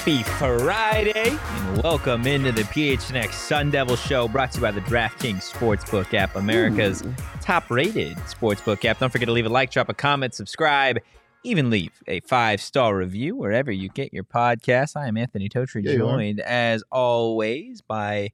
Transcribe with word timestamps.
Happy 0.00 0.22
Friday 0.22 1.36
and 1.38 1.82
welcome 1.82 2.26
into 2.26 2.52
the 2.52 2.62
PHNX 2.62 3.34
Sun 3.34 3.70
Devil 3.70 3.96
Show 3.96 4.28
brought 4.28 4.50
to 4.52 4.56
you 4.56 4.62
by 4.62 4.70
the 4.70 4.80
DraftKings 4.80 5.52
Sportsbook 5.52 6.14
app, 6.14 6.36
America's 6.36 7.04
top 7.42 7.70
rated 7.70 8.16
sportsbook 8.16 8.82
app. 8.86 8.98
Don't 8.98 9.10
forget 9.10 9.26
to 9.26 9.32
leave 9.32 9.44
a 9.44 9.50
like, 9.50 9.70
drop 9.70 9.90
a 9.90 9.94
comment, 9.94 10.32
subscribe, 10.32 11.00
even 11.44 11.68
leave 11.68 12.02
a 12.06 12.20
five 12.20 12.62
star 12.62 12.96
review 12.96 13.36
wherever 13.36 13.70
you 13.70 13.90
get 13.90 14.10
your 14.14 14.24
podcast. 14.24 14.96
I 14.96 15.06
am 15.06 15.18
Anthony 15.18 15.50
Totri, 15.50 15.84
Yeah, 15.84 15.96
joined 15.98 16.40
as 16.40 16.82
always 16.90 17.82
by 17.82 18.30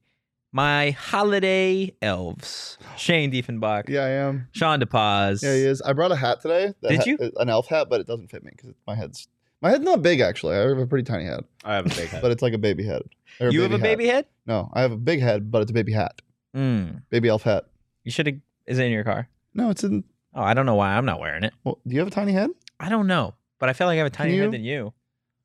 my 0.53 0.93
holiday 0.93 1.93
elves 2.01 2.79
Shane 2.97 3.33
Diefenbach, 3.33 3.89
Yeah, 3.89 4.05
I 4.05 4.11
am. 4.11 4.47
Sean 4.53 4.81
DePaz. 4.81 5.43
Yeah, 5.43 5.55
he 5.55 5.63
is. 5.65 5.83
I 5.83 5.95
brought 5.95 6.13
a 6.13 6.17
hat 6.17 6.41
today. 6.43 6.75
Did 6.81 6.99
hat- 6.99 7.07
you? 7.09 7.19
An 7.39 7.49
elf 7.49 7.67
hat, 7.67 7.89
but 7.91 8.01
it 8.01 8.07
doesn't 8.07 8.29
fit 8.29 8.45
me 8.45 8.53
because 8.57 8.73
my 8.87 8.95
head's 8.95 9.27
my 9.67 9.71
head's 9.73 9.85
not 9.85 10.03
big 10.03 10.21
actually. 10.21 10.57
I 10.57 10.61
have 10.61 10.79
a 10.79 10.87
pretty 10.87 11.05
tiny 11.05 11.25
head, 11.25 11.45
I 11.65 11.75
have 11.75 11.87
a 11.87 11.89
big 11.89 12.09
head. 12.13 12.23
but 12.23 12.31
it's 12.31 12.43
like 12.43 12.53
a 12.53 12.59
baby 12.59 12.85
head. 12.85 13.03
Or 13.41 13.51
You 13.51 13.63
have 13.63 13.73
a 13.73 13.79
hat. 13.79 13.83
baby 13.83 14.07
head? 14.07 14.27
No, 14.47 14.71
I 14.73 14.81
have 14.81 14.93
a 14.93 14.97
big 14.97 15.21
head, 15.21 15.51
but 15.51 15.63
it's 15.63 15.71
a 15.71 15.75
baby 15.75 15.93
hat. 15.93 16.23
Mm. 16.57 17.03
Baby 17.11 17.29
elf 17.29 17.43
hat. 17.43 17.65
You 18.05 18.11
should 18.11 18.27
have. 18.27 18.37
Is 18.67 18.79
it 18.79 18.85
in 18.85 18.93
your 18.93 19.05
car? 19.05 19.29
No, 19.55 19.71
it's 19.71 19.83
in. 19.85 20.05
Oh, 20.35 20.43
I 20.43 20.55
don't 20.55 20.67
know 20.67 20.75
why 20.77 20.95
I'm 20.97 21.05
not 21.05 21.19
wearing 21.21 21.45
it. 21.45 21.53
Well, 21.65 21.79
do 21.87 21.95
you 21.95 21.99
have 22.01 22.09
a 22.09 22.13
tiny 22.13 22.33
head? 22.33 22.51
I 22.81 22.89
don't 22.89 23.07
know, 23.07 23.35
but 23.59 23.69
I 23.69 23.73
feel 23.73 23.87
like 23.89 23.95
I 23.97 23.99
have 23.99 24.07
a 24.07 24.11
tinier 24.11 24.35
you? 24.37 24.43
head 24.43 24.53
than 24.53 24.65
you. 24.65 24.93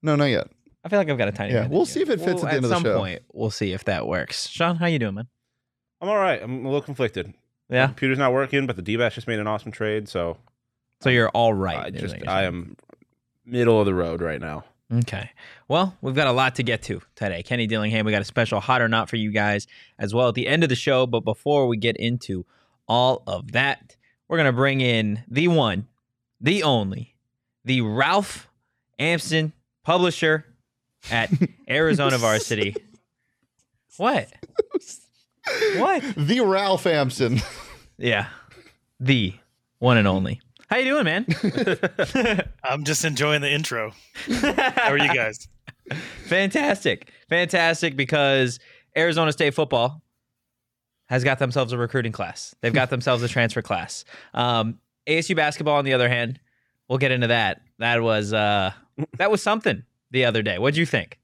No, 0.02 0.16
not 0.16 0.26
yet. 0.26 0.48
I 0.84 0.90
feel 0.90 1.00
like 1.00 1.10
I've 1.10 1.18
got 1.18 1.28
a 1.28 1.32
tiny 1.32 1.54
Yeah, 1.54 1.64
head. 1.64 1.72
we'll 1.72 1.82
you. 1.82 1.86
see 1.86 2.02
if 2.02 2.10
it 2.10 2.20
fits 2.20 2.42
Well, 2.42 2.46
at 2.48 2.52
the 2.52 2.56
end 2.56 2.66
of 2.66 2.70
the 2.70 2.76
some 2.76 2.84
show. 2.84 2.98
point, 2.98 3.22
we'll 3.34 3.50
see 3.52 3.72
if 3.74 3.84
that 3.86 4.08
works. 4.08 4.48
Sean, 4.48 4.78
how 4.78 4.86
you 4.88 5.00
doing, 5.00 5.16
man? 5.16 5.28
I'm 6.02 6.10
all 6.10 6.18
right. 6.18 6.42
I'm 6.42 6.66
a 6.66 6.70
little 6.70 6.82
conflicted. 6.82 7.34
Yeah. 7.70 7.88
Computer's 7.88 8.18
not 8.18 8.34
working, 8.34 8.66
but 8.68 8.76
the 8.76 8.82
D-Bash 8.82 9.16
just 9.16 9.28
made 9.28 9.40
an 9.40 9.48
awesome 9.48 9.72
trade, 9.72 10.10
so 10.10 10.38
So 11.02 11.10
you're 11.10 11.30
all 11.30 11.54
right. 11.54 11.78
I 11.78 11.88
is 11.88 12.02
just 12.02 12.18
you're 12.18 12.30
I 12.30 12.42
saying. 12.42 12.48
am 12.48 12.76
middle 13.46 13.80
of 13.80 13.86
the 13.86 13.94
road 13.94 14.22
right 14.22 14.40
now. 14.40 14.64
Okay. 14.94 15.30
Well, 15.68 15.96
we've 16.02 16.16
got 16.16 16.28
a 16.28 16.32
lot 16.34 16.56
to 16.56 16.64
get 16.64 16.82
to 16.84 17.02
today. 17.16 17.44
Kenny 17.44 17.66
Dillingham, 17.66 18.06
we 18.06 18.12
got 18.12 18.22
a 18.22 18.26
special 18.26 18.60
hot 18.60 18.82
or 18.82 18.90
not 18.90 19.10
for 19.10 19.16
you 19.16 19.32
guys 19.32 19.68
as 19.98 20.14
well 20.14 20.28
at 20.28 20.36
the 20.36 20.48
end 20.48 20.64
of 20.64 20.70
the 20.70 20.76
show. 20.76 21.08
But 21.08 21.22
before 21.22 21.68
we 21.68 21.78
get 21.78 21.96
into 21.96 22.46
all 22.88 23.24
of 23.26 23.54
that, 23.54 23.96
we're 24.28 24.38
going 24.38 24.48
to 24.48 24.54
bring 24.54 24.82
in 24.82 25.24
the 25.30 25.48
one, 25.48 25.88
the 26.42 26.64
only, 26.64 27.16
the 27.64 27.82
Ralph 27.82 28.50
Amsden 29.00 29.54
publisher 29.84 30.46
at 31.10 31.32
Arizona 31.70 32.18
Varsity. 32.18 32.76
What? 33.98 34.32
What? 35.76 36.04
The 36.16 36.42
Ralph 36.42 36.86
Amsden. 36.86 37.42
Yeah. 37.98 38.28
The 39.00 39.34
one 39.80 39.98
and 39.98 40.08
only. 40.08 40.40
How 40.72 40.78
you 40.78 40.86
doing, 40.86 41.04
man? 41.04 41.26
I'm 42.64 42.86
just 42.86 43.04
enjoying 43.04 43.42
the 43.42 43.52
intro. 43.52 43.92
How 44.30 44.90
are 44.92 44.98
you 44.98 45.14
guys? 45.14 45.50
Fantastic. 46.28 47.12
Fantastic 47.28 47.98
because 47.98 48.58
Arizona 48.96 49.34
State 49.34 49.54
football 49.54 50.02
has 51.10 51.26
got 51.26 51.40
themselves 51.40 51.74
a 51.74 51.78
recruiting 51.78 52.14
class. 52.14 52.56
They've 52.62 52.74
got 52.74 52.90
themselves 52.90 53.22
a 53.22 53.28
transfer 53.28 53.62
class. 53.62 54.06
Um, 54.34 54.80
ASU 55.08 55.36
basketball, 55.36 55.76
on 55.76 55.84
the 55.84 55.92
other 55.92 56.08
hand, 56.08 56.40
we'll 56.88 57.00
get 57.00 57.12
into 57.12 57.28
that. 57.28 57.64
That 57.80 58.02
was 58.02 58.32
uh, 58.32 58.72
that 59.18 59.30
was 59.30 59.44
something 59.44 59.84
the 60.12 60.24
other 60.24 60.42
day. 60.42 60.58
What'd 60.58 60.78
you 60.78 60.86
think? 60.86 61.20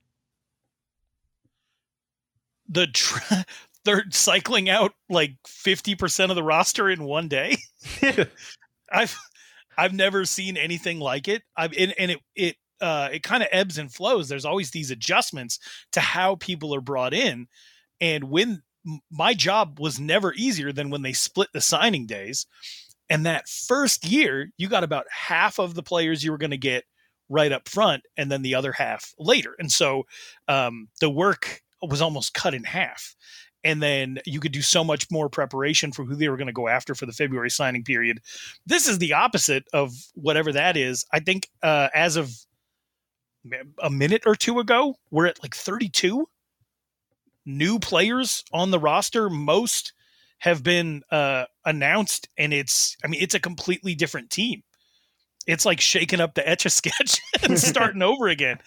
The 2.67 2.87
tr- 2.87 3.43
they're 3.85 4.03
cycling 4.09 4.69
out 4.69 4.93
like 5.09 5.37
50% 5.47 6.31
of 6.31 6.35
the 6.35 6.43
roster 6.43 6.89
in 6.89 7.05
one 7.05 7.29
day. 7.29 7.55
I've 8.91 9.17
I've 9.77 9.93
never 9.93 10.25
seen 10.25 10.57
anything 10.57 10.99
like 10.99 11.27
it. 11.27 11.43
I've 11.55 11.73
and, 11.77 11.93
and 11.97 12.11
it 12.11 12.19
it 12.35 12.55
uh 12.81 13.09
it 13.11 13.23
kind 13.23 13.43
of 13.43 13.49
ebbs 13.51 13.77
and 13.77 13.93
flows. 13.93 14.29
There's 14.29 14.45
always 14.45 14.71
these 14.71 14.91
adjustments 14.91 15.59
to 15.93 15.99
how 15.99 16.35
people 16.35 16.73
are 16.73 16.81
brought 16.81 17.13
in. 17.13 17.47
And 17.99 18.25
when 18.25 18.63
my 19.11 19.33
job 19.33 19.79
was 19.79 19.99
never 19.99 20.33
easier 20.33 20.71
than 20.71 20.89
when 20.89 21.01
they 21.01 21.13
split 21.13 21.49
the 21.53 21.61
signing 21.61 22.05
days. 22.05 22.45
And 23.09 23.25
that 23.25 23.47
first 23.47 24.05
year, 24.05 24.49
you 24.57 24.67
got 24.67 24.83
about 24.83 25.05
half 25.09 25.59
of 25.59 25.75
the 25.75 25.83
players 25.83 26.23
you 26.23 26.31
were 26.31 26.37
going 26.37 26.51
to 26.51 26.57
get 26.57 26.83
right 27.29 27.51
up 27.51 27.67
front 27.67 28.03
and 28.15 28.31
then 28.31 28.41
the 28.41 28.55
other 28.55 28.71
half 28.71 29.13
later. 29.17 29.55
And 29.59 29.71
so 29.71 30.03
um, 30.47 30.87
the 30.99 31.09
work 31.09 31.61
was 31.81 32.01
almost 32.01 32.33
cut 32.33 32.53
in 32.53 32.63
half. 32.63 33.15
And 33.63 33.81
then 33.81 34.19
you 34.25 34.39
could 34.39 34.51
do 34.51 34.61
so 34.61 34.83
much 34.83 35.09
more 35.11 35.29
preparation 35.29 35.91
for 35.91 36.05
who 36.05 36.15
they 36.15 36.29
were 36.29 36.37
going 36.37 36.47
to 36.47 36.53
go 36.53 36.67
after 36.67 36.95
for 36.95 37.05
the 37.05 37.11
February 37.11 37.49
signing 37.49 37.83
period. 37.83 38.19
This 38.65 38.87
is 38.87 38.99
the 38.99 39.13
opposite 39.13 39.65
of 39.73 39.93
whatever 40.13 40.51
that 40.53 40.77
is. 40.77 41.05
I 41.11 41.19
think 41.19 41.49
uh, 41.63 41.89
as 41.93 42.15
of 42.15 42.31
a 43.81 43.89
minute 43.89 44.23
or 44.25 44.35
two 44.35 44.59
ago, 44.59 44.95
we're 45.11 45.27
at 45.27 45.41
like 45.41 45.55
32 45.55 46.27
new 47.45 47.79
players 47.79 48.43
on 48.53 48.71
the 48.71 48.79
roster. 48.79 49.29
Most 49.29 49.93
have 50.39 50.63
been 50.63 51.01
uh, 51.11 51.45
announced, 51.65 52.29
and 52.37 52.53
it's 52.53 52.95
I 53.03 53.07
mean 53.07 53.21
it's 53.21 53.35
a 53.35 53.39
completely 53.39 53.95
different 53.95 54.29
team. 54.29 54.63
It's 55.47 55.65
like 55.65 55.79
shaking 55.79 56.19
up 56.19 56.35
the 56.35 56.47
etch 56.47 56.65
a 56.65 56.69
sketch 56.69 57.21
and 57.43 57.57
starting 57.57 58.01
over 58.03 58.27
again. 58.27 58.59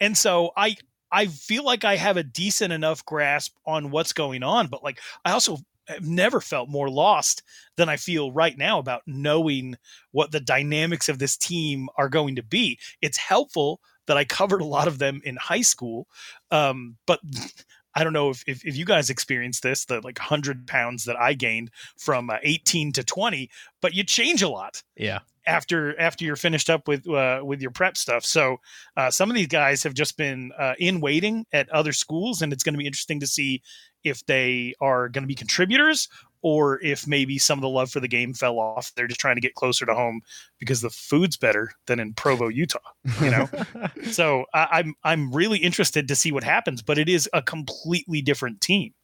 And 0.00 0.16
so 0.16 0.52
I 0.56 0.76
I 1.10 1.26
feel 1.26 1.64
like 1.64 1.84
I 1.84 1.96
have 1.96 2.16
a 2.16 2.22
decent 2.22 2.72
enough 2.72 3.04
grasp 3.04 3.54
on 3.66 3.90
what's 3.90 4.12
going 4.12 4.42
on, 4.42 4.68
but 4.68 4.82
like 4.82 5.00
I 5.24 5.32
also 5.32 5.58
have 5.86 6.06
never 6.06 6.40
felt 6.40 6.68
more 6.68 6.90
lost 6.90 7.42
than 7.76 7.88
I 7.88 7.96
feel 7.96 8.30
right 8.30 8.56
now 8.56 8.78
about 8.78 9.02
knowing 9.06 9.76
what 10.12 10.32
the 10.32 10.40
dynamics 10.40 11.08
of 11.08 11.18
this 11.18 11.36
team 11.36 11.88
are 11.96 12.08
going 12.10 12.36
to 12.36 12.42
be. 12.42 12.78
It's 13.00 13.16
helpful 13.16 13.80
that 14.06 14.16
I 14.16 14.24
covered 14.24 14.60
a 14.60 14.66
lot 14.66 14.88
of 14.88 14.98
them 14.98 15.20
in 15.24 15.36
high 15.36 15.62
school, 15.62 16.06
um, 16.50 16.96
but 17.06 17.20
I 17.98 18.04
don't 18.04 18.12
know 18.12 18.30
if, 18.30 18.44
if, 18.46 18.64
if 18.64 18.76
you 18.76 18.84
guys 18.84 19.10
experienced 19.10 19.62
this, 19.62 19.84
the 19.84 19.96
like 19.96 20.18
100 20.18 20.66
pounds 20.66 21.04
that 21.06 21.16
I 21.16 21.34
gained 21.34 21.70
from 21.96 22.30
uh, 22.30 22.36
18 22.42 22.92
to 22.92 23.02
20, 23.02 23.50
but 23.82 23.92
you 23.94 24.04
change 24.04 24.42
a 24.42 24.48
lot 24.48 24.82
Yeah. 24.96 25.18
after 25.46 25.98
after 25.98 26.24
you're 26.24 26.36
finished 26.36 26.70
up 26.70 26.86
with 26.86 27.08
uh, 27.08 27.40
with 27.44 27.60
your 27.60 27.72
prep 27.72 27.96
stuff. 27.96 28.24
So 28.24 28.58
uh, 28.96 29.10
some 29.10 29.30
of 29.30 29.34
these 29.36 29.48
guys 29.48 29.82
have 29.82 29.94
just 29.94 30.16
been 30.16 30.52
uh, 30.58 30.74
in 30.78 31.00
waiting 31.00 31.44
at 31.52 31.68
other 31.70 31.92
schools, 31.92 32.42
and 32.42 32.52
it's 32.52 32.62
going 32.62 32.74
to 32.74 32.78
be 32.78 32.86
interesting 32.86 33.20
to 33.20 33.26
see 33.26 33.62
if 34.04 34.24
they 34.26 34.74
are 34.80 35.08
going 35.08 35.24
to 35.24 35.28
be 35.28 35.34
contributors 35.34 36.08
or 36.42 36.82
if 36.82 37.06
maybe 37.06 37.38
some 37.38 37.58
of 37.58 37.62
the 37.62 37.68
love 37.68 37.90
for 37.90 38.00
the 38.00 38.08
game 38.08 38.34
fell 38.34 38.58
off. 38.58 38.92
They're 38.94 39.06
just 39.06 39.20
trying 39.20 39.36
to 39.36 39.40
get 39.40 39.54
closer 39.54 39.86
to 39.86 39.94
home 39.94 40.20
because 40.58 40.80
the 40.80 40.90
food's 40.90 41.36
better 41.36 41.72
than 41.86 42.00
in 42.00 42.14
Provo, 42.14 42.48
Utah. 42.48 42.78
You 43.20 43.30
know, 43.30 43.48
so 44.10 44.44
I, 44.54 44.68
I'm 44.72 44.94
I'm 45.04 45.32
really 45.32 45.58
interested 45.58 46.08
to 46.08 46.16
see 46.16 46.32
what 46.32 46.44
happens, 46.44 46.82
but 46.82 46.98
it 46.98 47.08
is 47.08 47.28
a 47.32 47.42
completely 47.42 48.22
different 48.22 48.60
team. 48.60 48.94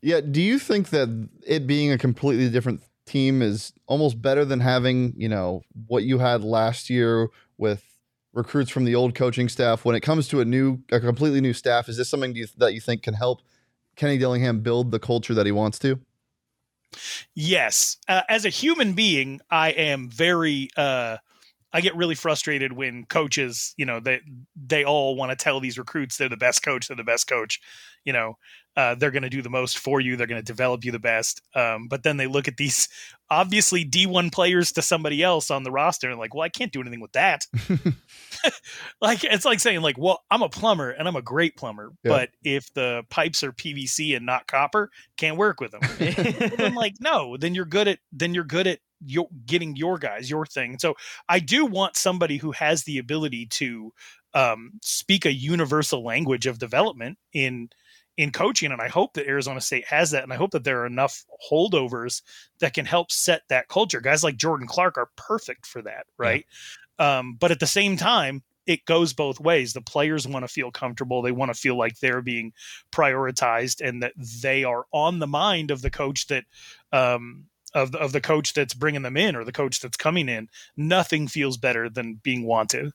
Yeah. 0.00 0.20
Do 0.20 0.40
you 0.40 0.58
think 0.58 0.90
that 0.90 1.28
it 1.46 1.66
being 1.66 1.90
a 1.90 1.98
completely 1.98 2.48
different 2.48 2.82
team 3.06 3.42
is 3.42 3.72
almost 3.86 4.20
better 4.20 4.44
than 4.44 4.60
having, 4.60 5.14
you 5.16 5.28
know, 5.28 5.62
what 5.86 6.04
you 6.04 6.18
had 6.18 6.44
last 6.44 6.88
year 6.90 7.28
with 7.56 7.82
recruits 8.32 8.70
from 8.70 8.84
the 8.84 8.94
old 8.94 9.14
coaching 9.14 9.48
staff 9.48 9.84
when 9.84 9.96
it 9.96 10.00
comes 10.00 10.28
to 10.28 10.40
a 10.40 10.44
new, 10.44 10.78
a 10.92 11.00
completely 11.00 11.40
new 11.40 11.52
staff? 11.52 11.88
Is 11.88 11.96
this 11.96 12.08
something 12.08 12.32
do 12.32 12.40
you, 12.40 12.46
that 12.58 12.74
you 12.74 12.80
think 12.80 13.02
can 13.02 13.14
help 13.14 13.42
Kenny 13.96 14.18
Dillingham 14.18 14.60
build 14.60 14.92
the 14.92 15.00
culture 15.00 15.34
that 15.34 15.46
he 15.46 15.52
wants 15.52 15.78
to? 15.80 15.98
Yes. 17.34 17.96
Uh, 18.08 18.22
as 18.28 18.44
a 18.44 18.48
human 18.50 18.94
being, 18.94 19.40
I 19.50 19.70
am 19.70 20.08
very 20.10 20.68
uh 20.76 21.18
I 21.72 21.82
get 21.82 21.96
really 21.96 22.16
frustrated 22.16 22.72
when 22.72 23.06
coaches, 23.06 23.74
you 23.78 23.86
know, 23.86 24.00
they 24.00 24.20
they 24.56 24.84
all 24.84 25.16
want 25.16 25.30
to 25.32 25.36
tell 25.36 25.60
these 25.60 25.78
recruits 25.78 26.16
they're 26.18 26.28
the 26.28 26.36
best 26.36 26.62
coach, 26.62 26.88
they're 26.88 26.96
the 26.96 27.04
best 27.04 27.28
coach. 27.28 27.60
You 28.04 28.12
know, 28.12 28.38
uh, 28.76 28.94
they're 28.94 29.10
going 29.10 29.22
to 29.24 29.28
do 29.30 29.42
the 29.42 29.50
most 29.50 29.78
for 29.78 30.00
you. 30.00 30.16
They're 30.16 30.26
going 30.26 30.40
to 30.40 30.44
develop 30.44 30.84
you 30.84 30.92
the 30.92 30.98
best. 30.98 31.42
Um, 31.54 31.88
but 31.88 32.02
then 32.04 32.16
they 32.16 32.26
look 32.26 32.46
at 32.48 32.56
these 32.56 32.88
obviously 33.30 33.84
D1 33.84 34.32
players 34.32 34.72
to 34.72 34.82
somebody 34.82 35.22
else 35.22 35.50
on 35.50 35.62
the 35.64 35.70
roster 35.70 36.08
and 36.08 36.18
like, 36.18 36.34
well, 36.34 36.44
I 36.44 36.48
can't 36.48 36.72
do 36.72 36.80
anything 36.80 37.00
with 37.00 37.12
that. 37.12 37.46
like 39.00 39.24
it's 39.24 39.44
like 39.44 39.60
saying 39.60 39.80
like, 39.82 39.98
well, 39.98 40.22
I'm 40.30 40.42
a 40.42 40.48
plumber 40.48 40.90
and 40.90 41.08
I'm 41.08 41.16
a 41.16 41.22
great 41.22 41.56
plumber, 41.56 41.92
Yeah. 42.04 42.10
but 42.10 42.30
if 42.42 42.72
the 42.74 43.02
pipes 43.10 43.42
are 43.42 43.52
PVC 43.52 44.16
and 44.16 44.24
not 44.24 44.46
copper, 44.46 44.90
can't 45.16 45.36
work 45.36 45.60
with 45.60 45.72
them. 45.72 45.80
Then 46.56 46.74
like 46.74 46.94
no 47.00 47.36
then 47.36 47.54
you're 47.54 47.64
good 47.64 47.88
at 47.88 47.98
then 48.12 48.34
you're 48.34 48.44
good 48.44 48.66
at 48.66 48.78
your 49.04 49.28
getting 49.46 49.76
your 49.76 49.96
guys 49.98 50.28
your 50.28 50.44
thing 50.44 50.76
so 50.78 50.94
i 51.28 51.38
do 51.38 51.64
want 51.64 51.96
somebody 51.96 52.36
who 52.36 52.50
has 52.50 52.82
the 52.82 52.98
ability 52.98 53.46
to 53.46 53.92
um, 54.34 54.72
speak 54.82 55.24
a 55.24 55.32
universal 55.32 56.04
language 56.04 56.46
of 56.46 56.58
development 56.58 57.16
in 57.32 57.70
in 58.18 58.30
coaching 58.30 58.72
and 58.72 58.82
i 58.82 58.88
hope 58.88 59.14
that 59.14 59.26
arizona 59.26 59.60
state 59.60 59.86
has 59.86 60.10
that 60.10 60.24
and 60.24 60.32
i 60.32 60.36
hope 60.36 60.50
that 60.50 60.64
there 60.64 60.82
are 60.82 60.86
enough 60.86 61.24
holdovers 61.50 62.20
that 62.58 62.74
can 62.74 62.84
help 62.84 63.10
set 63.10 63.42
that 63.48 63.68
culture. 63.68 64.00
Guys 64.00 64.22
like 64.22 64.36
jordan 64.36 64.66
clark 64.66 64.98
are 64.98 65.10
perfect 65.16 65.64
for 65.64 65.80
that 65.80 66.04
right? 66.18 66.44
Um, 66.98 67.36
but 67.38 67.52
at 67.52 67.60
the 67.60 67.66
same 67.66 67.96
time 67.96 68.42
it 68.68 68.84
goes 68.84 69.14
both 69.14 69.40
ways. 69.40 69.72
The 69.72 69.80
players 69.80 70.28
want 70.28 70.44
to 70.44 70.52
feel 70.52 70.70
comfortable. 70.70 71.22
They 71.22 71.32
want 71.32 71.50
to 71.52 71.58
feel 71.58 71.76
like 71.76 71.98
they're 71.98 72.20
being 72.20 72.52
prioritized 72.92 73.80
and 73.80 74.02
that 74.02 74.12
they 74.42 74.62
are 74.62 74.84
on 74.92 75.20
the 75.20 75.26
mind 75.26 75.70
of 75.70 75.80
the 75.80 75.90
coach 75.90 76.26
that 76.26 76.44
um, 76.92 77.46
of 77.74 77.92
the, 77.92 77.98
of 77.98 78.12
the 78.12 78.20
coach 78.20 78.52
that's 78.52 78.74
bringing 78.74 79.02
them 79.02 79.16
in 79.16 79.36
or 79.36 79.44
the 79.44 79.52
coach 79.52 79.80
that's 79.80 79.96
coming 79.96 80.28
in. 80.28 80.48
Nothing 80.76 81.28
feels 81.28 81.56
better 81.56 81.88
than 81.88 82.20
being 82.22 82.44
wanted 82.44 82.92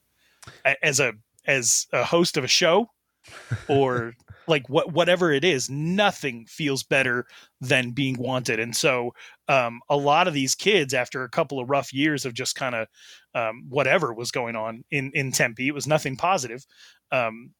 as 0.82 1.00
a 1.00 1.14
as 1.46 1.86
a 1.92 2.04
host 2.04 2.36
of 2.36 2.44
a 2.44 2.48
show 2.48 2.90
or 3.68 4.14
like 4.46 4.68
what 4.68 4.92
whatever 4.92 5.32
it 5.32 5.44
is 5.44 5.70
nothing 5.70 6.46
feels 6.46 6.82
better 6.82 7.26
than 7.60 7.90
being 7.92 8.16
wanted. 8.18 8.60
And 8.60 8.76
so 8.76 9.12
um, 9.48 9.80
a 9.88 9.96
lot 9.96 10.28
of 10.28 10.34
these 10.34 10.54
kids 10.54 10.94
after 10.94 11.22
a 11.24 11.28
couple 11.28 11.60
of 11.60 11.70
rough 11.70 11.92
years 11.92 12.24
of 12.24 12.34
just 12.34 12.54
kind 12.56 12.74
of 12.74 12.88
um, 13.34 13.64
whatever 13.68 14.12
was 14.14 14.30
going 14.30 14.56
on 14.56 14.84
in 14.90 15.10
in 15.14 15.32
tempe 15.32 15.68
it 15.68 15.74
was 15.74 15.86
nothing 15.86 16.16
positive 16.16 16.64
um, 17.12 17.52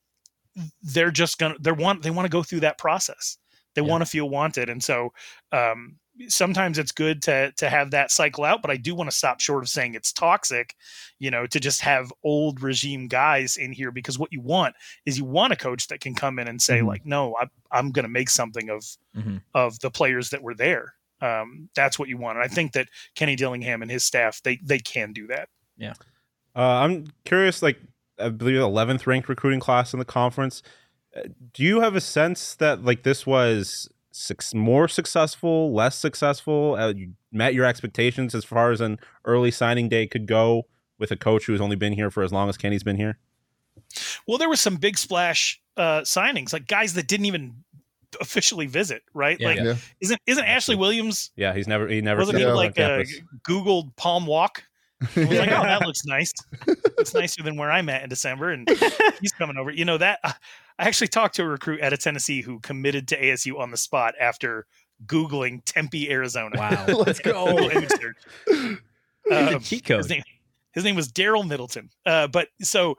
they're 0.82 1.10
just 1.10 1.38
gonna 1.38 1.56
they 1.60 1.72
want 1.72 2.02
they 2.02 2.10
want 2.10 2.26
to 2.26 2.30
go 2.30 2.42
through 2.42 2.60
that 2.60 2.78
process. 2.78 3.38
They 3.74 3.82
Yeah. 3.82 3.90
want 3.90 4.02
to 4.02 4.06
feel 4.06 4.28
wanted. 4.28 4.68
And 4.68 4.82
so 4.82 5.10
um, 5.50 5.98
sometimes 6.28 6.78
it's 6.78 6.92
good 6.92 7.20
to 7.22 7.52
to 7.56 7.68
have 7.68 7.90
that 7.90 8.10
cycle 8.10 8.44
out 8.44 8.62
but 8.62 8.70
i 8.70 8.76
do 8.76 8.94
want 8.94 9.10
to 9.10 9.16
stop 9.16 9.40
short 9.40 9.62
of 9.64 9.68
saying 9.68 9.94
it's 9.94 10.12
toxic 10.12 10.74
you 11.18 11.30
know 11.30 11.46
to 11.46 11.58
just 11.58 11.80
have 11.80 12.12
old 12.22 12.62
regime 12.62 13.08
guys 13.08 13.56
in 13.56 13.72
here 13.72 13.90
because 13.90 14.18
what 14.18 14.32
you 14.32 14.40
want 14.40 14.74
is 15.06 15.18
you 15.18 15.24
want 15.24 15.52
a 15.52 15.56
coach 15.56 15.88
that 15.88 16.00
can 16.00 16.14
come 16.14 16.38
in 16.38 16.46
and 16.46 16.62
say 16.62 16.78
Mhm. 16.80 16.86
like 16.86 17.04
no 17.04 17.34
I, 17.40 17.46
i'm 17.72 17.90
going 17.90 18.04
to 18.04 18.08
make 18.10 18.30
something 18.30 18.70
of 18.70 18.84
Mhm. 19.16 19.42
of 19.54 19.78
the 19.80 19.90
players 19.90 20.30
that 20.30 20.42
were 20.42 20.54
there 20.54 20.94
um, 21.20 21.68
that's 21.74 21.98
what 21.98 22.08
you 22.08 22.16
want 22.18 22.36
and 22.38 22.44
i 22.44 22.48
think 22.48 22.72
that 22.72 22.88
kenny 23.14 23.34
dillingham 23.34 23.82
and 23.82 23.90
his 23.90 24.04
staff 24.04 24.40
they 24.44 24.58
they 24.62 24.78
can 24.78 25.12
do 25.12 25.26
that 25.28 25.48
yeah 25.76 25.94
Uh, 26.56 26.60
I'm 26.84 27.06
curious, 27.24 27.62
like 27.62 27.78
I 28.20 28.28
believe 28.28 28.60
11th 28.60 29.08
ranked 29.08 29.28
recruiting 29.28 29.58
class 29.58 29.92
in 29.92 29.98
the 29.98 30.04
conference. 30.04 30.62
Uh, 31.16 31.22
Do 31.52 31.64
you 31.64 31.80
have 31.80 31.96
a 31.96 32.00
sense 32.00 32.54
that 32.56 32.84
like 32.84 33.02
this 33.02 33.26
was 33.26 33.88
six, 34.14 34.54
more 34.54 34.88
successful, 34.88 35.72
less 35.74 35.96
successful? 35.98 36.76
Uh, 36.78 36.92
you 36.94 37.12
met 37.32 37.52
your 37.54 37.64
expectations 37.64 38.34
as 38.34 38.44
far 38.44 38.70
as 38.70 38.80
an 38.80 38.98
early 39.24 39.50
signing 39.50 39.88
day 39.88 40.06
could 40.06 40.26
go 40.26 40.64
with 40.98 41.10
a 41.10 41.16
coach 41.16 41.46
who's 41.46 41.60
only 41.60 41.76
been 41.76 41.92
here 41.92 42.10
for 42.10 42.22
as 42.22 42.32
long 42.32 42.48
as 42.48 42.56
Kenny's 42.56 42.84
been 42.84 42.96
here. 42.96 43.18
well 44.26 44.38
there 44.38 44.48
was 44.48 44.60
some 44.60 44.76
big 44.76 44.96
splash 44.96 45.60
uh, 45.76 46.00
signings 46.02 46.52
like 46.52 46.66
guys 46.68 46.94
that 46.94 47.08
didn't 47.08 47.26
even 47.26 47.56
officially 48.20 48.66
visit 48.66 49.02
right 49.12 49.38
Yeah, 49.40 49.48
like 49.48 49.58
yeah. 49.58 49.74
isn't 50.00 50.20
isn't 50.26 50.44
ashley 50.44 50.76
williams 50.76 51.32
Yeah, 51.36 51.52
he's 51.52 51.66
never 51.66 51.88
he 51.88 52.00
never 52.00 52.20
wasn't 52.20 52.38
he 52.38 52.46
like 52.46 52.78
uh, 52.78 53.02
googled 53.48 53.94
palm 53.96 54.24
walk 54.26 54.62
I 55.16 55.20
was 55.26 55.38
like, 55.38 55.50
oh, 55.50 55.62
that 55.64 55.82
looks 55.86 56.04
nice. 56.06 56.32
It's 56.98 57.12
nicer 57.12 57.42
than 57.42 57.56
where 57.56 57.70
I'm 57.70 57.88
at 57.90 58.04
in 58.04 58.08
December, 58.08 58.50
and 58.50 58.66
he's 59.20 59.32
coming 59.32 59.58
over. 59.58 59.70
You 59.70 59.84
know 59.84 59.98
that 59.98 60.20
I 60.78 60.86
actually 60.88 61.08
talked 61.08 61.36
to 61.36 61.42
a 61.42 61.46
recruit 61.46 61.80
out 61.82 61.92
of 61.92 62.00
Tennessee 62.00 62.42
who 62.42 62.60
committed 62.60 63.08
to 63.08 63.20
ASU 63.20 63.58
on 63.58 63.70
the 63.70 63.76
spot 63.76 64.14
after 64.20 64.66
googling 65.06 65.62
Tempe, 65.64 66.10
Arizona. 66.10 66.56
Wow. 66.58 66.86
Let's 66.88 67.18
go. 67.20 67.46
Google 67.46 67.70
image 67.70 67.90
search. 67.90 68.16
It's 68.46 68.80
a 69.30 69.56
Um, 69.56 69.60
cheat 69.60 69.84
code. 69.84 69.98
His 69.98 70.08
name, 70.10 70.22
his 70.72 70.84
name 70.84 70.96
was 70.96 71.10
Daryl 71.10 71.46
Middleton. 71.46 71.90
Uh, 72.04 72.26
but 72.26 72.48
so, 72.60 72.98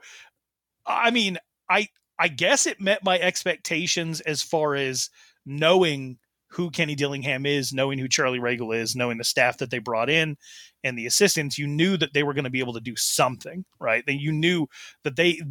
I 0.86 1.10
mean, 1.10 1.38
I 1.70 1.88
I 2.18 2.28
guess 2.28 2.66
it 2.66 2.80
met 2.80 3.04
my 3.04 3.18
expectations 3.18 4.20
as 4.22 4.42
far 4.42 4.74
as 4.74 5.10
knowing 5.44 6.18
who 6.48 6.70
Kenny 6.70 6.94
Dillingham 6.94 7.44
is, 7.44 7.72
knowing 7.72 7.98
who 7.98 8.08
Charlie 8.08 8.38
Ragle 8.38 8.74
is, 8.74 8.96
knowing 8.96 9.18
the 9.18 9.24
staff 9.24 9.58
that 9.58 9.70
they 9.70 9.78
brought 9.78 10.08
in 10.08 10.36
and 10.82 10.96
the 10.96 11.06
assistants. 11.06 11.58
You 11.58 11.66
knew 11.66 11.96
that 11.98 12.14
they 12.14 12.22
were 12.22 12.32
going 12.34 12.44
to 12.44 12.50
be 12.50 12.60
able 12.60 12.72
to 12.74 12.80
do 12.80 12.96
something, 12.96 13.64
right? 13.78 14.04
That 14.06 14.14
you 14.14 14.32
knew 14.32 14.66
that 15.02 15.16
they 15.16 15.42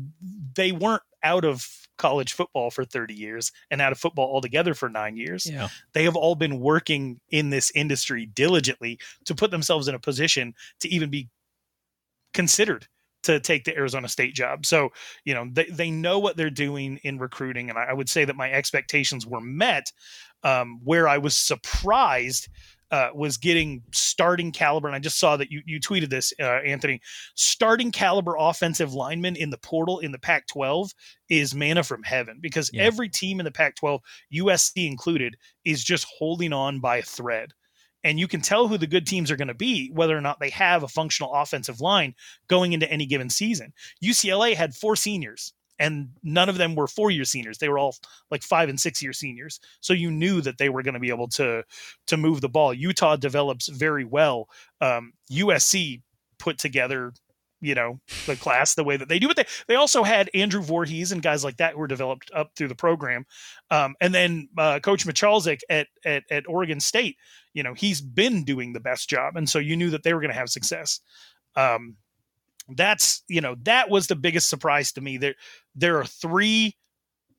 they 0.55 0.71
weren't 0.71 1.03
out 1.21 1.45
of 1.45 1.67
college 1.97 2.33
football 2.33 2.69
for 2.71 2.83
30 2.85 3.13
years 3.13 3.51
and 3.71 3.81
out 3.81 3.91
of 3.91 3.97
football 3.97 4.25
altogether 4.33 4.73
for 4.73 4.89
nine 4.89 5.15
years 5.15 5.45
Yeah. 5.49 5.69
they 5.93 6.03
have 6.03 6.15
all 6.15 6.35
been 6.35 6.59
working 6.59 7.19
in 7.29 7.49
this 7.49 7.71
industry 7.73 8.25
diligently 8.25 8.99
to 9.25 9.35
put 9.35 9.51
themselves 9.51 9.87
in 9.87 9.95
a 9.95 9.99
position 9.99 10.53
to 10.81 10.89
even 10.89 11.09
be 11.09 11.29
considered 12.33 12.87
to 13.23 13.39
take 13.39 13.63
the 13.63 13.75
Arizona 13.75 14.07
State 14.07 14.35
job. 14.35 14.65
So, 14.67 14.89
you 15.23 15.33
know, 15.33 15.47
they, 15.51 15.65
they 15.65 15.89
know 15.89 16.19
what 16.19 16.37
they're 16.37 16.51
doing 16.51 16.99
in 17.03 17.17
recruiting. 17.17 17.69
And 17.69 17.79
I, 17.79 17.85
I 17.85 17.93
would 17.93 18.09
say 18.09 18.23
that 18.25 18.35
my 18.35 18.51
expectations 18.51 19.25
were 19.25 19.41
met. 19.41 19.91
Um, 20.43 20.79
where 20.83 21.07
I 21.07 21.17
was 21.17 21.35
surprised 21.35 22.49
uh, 22.91 23.09
was 23.13 23.37
getting 23.37 23.81
starting 23.91 24.51
caliber. 24.51 24.87
And 24.87 24.95
I 24.95 24.99
just 24.99 25.19
saw 25.19 25.37
that 25.37 25.51
you, 25.51 25.61
you 25.65 25.79
tweeted 25.79 26.09
this, 26.09 26.33
uh, 26.39 26.43
Anthony. 26.43 27.01
Starting 27.35 27.91
caliber 27.91 28.35
offensive 28.37 28.93
linemen 28.93 29.35
in 29.35 29.49
the 29.49 29.57
portal 29.57 29.99
in 29.99 30.11
the 30.11 30.19
Pac 30.19 30.47
12 30.47 30.91
is 31.29 31.55
manna 31.55 31.83
from 31.83 32.03
heaven 32.03 32.37
because 32.41 32.69
Yeah. 32.73 32.83
every 32.83 33.09
team 33.09 33.39
in 33.39 33.43
the 33.45 33.51
Pac 33.51 33.75
12, 33.75 34.01
USC 34.33 34.87
included, 34.87 35.35
is 35.63 35.83
just 35.83 36.05
holding 36.05 36.53
on 36.53 36.79
by 36.79 36.97
a 36.97 37.01
thread. 37.03 37.51
And 38.03 38.19
you 38.19 38.27
can 38.27 38.41
tell 38.41 38.67
who 38.67 38.77
the 38.77 38.85
good 38.85 39.07
teams 39.07 39.31
are 39.31 39.35
going 39.35 39.47
to 39.47 39.55
be, 39.55 39.89
whether 39.91 40.15
or 40.15 40.21
not 40.21 40.39
they 40.39 40.51
have 40.51 40.83
a 40.83 40.87
functional 40.87 41.33
offensive 41.33 41.81
line 41.81 42.13
going 42.47 42.73
into 42.73 42.89
any 42.91 43.07
given 43.07 43.31
season. 43.31 43.73
UCLA 44.03 44.53
had 44.53 44.75
four 44.75 44.95
seniors, 44.95 45.53
and 45.79 46.09
none 46.23 46.49
of 46.49 46.57
them 46.57 46.75
were 46.75 46.87
four 46.87 47.11
year 47.11 47.25
seniors. 47.25 47.57
They 47.57 47.69
were 47.69 47.79
all 47.79 47.95
like 48.31 48.43
five 48.43 48.69
and 48.69 48.79
six 48.79 49.01
year 49.01 49.13
seniors. 49.13 49.59
So 49.81 49.93
you 49.93 50.11
knew 50.11 50.41
that 50.41 50.57
they 50.57 50.69
were 50.69 50.83
going 50.83 50.93
to 50.93 50.99
be 50.99 51.09
able 51.09 51.27
to 51.29 51.63
to 52.07 52.17
move 52.17 52.41
the 52.41 52.49
ball. 52.49 52.73
Utah 52.73 53.15
develops 53.15 53.67
very 53.67 54.05
well. 54.05 54.47
Um, 54.81 55.13
USC 55.31 56.01
put 56.37 56.57
together, 56.57 57.13
you 57.61 57.75
know, 57.75 57.99
the 58.25 58.35
class 58.35 58.75
the 58.75 58.83
way 58.83 58.97
that 58.97 59.09
they 59.09 59.19
do. 59.19 59.27
But 59.27 59.37
they 59.37 59.45
they 59.67 59.75
also 59.75 60.03
had 60.03 60.29
Andrew 60.33 60.61
Vorhees 60.61 61.11
and 61.11 61.21
guys 61.21 61.43
like 61.43 61.57
that 61.57 61.73
who 61.73 61.79
were 61.79 61.87
developed 61.87 62.31
up 62.33 62.51
through 62.55 62.69
the 62.69 62.75
program. 62.75 63.25
Um, 63.71 63.95
and 63.99 64.13
then 64.13 64.49
uh, 64.57 64.79
Coach 64.79 65.05
Michalczik 65.05 65.59
at, 65.69 65.87
at 66.05 66.23
at 66.29 66.47
Oregon 66.47 66.79
State, 66.79 67.17
you 67.53 67.63
know, 67.63 67.73
he's 67.73 68.01
been 68.01 68.43
doing 68.43 68.73
the 68.73 68.79
best 68.79 69.09
job, 69.09 69.35
and 69.35 69.49
so 69.49 69.59
you 69.59 69.75
knew 69.75 69.89
that 69.89 70.03
they 70.03 70.13
were 70.13 70.21
going 70.21 70.33
to 70.33 70.39
have 70.39 70.49
success. 70.49 71.01
Um, 71.55 71.95
that's 72.69 73.23
you 73.27 73.41
know 73.41 73.55
that 73.63 73.89
was 73.89 74.07
the 74.07 74.15
biggest 74.15 74.49
surprise 74.49 74.91
to 74.93 75.01
me. 75.01 75.17
There 75.17 75.35
there 75.75 75.99
are 75.99 76.05
three 76.05 76.75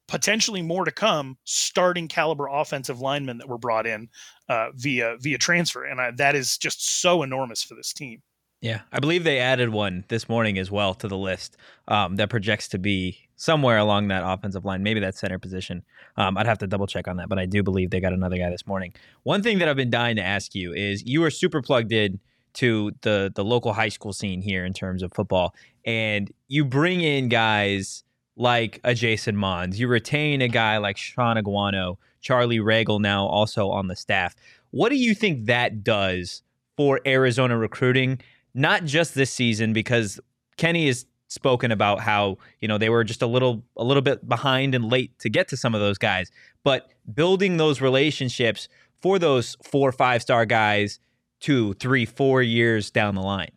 potentially 0.09 0.62
more 0.62 0.85
to 0.85 0.92
come 0.92 1.37
starting 1.45 2.06
caliber 2.06 2.47
offensive 2.47 3.00
linemen 3.00 3.38
that 3.38 3.49
were 3.49 3.59
brought 3.59 3.87
in 3.87 4.09
uh, 4.49 4.68
via 4.75 5.16
via 5.21 5.38
transfer, 5.38 5.85
and 5.85 6.00
I, 6.00 6.11
that 6.12 6.35
is 6.35 6.59
just 6.59 7.00
so 7.00 7.23
enormous 7.23 7.62
for 7.62 7.75
this 7.75 7.92
team. 7.92 8.23
Yeah, 8.62 8.80
I 8.90 9.00
believe 9.00 9.23
they 9.25 9.38
added 9.38 9.68
one 9.68 10.04
this 10.09 10.28
morning 10.28 10.59
as 10.59 10.71
well 10.71 10.95
to 10.95 11.09
the 11.09 11.16
list 11.16 11.56
um, 11.88 12.16
that 12.16 12.30
projects 12.30 12.68
to 12.68 12.78
be 12.78 13.28
somewhere 13.37 13.76
along 13.76 14.09
that 14.09 14.23
offensive 14.25 14.64
line, 14.64 14.83
maybe 14.83 14.99
that 15.00 15.14
center 15.14 15.38
position. 15.38 15.83
Um, 16.16 16.38
I'd 16.38 16.47
have 16.47 16.59
to 16.59 16.66
double 16.66 16.87
check 16.87 17.06
on 17.06 17.16
that, 17.18 17.28
but 17.28 17.38
I 17.38 17.45
do 17.45 17.62
believe 17.62 17.90
they 17.90 18.00
got 18.00 18.14
another 18.14 18.38
guy 18.38 18.49
this 18.49 18.66
morning. 18.66 18.95
One 19.25 19.42
thing 19.42 19.59
that 19.59 19.68
I've 19.68 19.76
been 19.76 19.90
dying 19.90 20.16
to 20.16 20.23
ask 20.23 20.54
you 20.54 20.73
is 20.73 21.04
you 21.04 21.23
are 21.25 21.30
super 21.30 21.61
plugged 21.61 21.92
in 21.92 22.18
to 22.56 22.92
the 23.02 23.32
the 23.34 23.44
local 23.44 23.72
high 23.72 23.88
school 23.88 24.12
scene 24.12 24.42
here 24.42 24.64
in 24.64 24.72
terms 24.72 25.02
of 25.02 25.12
football, 25.12 25.54
and 25.84 26.30
you 26.48 26.64
bring 26.64 27.00
in 27.00 27.28
guys 27.28 28.04
like 28.36 28.80
a 28.84 28.94
Jason 28.94 29.36
Mohns. 29.36 29.76
You 29.76 29.88
retain 29.88 30.42
a 30.42 30.48
guy 30.48 30.76
like 30.78 30.96
Shaun 30.96 31.36
Aguano, 31.36 31.96
Charlie 32.20 32.58
Ragle 32.58 33.00
now 33.00 33.26
also 33.26 33.70
on 33.70 33.88
the 33.88 33.96
staff. 33.96 34.34
What 34.70 34.90
do 34.90 34.96
you 34.96 35.14
think 35.14 35.46
that 35.46 35.82
does 35.82 36.42
for 36.76 37.00
Arizona 37.06 37.56
recruiting? 37.56 38.20
not 38.56 38.84
just 38.84 39.14
this 39.14 39.30
season 39.30 39.72
because 39.72 40.18
Kenny 40.56 40.88
is 40.88 41.04
spoken 41.28 41.70
about 41.70 42.00
how 42.00 42.38
you 42.60 42.66
know 42.66 42.78
they 42.78 42.88
were 42.88 43.04
just 43.04 43.20
a 43.20 43.26
little 43.26 43.62
a 43.76 43.84
little 43.84 44.02
bit 44.02 44.26
behind 44.26 44.75
and 44.75 44.86
late 44.86 45.16
to 45.18 45.28
get 45.28 45.46
to 45.48 45.56
some 45.56 45.75
of 45.75 45.80
those 45.80 45.98
guys 45.98 46.30
but 46.64 46.88
building 47.14 47.56
those 47.56 47.80
relationships 47.80 48.68
for 49.02 49.18
those 49.18 49.56
four 49.62 49.92
five 49.92 50.22
star 50.22 50.46
guys 50.46 50.98
two 51.40 51.75
three 51.75 52.05
four 52.05 52.43
years 52.43 52.90
down 52.90 53.14
the 53.14 53.23
line. 53.23 53.52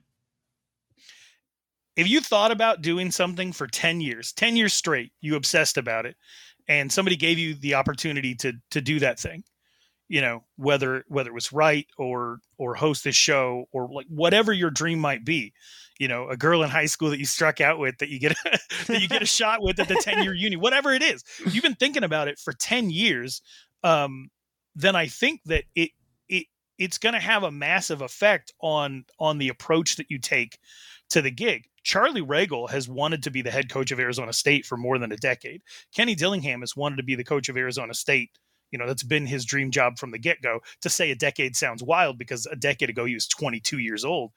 If 1.96 2.08
you 2.08 2.22
thought 2.22 2.52
about 2.52 2.82
doing 2.82 3.12
something 3.12 3.52
for 3.52 3.68
10 3.68 4.00
years 4.00 4.32
10 4.32 4.56
years 4.56 4.74
straight 4.74 5.12
you 5.20 5.36
obsessed 5.36 5.78
about 5.78 6.06
it 6.06 6.16
and 6.68 6.92
somebody 6.92 7.18
gave 7.18 7.38
you 7.38 7.56
the 7.56 7.74
opportunity 7.74 8.36
to 8.36 8.54
to 8.72 8.80
do 8.80 9.00
that 9.00 9.20
thing 9.20 9.44
you 10.10 10.22
know 10.22 10.44
whether 10.58 11.06
whether 11.08 11.30
it 11.30 11.34
was 11.34 11.54
right 11.54 11.88
or 11.98 12.40
or 12.58 12.76
host 12.76 13.04
this 13.04 13.16
show 13.16 13.66
or 13.72 13.88
like 13.92 14.08
whatever 14.10 14.52
your 14.52 14.72
dream 14.72 15.00
might 15.00 15.24
be 15.24 15.54
you 16.00 16.08
know 16.08 16.28
a 16.28 16.36
girl 16.36 16.64
in 16.64 16.70
high 16.70 16.88
school 16.88 17.12
that 17.12 17.20
you 17.20 17.26
struck 17.26 17.62
out 17.62 17.80
with 17.80 17.98
that 18.00 18.10
you 18.10 18.20
get 18.20 18.32
a, 18.32 18.60
that 18.88 19.02
you 19.02 19.08
get 19.08 19.22
a 19.22 19.26
shot 19.38 19.62
with 19.62 19.80
at 19.80 19.88
the 19.88 19.96
10 19.96 20.24
year 20.24 20.34
uni 20.34 20.56
whatever 20.56 20.92
it 20.92 21.04
is. 21.04 21.24
You've 21.46 21.64
been 21.64 21.76
thinking 21.76 22.04
about 22.04 22.28
it 22.28 22.40
for 22.40 22.52
10 22.52 22.90
years 22.90 23.42
um 23.84 24.30
then 24.76 24.96
i 24.96 25.08
think 25.08 25.42
that 25.46 25.64
it 25.76 25.92
it's 26.80 26.98
going 26.98 27.14
to 27.14 27.20
have 27.20 27.44
a 27.44 27.52
massive 27.52 28.02
effect 28.02 28.54
on 28.62 29.06
on 29.20 29.38
the 29.38 29.50
approach 29.50 29.98
that 29.98 30.10
you 30.10 30.18
take 30.18 30.58
to 31.10 31.22
the 31.22 31.30
gig. 31.30 31.66
Charlie 31.84 32.22
Ragle 32.22 32.70
has 32.70 32.90
wanted 32.90 33.24
to 33.24 33.32
be 33.32 33.42
the 33.42 33.52
head 33.52 33.70
coach 33.70 33.92
of 33.92 34.00
Arizona 34.00 34.34
State 34.34 34.66
for 34.66 34.78
more 34.78 34.98
than 34.98 35.12
a 35.12 35.18
decade. 35.18 35.62
Kenny 35.94 36.16
Dillingham 36.16 36.62
has 36.62 36.76
wanted 36.76 36.98
to 36.98 37.04
be 37.04 37.16
the 37.16 37.24
coach 37.24 37.50
of 37.50 37.58
Arizona 37.58 37.94
State. 37.94 38.32
You 38.72 38.80
know 38.80 38.88
that's 38.88 39.04
been 39.04 39.26
his 39.26 39.46
dream 39.46 39.72
job 39.72 40.00
from 40.00 40.12
the 40.12 40.20
get-go. 40.20 40.62
To 40.82 40.90
say 40.90 41.12
a 41.12 41.16
decade 41.16 41.56
sounds 41.56 41.84
wild 41.84 42.18
because 42.18 42.46
a 42.46 42.56
decade 42.56 42.90
ago 42.90 43.06
he 43.06 43.14
was 43.14 43.28
22 43.28 43.80
years 43.80 44.06
old. 44.06 44.32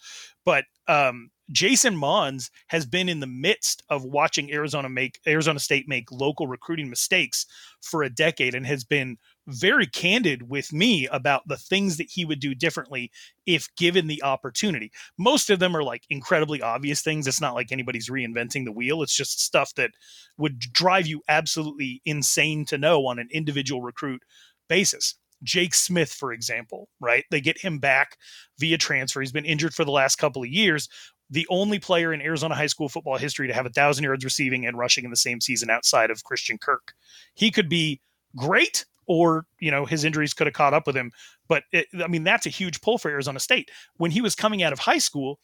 But 0.45 0.65
um, 0.89 1.31
jason 1.51 1.95
mohns 1.95 2.51
has 2.69 2.87
been 2.87 3.09
in 3.09 3.21
the 3.21 3.27
midst 3.27 3.83
of 3.91 4.05
watching 4.05 4.53
arizona 4.53 4.89
make 4.89 5.21
arizona 5.27 5.59
state 5.59 5.87
make 5.87 6.11
local 6.11 6.47
recruiting 6.47 6.89
mistakes 6.89 7.47
for 7.83 8.03
a 8.03 8.11
decade 8.11 8.55
and 8.55 8.67
has 8.67 8.85
been 8.85 9.19
very 9.47 9.87
candid 9.87 10.49
with 10.49 10.73
me 10.73 11.07
about 11.09 11.47
the 11.49 11.57
things 11.57 11.97
that 11.97 12.11
he 12.11 12.25
would 12.25 12.41
do 12.41 12.55
differently 12.55 13.11
if 13.47 13.69
given 13.77 14.07
the 14.07 14.23
opportunity. 14.23 14.93
Most 15.19 15.51
of 15.51 15.59
them 15.59 15.77
are 15.77 15.83
like 15.83 16.05
incredibly 16.11 16.63
obvious 16.63 17.03
things. 17.03 17.27
It's 17.27 17.41
not 17.41 17.55
like 17.55 17.73
anybody's 17.73 18.09
reinventing 18.09 18.65
the 18.65 18.73
wheel. 18.73 19.03
It's 19.03 19.17
just 19.17 19.41
stuff 19.41 19.75
that 19.75 19.91
would 20.39 20.59
drive 20.61 21.07
you 21.07 21.23
absolutely 21.29 22.01
insane 22.05 22.65
to 22.67 22.79
know 22.79 23.07
on 23.07 23.19
an 23.19 23.29
individual 23.33 23.83
recruit 23.83 24.23
basis. 24.69 25.17
Jake 25.43 25.75
Smith, 25.75 26.13
for 26.13 26.33
example, 26.33 26.89
right? 27.01 27.25
They 27.31 27.41
get 27.41 27.61
him 27.61 27.79
back 27.79 28.17
via 28.59 28.79
transfer. 28.79 29.21
He's 29.21 29.33
been 29.33 29.45
injured 29.45 29.75
for 29.75 29.85
the 29.85 29.91
last 29.91 30.17
couple 30.17 30.43
of 30.43 30.49
years. 30.49 30.89
The 31.31 31.47
only 31.51 31.79
player 31.79 32.13
in 32.13 32.23
Arizona 32.23 32.55
high 32.55 32.67
school 32.67 32.89
football 32.89 33.17
history 33.17 33.49
to 33.49 33.55
have 33.55 33.67
a 33.67 33.71
thousand 33.71 34.05
yards 34.05 34.25
receiving 34.25 34.67
and 34.67 34.79
rushing 34.79 35.05
in 35.05 35.11
the 35.11 35.17
same 35.17 35.41
season 35.41 35.71
outside 35.71 36.11
of 36.11 36.23
Christian 36.25 36.59
Kirk. 36.59 36.93
He 37.35 37.51
could 37.51 37.69
be 37.69 38.01
great 38.37 38.85
or 39.07 39.47
you 39.59 39.71
know 39.71 39.85
his 39.85 40.05
injuries 40.05 40.35
could 40.35 40.47
have 40.47 40.55
caught 40.55 40.75
up 40.75 40.87
with 40.87 40.97
him. 40.97 41.13
But 41.49 41.65
it, 41.73 41.87
I 42.03 42.07
mean, 42.07 42.25
that's 42.25 42.47
a 42.47 42.51
huge 42.51 42.81
pull 42.81 42.99
for 42.99 43.11
Arizona 43.11 43.41
State. 43.41 43.71
When 43.97 44.11
he 44.11 44.21
was 44.21 44.35
coming 44.35 44.63
out 44.63 44.73
of 44.73 44.79
high 44.79 44.99
school, 44.99 45.39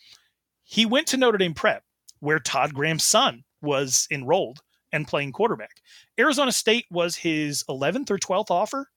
he 0.63 0.87
went 0.87 1.07
to 1.09 1.17
Notre 1.17 1.39
Dame 1.39 1.55
Prep, 1.55 1.83
where 2.21 2.39
Todd 2.39 2.75
Graham's 2.75 3.05
son 3.05 3.45
was 3.61 4.07
enrolled 4.11 4.61
and 4.93 5.07
playing 5.07 5.33
quarterback. 5.33 5.77
Arizona 6.19 6.53
State 6.53 6.87
was 6.91 7.17
his 7.17 7.65
11th 7.69 8.11
or 8.11 8.19
12th 8.19 8.51
offer. 8.51 8.89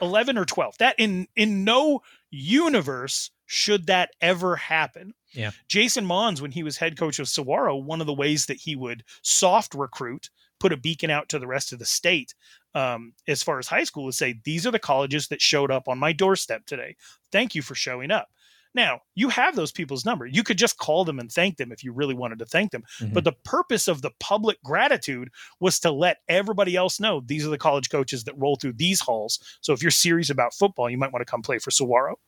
11 0.00 0.38
or 0.38 0.44
12. 0.44 0.78
That 0.78 0.94
in 0.98 1.26
in 1.34 1.64
no 1.64 2.00
universe 2.30 3.30
should 3.46 3.86
that 3.86 4.10
ever 4.20 4.56
happen. 4.56 5.14
Yeah. 5.32 5.50
Jason 5.68 6.04
Mohns, 6.04 6.40
when 6.40 6.52
he 6.52 6.62
was 6.62 6.76
head 6.76 6.98
coach 6.98 7.18
of 7.18 7.28
Saguaro, 7.28 7.76
one 7.76 8.00
of 8.00 8.06
the 8.06 8.14
ways 8.14 8.46
that 8.46 8.58
he 8.58 8.76
would 8.76 9.02
soft 9.22 9.74
recruit, 9.74 10.30
put 10.60 10.72
a 10.72 10.76
beacon 10.76 11.10
out 11.10 11.28
to 11.30 11.38
the 11.38 11.46
rest 11.46 11.72
of 11.72 11.78
the 11.78 11.86
state, 11.86 12.34
um, 12.78 13.12
as 13.26 13.42
far 13.42 13.58
as 13.58 13.66
high 13.66 13.82
school 13.82 14.08
is 14.08 14.16
say 14.16 14.40
these 14.44 14.64
are 14.66 14.70
the 14.70 14.78
colleges 14.78 15.28
that 15.28 15.42
showed 15.42 15.70
up 15.70 15.88
on 15.88 15.98
my 15.98 16.12
doorstep 16.12 16.64
today. 16.64 16.94
Thank 17.32 17.56
you 17.56 17.62
for 17.62 17.74
showing 17.74 18.12
up. 18.12 18.28
Now, 18.72 19.00
you 19.16 19.30
have 19.30 19.56
those 19.56 19.72
people's 19.72 20.04
number. 20.04 20.26
You 20.26 20.44
could 20.44 20.58
just 20.58 20.78
call 20.78 21.04
them 21.04 21.18
and 21.18 21.32
thank 21.32 21.56
them 21.56 21.72
if 21.72 21.82
you 21.82 21.92
really 21.92 22.14
wanted 22.14 22.38
to 22.38 22.46
thank 22.46 22.70
them. 22.70 22.84
Mm-hmm. 23.00 23.14
But 23.14 23.24
the 23.24 23.32
purpose 23.44 23.88
of 23.88 24.02
the 24.02 24.12
public 24.20 24.62
gratitude 24.62 25.30
was 25.58 25.80
to 25.80 25.90
let 25.90 26.18
everybody 26.28 26.76
else 26.76 27.00
know 27.00 27.20
these 27.24 27.44
are 27.44 27.50
the 27.50 27.58
college 27.58 27.90
coaches 27.90 28.22
that 28.24 28.38
roll 28.38 28.54
through 28.54 28.74
these 28.74 29.00
halls. 29.00 29.40
So 29.60 29.72
if 29.72 29.82
you're 29.82 29.90
serious 29.90 30.30
about 30.30 30.54
football, 30.54 30.88
you 30.88 30.98
might 30.98 31.12
want 31.12 31.26
to 31.26 31.30
come 31.30 31.42
play 31.42 31.58
for 31.58 31.72
Saguaro, 31.72 32.20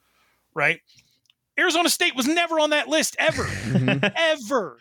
right? 0.52 0.80
Arizona 1.58 1.90
State 1.90 2.16
was 2.16 2.26
never 2.26 2.58
on 2.58 2.70
that 2.70 2.88
list 2.88 3.14
ever, 3.20 3.44
mm-hmm. 3.44 4.04
ever. 4.16 4.78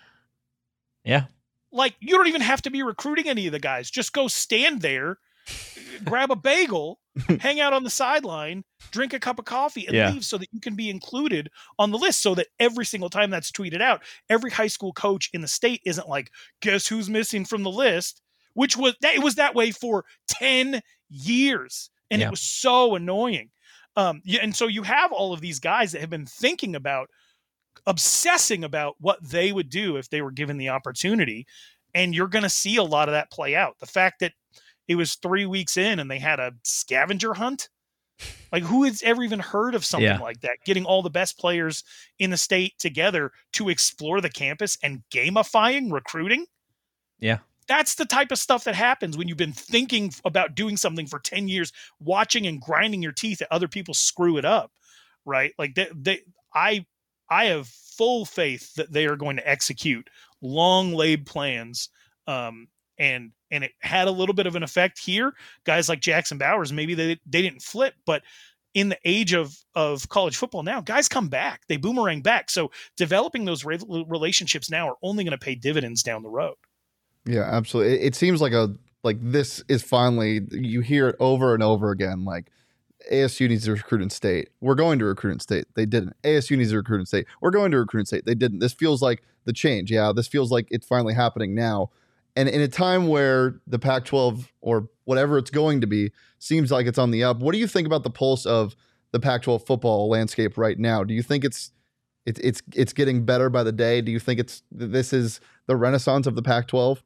Yeah. 1.04 1.26
Like 1.72 1.94
you 2.00 2.18
don't 2.18 2.28
even 2.28 2.42
have 2.42 2.64
to 2.64 2.72
be 2.72 2.82
recruiting 2.82 3.28
any 3.28 3.46
of 3.46 3.52
the 3.52 3.60
guys. 3.60 3.92
Just 3.92 4.14
go 4.14 4.28
stand 4.28 4.82
there 4.82 5.20
grab 6.06 6.32
a 6.32 6.36
bagel, 6.36 7.00
hang 7.40 7.60
out 7.60 7.74
on 7.74 7.84
the 7.84 7.90
sideline, 7.90 8.64
drink 8.92 9.14
a 9.14 9.20
cup 9.20 9.40
of 9.40 9.46
coffee, 9.46 9.86
and 9.86 9.96
yeah. 9.96 10.12
leave 10.12 10.26
so 10.26 10.38
that 10.38 10.50
you 10.52 10.60
can 10.60 10.76
be 10.76 10.90
included 10.90 11.50
on 11.78 11.92
the 11.92 11.98
list. 11.98 12.22
So 12.22 12.36
that 12.36 12.48
every 12.60 12.86
single 12.86 13.10
time 13.10 13.30
that's 13.30 13.52
tweeted 13.52 13.82
out, 13.82 14.04
every 14.30 14.52
high 14.52 14.68
school 14.68 14.94
coach 14.94 15.30
in 15.34 15.42
the 15.42 15.48
state 15.48 15.82
isn't 15.86 16.10
like, 16.10 16.32
guess 16.62 16.88
who's 16.88 17.10
missing 17.10 17.46
from 17.46 17.64
the 17.64 17.72
list? 17.72 18.22
Which 18.54 18.76
was 18.76 18.96
that 19.02 19.16
it 19.16 19.24
was 19.24 19.36
that 19.36 19.56
way 19.56 19.72
for 19.72 20.06
10 20.28 20.82
years. 21.10 21.90
And 22.12 22.22
yeah. 22.22 22.28
it 22.28 22.32
was 22.32 22.42
so 22.42 22.96
annoying. 22.96 23.50
Um, 23.96 24.22
and 24.42 24.56
so 24.56 24.68
you 24.68 24.84
have 24.84 25.12
all 25.12 25.34
of 25.34 25.42
these 25.42 25.60
guys 25.60 25.92
that 25.92 26.02
have 26.02 26.10
been 26.10 26.26
thinking 26.26 26.76
about 26.76 27.10
obsessing 27.86 28.64
about 28.64 28.96
what 29.00 29.20
they 29.22 29.52
would 29.52 29.70
do 29.70 29.98
if 29.98 30.10
they 30.10 30.22
were 30.22 30.32
given 30.32 30.58
the 30.58 30.70
opportunity. 30.70 31.46
And 31.94 32.14
you're 32.14 32.28
going 32.28 32.44
to 32.44 32.50
see 32.50 32.78
a 32.78 32.84
lot 32.84 33.10
of 33.10 33.14
that 33.14 33.32
play 33.32 33.56
out. 33.56 33.80
The 33.80 33.88
fact 33.88 34.20
that 34.20 34.34
it 34.90 34.96
was 34.96 35.16
three 35.16 35.46
weeks 35.46 35.78
in 35.78 36.00
and 36.00 36.10
they 36.10 36.18
had 36.18 36.40
a 36.40 36.54
scavenger 36.64 37.36
hunt. 37.36 37.70
Like 38.52 38.64
who 38.64 38.84
has 38.84 39.02
ever 39.04 39.24
even 39.24 39.40
heard 39.40 39.76
of 39.76 39.86
something 39.86 40.08
yeah. 40.08 40.20
like 40.20 40.42
that? 40.42 40.58
Getting 40.66 40.84
all 40.84 41.04
the 41.04 41.10
best 41.12 41.38
players 41.38 41.84
in 42.18 42.32
the 42.32 42.38
state 42.38 42.74
together 42.80 43.32
to 43.54 43.70
explore 43.70 44.20
the 44.20 44.30
campus 44.30 44.78
and 44.84 45.04
gamifying 45.14 45.92
recruiting. 45.92 46.48
Yeah. 47.20 47.38
That's 47.68 47.96
the 47.96 48.06
type 48.06 48.32
of 48.32 48.40
stuff 48.40 48.64
that 48.64 48.74
happens 48.74 49.16
when 49.16 49.28
you've 49.28 49.38
been 49.38 49.54
thinking 49.54 50.12
about 50.26 50.56
doing 50.56 50.76
something 50.76 51.06
for 51.06 51.20
10 51.20 51.48
years, 51.48 51.72
watching 52.00 52.48
and 52.48 52.60
grinding 52.60 53.04
your 53.04 53.12
teeth 53.12 53.44
at 53.44 53.48
other 53.52 53.68
people 53.68 53.94
screw 53.94 54.38
it 54.38 54.44
up. 54.44 54.72
Right. 55.24 55.54
Like 55.60 55.76
they, 55.76 55.88
they 55.96 56.22
I 56.54 56.88
I 57.30 57.46
have 57.46 57.68
full 57.68 58.26
faith 58.26 58.74
that 58.74 58.92
they 58.92 59.06
are 59.06 59.16
going 59.16 59.38
to 59.38 59.48
execute 59.48 60.10
long 60.42 60.94
laid 60.94 61.28
plans 61.28 61.90
um, 62.26 62.68
and 63.00 63.32
and 63.52 63.64
it 63.64 63.72
had 63.80 64.08
a 64.08 64.12
little 64.12 64.36
bit 64.36 64.46
of 64.46 64.56
an 64.56 64.64
effect 64.64 65.00
here. 65.00 65.34
Guys 65.64 65.90
like 65.90 66.02
Jackson 66.02 66.38
Bowers, 66.38 66.72
maybe 66.72 66.94
they 66.94 67.20
they 67.26 67.42
didn't 67.42 67.62
flip, 67.62 67.94
but 68.06 68.22
in 68.74 68.90
the 68.90 69.00
age 69.06 69.34
of 69.34 69.58
of 69.74 70.08
college 70.10 70.38
football 70.38 70.64
now, 70.64 70.82
guys 70.82 71.08
come 71.08 71.30
back, 71.30 71.62
they 71.68 71.78
boomerang 71.78 72.22
back. 72.22 72.50
So 72.50 72.72
developing 72.98 73.46
those 73.46 73.66
re- 73.66 73.80
relationships 74.08 74.70
now 74.70 74.90
are 74.90 74.98
only 75.02 75.24
going 75.24 75.32
to 75.32 75.44
pay 75.44 75.56
dividends 75.56 76.04
down 76.04 76.22
the 76.22 76.30
road. 76.30 76.56
Yeah, 77.26 77.44
absolutely. 77.44 77.94
It, 77.96 78.08
it 78.08 78.16
seems 78.16 78.42
like 78.42 78.54
a 78.54 78.76
like 79.04 79.18
this 79.22 79.64
is 79.68 79.82
finally 79.82 80.42
you 80.52 80.82
hear 80.82 81.08
it 81.10 81.16
over 81.20 81.54
and 81.54 81.64
over 81.64 81.92
again. 81.92 82.26
Like 82.26 82.52
ASU 83.12 83.48
needs 83.48 83.66
to 83.66 83.72
recruit 83.72 84.02
in 84.02 84.10
state. 84.10 84.50
We're 84.62 84.76
going 84.76 85.00
to 85.00 85.06
recruit 85.06 85.34
in 85.34 85.40
state. 85.40 85.66
They 85.76 85.86
didn't. 85.86 86.16
ASU 86.24 86.58
needs 86.58 86.72
to 86.72 86.78
recruit 86.78 87.00
in 87.00 87.06
state. 87.06 87.26
We're 87.42 87.52
going 87.52 87.72
to 87.72 87.80
recruit 87.80 88.02
in 88.02 88.06
state. 88.06 88.26
They 88.26 88.36
didn't. 88.36 88.60
This 88.60 88.74
feels 88.74 89.02
like 89.02 89.24
the 89.46 89.54
change. 89.54 89.92
Yeah, 89.92 90.12
this 90.16 90.28
feels 90.28 90.52
like 90.52 90.68
it's 90.70 90.86
finally 90.86 91.14
happening 91.14 91.56
now. 91.56 91.90
And 92.40 92.48
in 92.48 92.62
a 92.62 92.70
time 92.70 93.10
where 93.10 93.60
the 93.68 93.78
Pac 93.78 94.06
12 94.06 94.50
or 94.62 94.88
whatever 95.04 95.38
it's 95.38 95.50
going 95.50 95.82
to 95.82 95.88
be 95.88 96.14
seems 96.38 96.72
like 96.72 96.88
it's 96.88 96.98
on 96.98 97.12
the 97.12 97.22
up, 97.22 97.40
what 97.40 97.52
do 97.52 97.58
you 97.58 97.68
think 97.68 97.86
about 97.86 98.04
the 98.04 98.10
pulse 98.10 98.46
of 98.46 98.78
the 99.12 99.20
Pac 99.20 99.42
12 99.42 99.66
football 99.66 100.08
landscape 100.08 100.58
right 100.58 100.80
now? 100.80 101.04
Do 101.04 101.14
you 101.14 101.22
think 101.22 101.44
it's 101.44 101.74
it's 102.26 102.40
it's 102.40 102.62
it's 102.74 102.94
getting 102.94 103.26
better 103.26 103.50
by 103.50 103.64
the 103.64 103.74
day? 103.74 104.00
Do 104.00 104.14
you 104.14 104.22
think 104.22 104.40
it's 104.40 104.64
this 104.72 105.12
is 105.12 105.42
the 105.68 105.76
renaissance 105.76 106.28
of 106.28 106.36
the 106.36 106.42
Pac 106.42 106.70
12? 106.70 107.04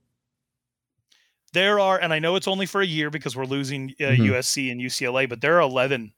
There 1.53 1.79
are, 1.79 1.99
and 1.99 2.13
I 2.13 2.19
know 2.19 2.35
it's 2.35 2.47
only 2.47 2.67
for 2.67 2.81
a 2.81 2.85
year 2.85 3.09
because 3.09 3.35
we're 3.35 3.45
losing 3.45 3.95
uh, 3.99 4.03
mm-hmm. 4.03 4.33
USC 4.33 4.71
and 4.71 4.79
UCLA, 4.79 5.27
but 5.27 5.41
there 5.41 5.57
are 5.57 5.61
11 5.61 6.13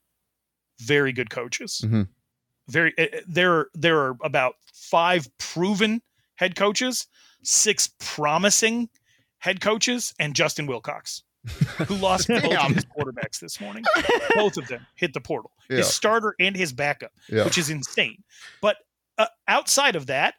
very 0.81 1.13
good 1.13 1.29
coaches. 1.29 1.81
Mm-hmm. 1.85 2.01
Very, 2.67 2.93
uh, 2.97 3.21
there, 3.25 3.67
there 3.73 3.97
are 3.97 4.17
about 4.21 4.55
five 4.73 5.29
proven 5.37 6.01
head 6.35 6.57
coaches 6.57 7.07
six 7.47 7.89
promising 7.99 8.89
head 9.45 9.61
coaches 9.61 10.15
and 10.17 10.35
Justin 10.35 10.65
Wilcox, 10.65 11.21
who 11.87 11.95
lost 11.95 12.27
both 12.29 12.43
of 12.43 12.71
his 12.73 12.85
quarterbacks 12.85 13.39
this 13.39 13.61
morning. 13.61 13.85
both 14.33 14.57
of 14.57 14.67
them 14.67 14.85
hit 14.95 15.13
the 15.13 15.21
portal. 15.21 15.51
Yeah. 15.69 15.77
His 15.77 15.87
starter 15.87 16.33
and 16.39 16.55
his 16.55 16.73
backup, 16.73 17.11
yeah. 17.29 17.45
which 17.45 17.59
is 17.59 17.69
insane. 17.69 18.23
But 18.59 18.77
uh, 19.19 19.27
outside 19.47 19.95
of 19.95 20.07
that, 20.07 20.33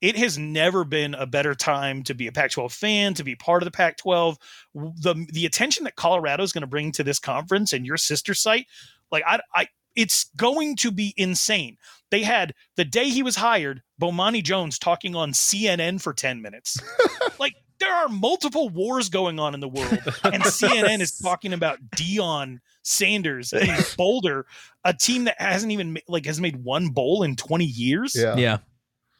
it 0.00 0.16
has 0.16 0.38
never 0.38 0.84
been 0.84 1.14
a 1.14 1.26
better 1.26 1.56
time 1.56 2.04
to 2.04 2.14
be 2.14 2.28
a 2.28 2.32
Pac-12 2.32 2.70
fan, 2.70 3.14
to 3.14 3.24
be 3.24 3.34
part 3.34 3.62
of 3.62 3.64
the 3.64 3.72
Pac-12. 3.72 4.36
The 4.74 5.26
the 5.32 5.46
attention 5.46 5.82
that 5.84 5.96
Colorado 5.96 6.44
is 6.44 6.52
going 6.52 6.62
to 6.62 6.68
bring 6.68 6.92
to 6.92 7.02
this 7.02 7.18
conference 7.18 7.72
and 7.72 7.84
your 7.84 7.96
sister 7.96 8.34
site, 8.34 8.66
like 9.10 9.24
I, 9.26 9.40
I 9.52 9.66
it's 9.96 10.26
going 10.36 10.76
to 10.76 10.92
be 10.92 11.12
insane. 11.16 11.76
They 12.10 12.22
had 12.22 12.54
the 12.76 12.84
day 12.84 13.08
he 13.08 13.22
was 13.22 13.36
hired, 13.36 13.82
Bomani 14.00 14.42
Jones 14.42 14.78
talking 14.78 15.16
on 15.16 15.32
CNN 15.32 16.00
for 16.00 16.12
10 16.12 16.42
minutes. 16.42 16.78
like 17.40 17.54
there 17.78 17.92
are 17.92 18.08
multiple 18.08 18.68
wars 18.68 19.08
going 19.08 19.38
on 19.38 19.54
in 19.54 19.60
the 19.60 19.68
world, 19.68 19.98
and 20.24 20.42
CNN 20.42 21.00
is 21.00 21.18
talking 21.18 21.52
about 21.52 21.78
Deion 21.96 22.60
Sanders 22.82 23.52
in 23.52 23.68
Boulder, 23.96 24.46
a 24.84 24.92
team 24.92 25.24
that 25.24 25.40
hasn't 25.40 25.72
even 25.72 25.98
like 26.08 26.26
has 26.26 26.40
made 26.40 26.62
one 26.62 26.88
bowl 26.88 27.22
in 27.22 27.36
20 27.36 27.64
years. 27.64 28.14
Yeah. 28.14 28.36
Yeah. 28.36 28.58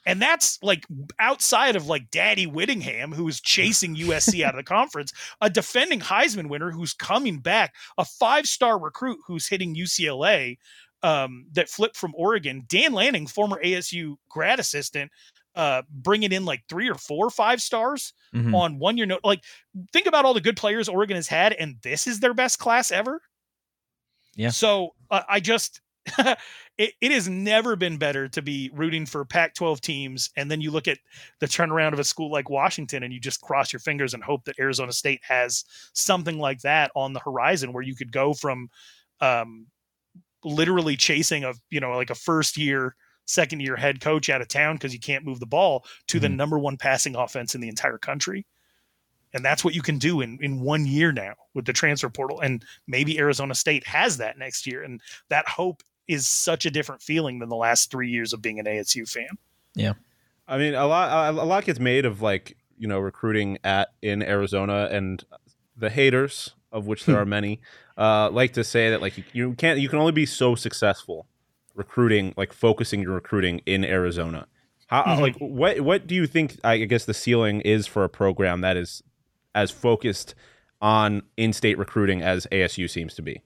And 0.07 0.21
that's 0.21 0.59
like 0.63 0.87
outside 1.19 1.77
of 1.77 1.87
like 1.87 2.11
Daddy 2.11 2.47
Whittingham, 2.47 3.13
who's 3.13 3.41
chasing 3.41 3.97
USC 3.97 4.45
out 4.45 4.55
of 4.55 4.59
the 4.59 4.65
conference, 4.65 5.13
a 5.41 5.49
defending 5.49 6.01
Heisman 6.01 6.51
winner 6.51 6.71
who's 6.71 6.93
coming 6.93 7.39
back, 7.39 7.75
a 7.97 8.05
five 8.05 8.47
star 8.47 8.79
recruit 8.79 9.19
who's 9.27 9.49
hitting 9.49 9.75
UCLA 9.75 10.59
um, 11.03 11.47
that 11.53 11.69
flipped 11.69 11.97
from 11.97 12.15
Oregon, 12.17 12.65
Dan 12.67 12.93
Lanning, 12.93 13.27
former 13.27 13.61
ASU 13.65 14.17
grad 14.29 14.59
assistant, 14.59 15.11
uh, 15.55 15.83
bringing 15.91 16.33
in 16.33 16.45
like 16.45 16.63
three 16.69 16.89
or 16.89 16.95
four 16.97 17.31
five 17.31 17.63
stars 17.63 18.13
Mhm. 18.35 18.55
on 18.55 18.79
one 18.79 18.97
year 18.97 19.07
note. 19.07 19.21
Like, 19.25 19.45
think 19.93 20.07
about 20.07 20.25
all 20.25 20.35
the 20.35 20.41
good 20.41 20.57
players 20.57 20.89
Oregon 20.89 21.17
has 21.17 21.29
had, 21.29 21.53
and 21.53 21.77
this 21.83 22.07
is 22.07 22.21
their 22.21 22.35
best 22.35 22.59
class 22.59 22.91
ever. 22.91 23.21
Yeah. 24.35 24.51
So 24.51 24.95
uh, 25.11 25.23
I 25.29 25.39
just, 25.41 25.81
it, 26.19 26.93
it 27.01 27.13
has 27.13 27.29
never 27.29 27.77
been 27.77 27.97
better 27.97 28.29
to 28.29 28.43
be 28.43 28.71
rooting 28.75 29.07
for 29.07 29.25
Pac 29.25 29.55
12 29.55 29.81
teams. 29.81 30.31
And 30.37 30.51
then 30.51 30.61
you 30.61 30.71
look 30.73 30.89
at 30.89 30.99
the 31.41 31.47
turnaround 31.47 31.93
of 31.93 31.99
a 32.01 32.05
school 32.05 32.31
like 32.33 32.51
Washington 32.51 33.05
and 33.05 33.13
you 33.13 33.21
just 33.21 33.41
cross 33.41 33.73
your 33.73 33.81
fingers 33.81 34.13
and 34.13 34.23
hope 34.25 34.45
that 34.45 34.59
Arizona 34.59 34.93
State 34.93 35.21
has 35.23 35.65
something 35.93 36.39
like 36.39 36.61
that 36.63 36.91
on 36.97 37.13
the 37.13 37.21
horizon 37.21 37.73
where 37.73 37.83
you 37.85 37.95
could 37.95 38.11
go 38.13 38.35
from 38.35 38.69
um, 39.21 39.67
literally 40.43 40.97
chasing 40.97 41.45
a, 41.45 41.55
you 41.71 41.81
know, 41.81 41.93
like 41.97 42.11
a 42.11 42.15
first 42.15 42.57
year, 42.57 42.97
second 43.27 43.61
year 43.61 43.77
head 43.77 44.01
coach 44.01 44.29
out 44.29 44.41
of 44.41 44.49
town 44.49 44.77
because 44.77 44.93
you 44.93 45.01
can't 45.01 45.25
move 45.25 45.41
the 45.41 45.47
ball 45.47 45.85
to 46.09 46.21
the 46.21 46.29
Mhm. 46.29 46.37
number 46.37 46.59
one 46.59 46.77
passing 46.77 47.17
offense 47.17 47.55
in 47.55 47.61
the 47.61 47.69
entire 47.69 47.99
country. 47.99 48.47
And 49.33 49.45
that's 49.45 49.65
what 49.65 49.75
you 49.75 49.83
can 49.83 49.99
do 49.99 50.21
in, 50.21 50.39
in 50.41 50.61
one 50.61 50.87
year 50.87 51.11
now 51.11 51.35
with 51.55 51.65
the 51.65 51.73
transfer 51.73 52.09
portal. 52.09 52.41
And 52.41 52.65
maybe 52.87 53.19
Arizona 53.19 53.55
State 53.55 53.87
has 53.87 54.19
that 54.19 54.39
next 54.39 54.67
year. 54.67 54.83
And 54.83 55.01
that 55.29 55.49
hope 55.49 55.83
is 56.07 56.27
such 56.27 56.67
a 56.67 56.71
different 56.71 57.03
feeling 57.03 57.39
than 57.41 57.49
the 57.49 57.57
last 57.57 57.91
three 57.91 58.11
years 58.11 58.33
of 58.33 58.41
being 58.43 58.61
an 58.61 58.67
ASU 58.67 59.07
fan. 59.11 59.31
Yeah. 59.75 59.95
I 60.47 60.59
mean, 60.59 60.75
a 60.75 60.87
lot 60.87 61.35
a 61.35 61.43
lot 61.45 61.65
gets 61.65 61.81
made 61.81 62.05
of 62.05 62.21
like 62.21 62.57
you 62.79 62.87
know 62.87 62.99
recruiting 62.99 63.57
at 63.65 63.89
in 64.03 64.23
Arizona, 64.23 64.89
and 64.93 65.25
the 65.75 65.89
haters, 65.89 66.55
of 66.71 66.87
which 66.87 67.07
there 67.07 67.19
are 67.19 67.25
many, 67.25 67.61
uh, 67.97 68.29
like 68.31 68.53
to 68.53 68.63
say 68.63 68.91
that 68.91 69.01
like 69.01 69.17
you, 69.17 69.25
you 69.33 69.55
can't 69.55 69.81
you 69.81 69.89
can 69.89 69.99
only 69.99 70.13
be 70.13 70.27
so 70.27 70.55
successful 70.55 71.27
recruiting 71.75 72.35
like 72.37 72.53
focusing 72.53 73.01
your 73.03 73.13
recruiting 73.13 73.61
in 73.67 73.85
Arizona. 73.85 74.47
How 74.87 75.03
Mhm. 75.05 75.21
like 75.21 75.37
what 75.39 75.81
what 75.81 76.07
do 76.07 76.15
you 76.15 76.27
think? 76.27 76.59
I 76.65 76.79
guess 76.79 77.05
the 77.05 77.15
ceiling 77.15 77.61
is 77.63 77.87
for 77.87 78.05
a 78.05 78.09
program 78.09 78.61
that 78.61 78.77
is 78.77 79.03
as 79.55 79.71
focused 79.71 80.35
on 80.81 81.23
in-state 81.37 81.79
recruiting 81.79 82.21
as 82.23 82.47
ASU 82.53 82.89
seems 82.89 83.15
to 83.15 83.23
be. 83.23 83.41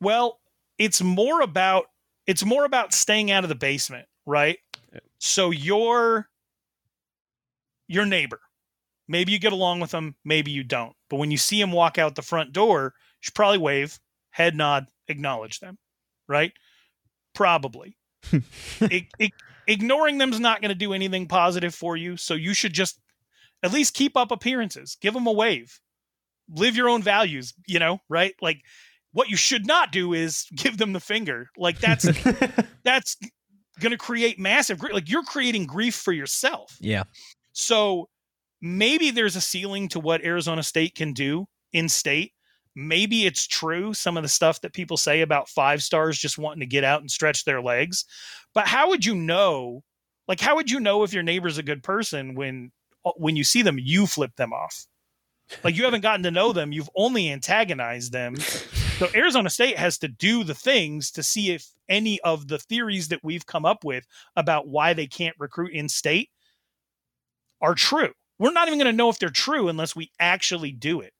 Well, 0.00 0.40
it's 0.78 1.02
more 1.02 1.40
about 1.40 1.86
it's 2.26 2.44
more 2.44 2.64
about 2.64 2.92
staying 2.94 3.30
out 3.30 3.44
of 3.44 3.48
the 3.48 3.54
basement, 3.56 4.06
right? 4.26 4.58
Yeah. 4.92 5.00
So 5.18 5.50
your 5.50 6.28
your 7.88 8.06
neighbor, 8.06 8.40
maybe 9.08 9.32
you 9.32 9.38
get 9.38 9.52
along 9.52 9.80
with 9.80 9.90
them, 9.90 10.14
maybe 10.24 10.50
you 10.52 10.62
don't. 10.62 10.94
But 11.08 11.16
when 11.16 11.30
you 11.32 11.38
see 11.38 11.60
him 11.60 11.72
walk 11.72 11.98
out 11.98 12.14
the 12.14 12.22
front 12.22 12.52
door, 12.52 12.94
you 12.94 13.00
should 13.20 13.34
probably 13.34 13.58
wave, 13.58 13.98
head 14.30 14.56
nod, 14.56 14.86
acknowledge 15.08 15.60
them, 15.60 15.78
right? 16.28 16.52
Probably. 17.34 17.96
Ignoring 19.66 20.18
them 20.18 20.32
is 20.32 20.40
not 20.40 20.60
going 20.60 20.70
to 20.70 20.74
do 20.74 20.92
anything 20.92 21.26
positive 21.26 21.74
for 21.74 21.96
you. 21.96 22.16
So 22.16 22.34
you 22.34 22.54
should 22.54 22.72
just 22.72 22.98
at 23.62 23.72
least 23.72 23.94
keep 23.94 24.16
up 24.16 24.30
appearances, 24.30 24.96
give 25.00 25.14
them 25.14 25.26
a 25.26 25.32
wave, 25.32 25.78
live 26.48 26.76
your 26.76 26.88
own 26.88 27.02
values, 27.02 27.54
you 27.66 27.78
know, 27.78 28.00
right? 28.08 28.34
Like 28.40 28.62
what 29.12 29.28
you 29.28 29.36
should 29.36 29.66
not 29.66 29.92
do 29.92 30.12
is 30.12 30.46
give 30.56 30.78
them 30.78 30.92
the 30.92 31.00
finger. 31.00 31.48
Like 31.56 31.78
that's 31.78 32.08
that's 32.84 33.16
going 33.80 33.92
to 33.92 33.98
create 33.98 34.38
massive 34.38 34.78
grief. 34.78 34.94
Like 34.94 35.10
you're 35.10 35.22
creating 35.22 35.66
grief 35.66 35.94
for 35.94 36.12
yourself. 36.12 36.76
Yeah. 36.80 37.04
So 37.52 38.08
maybe 38.60 39.10
there's 39.10 39.36
a 39.36 39.40
ceiling 39.40 39.88
to 39.88 40.00
what 40.00 40.24
Arizona 40.24 40.62
State 40.62 40.94
can 40.94 41.12
do 41.12 41.46
in 41.72 41.88
state. 41.88 42.32
Maybe 42.76 43.26
it's 43.26 43.46
true 43.46 43.94
some 43.94 44.16
of 44.16 44.22
the 44.22 44.28
stuff 44.28 44.60
that 44.60 44.72
people 44.72 44.96
say 44.96 45.22
about 45.22 45.48
five 45.48 45.82
stars 45.82 46.18
just 46.18 46.38
wanting 46.38 46.60
to 46.60 46.66
get 46.66 46.84
out 46.84 47.00
and 47.00 47.10
stretch 47.10 47.44
their 47.44 47.60
legs. 47.60 48.04
But 48.54 48.66
how 48.66 48.88
would 48.88 49.04
you 49.04 49.14
know? 49.14 49.82
Like 50.28 50.40
how 50.40 50.56
would 50.56 50.70
you 50.70 50.80
know 50.80 51.02
if 51.02 51.12
your 51.12 51.22
neighbor's 51.22 51.58
a 51.58 51.62
good 51.62 51.82
person 51.82 52.34
when 52.34 52.70
uh, 53.04 53.12
when 53.16 53.36
you 53.36 53.44
see 53.44 53.62
them 53.62 53.78
you 53.78 54.06
flip 54.06 54.36
them 54.36 54.52
off? 54.52 54.86
Like 55.64 55.76
you 55.76 55.84
haven't 55.84 56.02
gotten 56.02 56.22
to 56.22 56.30
know 56.30 56.52
them, 56.52 56.72
you've 56.72 56.90
only 56.94 57.30
antagonized 57.30 58.12
them. 58.12 58.36
So 58.36 59.08
Arizona 59.14 59.50
State 59.50 59.78
has 59.78 59.98
to 59.98 60.08
do 60.08 60.44
the 60.44 60.54
things 60.54 61.10
to 61.12 61.22
see 61.22 61.50
if 61.50 61.66
any 61.88 62.20
of 62.20 62.48
the 62.48 62.58
theories 62.58 63.08
that 63.08 63.24
we've 63.24 63.46
come 63.46 63.64
up 63.64 63.82
with 63.82 64.06
about 64.36 64.68
why 64.68 64.92
they 64.92 65.06
can't 65.06 65.34
recruit 65.38 65.72
in 65.72 65.88
state 65.88 66.30
are 67.60 67.74
true. 67.74 68.12
We're 68.38 68.52
not 68.52 68.68
even 68.68 68.78
going 68.78 68.92
to 68.92 68.96
know 68.96 69.08
if 69.08 69.18
they're 69.18 69.28
true 69.28 69.68
unless 69.68 69.96
we 69.96 70.10
actually 70.20 70.72
do 70.72 71.00
it. 71.00 71.12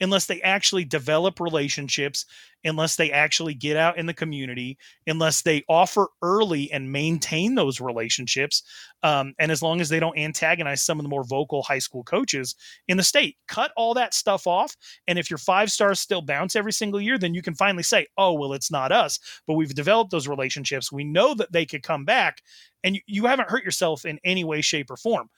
Unless 0.00 0.26
they 0.26 0.40
actually 0.42 0.84
develop 0.84 1.40
relationships, 1.40 2.24
unless 2.64 2.96
they 2.96 3.10
actually 3.10 3.54
get 3.54 3.76
out 3.76 3.98
in 3.98 4.06
the 4.06 4.14
community, 4.14 4.78
unless 5.06 5.42
they 5.42 5.64
offer 5.68 6.08
early 6.22 6.70
and 6.72 6.90
maintain 6.90 7.54
those 7.54 7.80
relationships, 7.80 8.62
um, 9.02 9.34
and 9.38 9.50
as 9.50 9.62
long 9.62 9.80
as 9.80 9.88
they 9.88 10.00
don't 10.00 10.18
antagonize 10.18 10.82
some 10.82 10.98
of 10.98 11.04
the 11.04 11.08
more 11.08 11.24
vocal 11.24 11.62
high 11.62 11.78
school 11.78 12.02
coaches 12.04 12.54
in 12.88 12.96
the 12.96 13.02
state, 13.02 13.36
cut 13.46 13.72
all 13.76 13.94
that 13.94 14.14
stuff 14.14 14.46
off. 14.46 14.76
And 15.06 15.18
if 15.18 15.30
your 15.30 15.38
five 15.38 15.70
stars 15.70 16.00
still 16.00 16.22
bounce 16.22 16.56
every 16.56 16.72
single 16.72 17.00
year, 17.00 17.18
then 17.18 17.34
you 17.34 17.42
can 17.42 17.54
finally 17.54 17.82
say, 17.82 18.06
oh, 18.16 18.32
well, 18.32 18.52
it's 18.52 18.70
not 18.70 18.92
us, 18.92 19.18
but 19.46 19.54
we've 19.54 19.74
developed 19.74 20.10
those 20.10 20.28
relationships. 20.28 20.92
We 20.92 21.04
know 21.04 21.34
that 21.34 21.52
they 21.52 21.66
could 21.66 21.82
come 21.82 22.04
back, 22.04 22.42
and 22.84 22.96
you, 22.96 23.00
you 23.06 23.26
haven't 23.26 23.50
hurt 23.50 23.64
yourself 23.64 24.04
in 24.04 24.18
any 24.24 24.44
way, 24.44 24.60
shape, 24.60 24.90
or 24.90 24.96
form. 24.96 25.28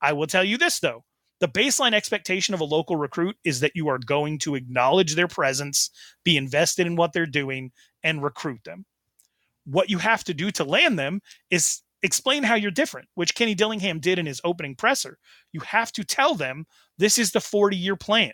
I 0.00 0.12
will 0.12 0.26
tell 0.26 0.44
you 0.44 0.58
this, 0.58 0.78
though. 0.80 1.04
The 1.40 1.48
baseline 1.48 1.92
expectation 1.92 2.54
of 2.54 2.60
a 2.60 2.64
local 2.64 2.96
recruit 2.96 3.36
is 3.44 3.60
that 3.60 3.72
you 3.74 3.88
are 3.88 3.98
going 3.98 4.38
to 4.40 4.54
acknowledge 4.54 5.14
their 5.14 5.28
presence, 5.28 5.90
be 6.24 6.36
invested 6.36 6.86
in 6.86 6.96
what 6.96 7.12
they're 7.12 7.26
doing, 7.26 7.72
and 8.02 8.22
recruit 8.22 8.64
them. 8.64 8.86
What 9.64 9.90
you 9.90 9.98
have 9.98 10.24
to 10.24 10.34
do 10.34 10.50
to 10.52 10.64
land 10.64 10.98
them 10.98 11.20
is 11.50 11.82
explain 12.02 12.42
how 12.42 12.54
you're 12.54 12.70
different, 12.70 13.08
which 13.14 13.34
Kenny 13.34 13.54
Dillingham 13.54 14.00
did 14.00 14.18
in 14.18 14.26
his 14.26 14.40
opening 14.44 14.76
presser. 14.76 15.18
You 15.52 15.60
have 15.60 15.92
to 15.92 16.04
tell 16.04 16.34
them 16.34 16.66
this 16.98 17.18
is 17.18 17.32
the 17.32 17.40
40 17.40 17.76
year 17.76 17.96
plan. 17.96 18.32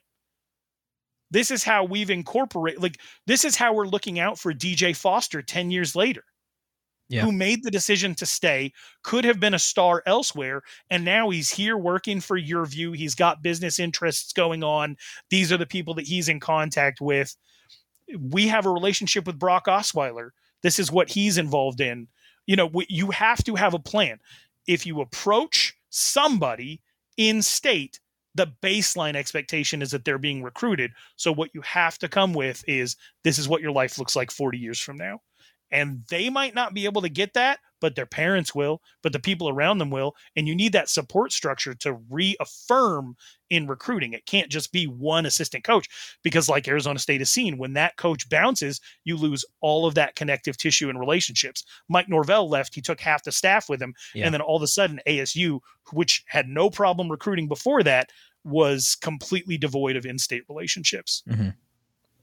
This 1.31 1.51
is 1.51 1.65
how 1.65 1.85
we've 1.85 2.11
incorporated, 2.11 2.83
like, 2.83 3.01
this 3.27 3.45
is 3.45 3.57
how 3.57 3.73
we're 3.73 3.87
looking 3.87 4.21
out 4.21 4.39
for 4.39 4.53
DJ 4.53 4.95
Foster 4.95 5.41
10 5.41 5.71
years 5.71 5.97
later, 5.97 6.25
Yeah. 7.13 7.23
who 7.25 7.33
made 7.33 7.63
the 7.63 7.71
decision 7.71 8.15
to 8.17 8.27
stay, 8.27 8.73
could 9.03 9.25
have 9.25 9.39
been 9.39 9.53
a 9.53 9.59
star 9.59 10.03
elsewhere. 10.07 10.63
And 10.89 11.05
now 11.05 11.29
he's 11.29 11.51
here 11.51 11.77
working 11.77 12.21
for 12.21 12.39
your 12.39 12.65
view. 12.65 12.93
He's 12.93 13.15
got 13.15 13.43
business 13.43 13.79
interests 13.79 14.33
going 14.33 14.65
on. 14.65 14.97
These 15.29 15.53
are 15.53 15.59
the 15.59 15.67
people 15.67 15.93
that 15.95 16.07
he's 16.07 16.29
in 16.29 16.41
contact 16.41 17.01
with. 17.03 17.37
We 18.19 18.49
have 18.49 18.65
a 18.65 18.71
relationship 18.71 19.27
with 19.27 19.39
Brock 19.39 19.67
Osweiler. 19.67 20.31
This 20.63 20.79
is 20.79 20.91
what 20.91 21.11
he's 21.11 21.37
involved 21.37 21.81
in. 21.83 22.09
You 22.47 22.57
know, 22.57 22.71
you 22.89 23.11
have 23.11 23.45
to 23.45 23.57
have 23.57 23.75
a 23.75 23.79
plan. 23.79 24.19
If 24.67 24.87
you 24.87 25.01
approach 25.01 25.75
somebody 25.91 26.81
in 27.17 27.43
state, 27.43 28.01
the 28.35 28.51
baseline 28.63 29.17
expectation 29.17 29.83
is 29.83 29.91
that 29.91 30.05
they're 30.05 30.19
being 30.19 30.43
recruited. 30.43 30.93
So 31.17 31.33
what 31.33 31.51
you 31.53 31.61
have 31.61 31.99
to 31.99 32.09
come 32.09 32.33
with 32.33 32.65
is 32.67 32.97
this 33.23 33.39
is 33.39 33.49
what 33.49 33.61
your 33.61 33.73
life 33.73 33.99
looks 33.99 34.17
like 34.17 34.31
40 34.31 34.57
years 34.57 34.81
from 34.81 34.97
now. 34.97 35.21
And 35.73 36.05
they 36.11 36.29
might 36.29 36.55
not 36.55 36.75
be 36.75 36.85
able 36.85 37.03
to 37.03 37.09
get 37.09 37.33
that, 37.33 37.59
but 37.81 37.97
their 37.97 38.07
parents 38.07 38.55
will, 38.55 38.81
but 39.03 39.13
the 39.13 39.19
people 39.19 39.49
around 39.49 39.79
them 39.79 39.91
will. 39.91 40.15
And 40.37 40.47
you 40.47 40.55
need 40.55 40.73
that 40.75 40.89
support 40.89 41.33
structure 41.33 41.75
to 41.77 41.99
reaffirm 42.11 43.17
in 43.51 43.67
recruiting. 43.67 44.13
It 44.13 44.27
can't 44.27 44.51
just 44.51 44.71
be 44.71 44.87
one 44.87 45.27
assistant 45.27 45.65
coach 45.65 45.89
because, 46.23 46.49
like 46.49 46.69
Arizona 46.69 46.99
State 46.99 47.21
has 47.23 47.31
seen, 47.31 47.59
when 47.59 47.73
that 47.73 47.97
coach 47.97 48.29
bounces, 48.29 48.81
you 49.05 49.17
lose 49.17 49.45
all 49.61 49.87
of 49.87 49.95
that 49.95 50.15
connective 50.15 50.59
tissue 50.59 50.91
and 50.91 51.01
relationships. 51.01 51.65
Mike 51.89 52.09
Norvell 52.09 52.49
left, 52.49 52.75
he 52.75 52.81
took 52.83 53.01
half 53.01 53.25
the 53.25 53.33
staff 53.33 53.69
with 53.69 53.83
him. 53.83 53.95
Yeah. 54.15 54.27
And 54.27 54.35
then 54.35 54.43
all 54.43 54.57
of 54.57 54.63
a 54.63 54.69
sudden, 54.69 55.01
ASU, 55.09 55.59
which 55.93 56.23
had 56.29 56.49
no 56.49 56.71
problem 56.71 57.11
recruiting 57.11 57.49
before 57.49 57.83
that, 57.83 58.11
was 58.45 58.97
completely 59.01 59.57
devoid 59.57 59.97
of 59.97 60.05
in 60.05 60.19
state 60.19 60.43
relationships. 60.49 61.23
Mm-hmm. 61.29 61.51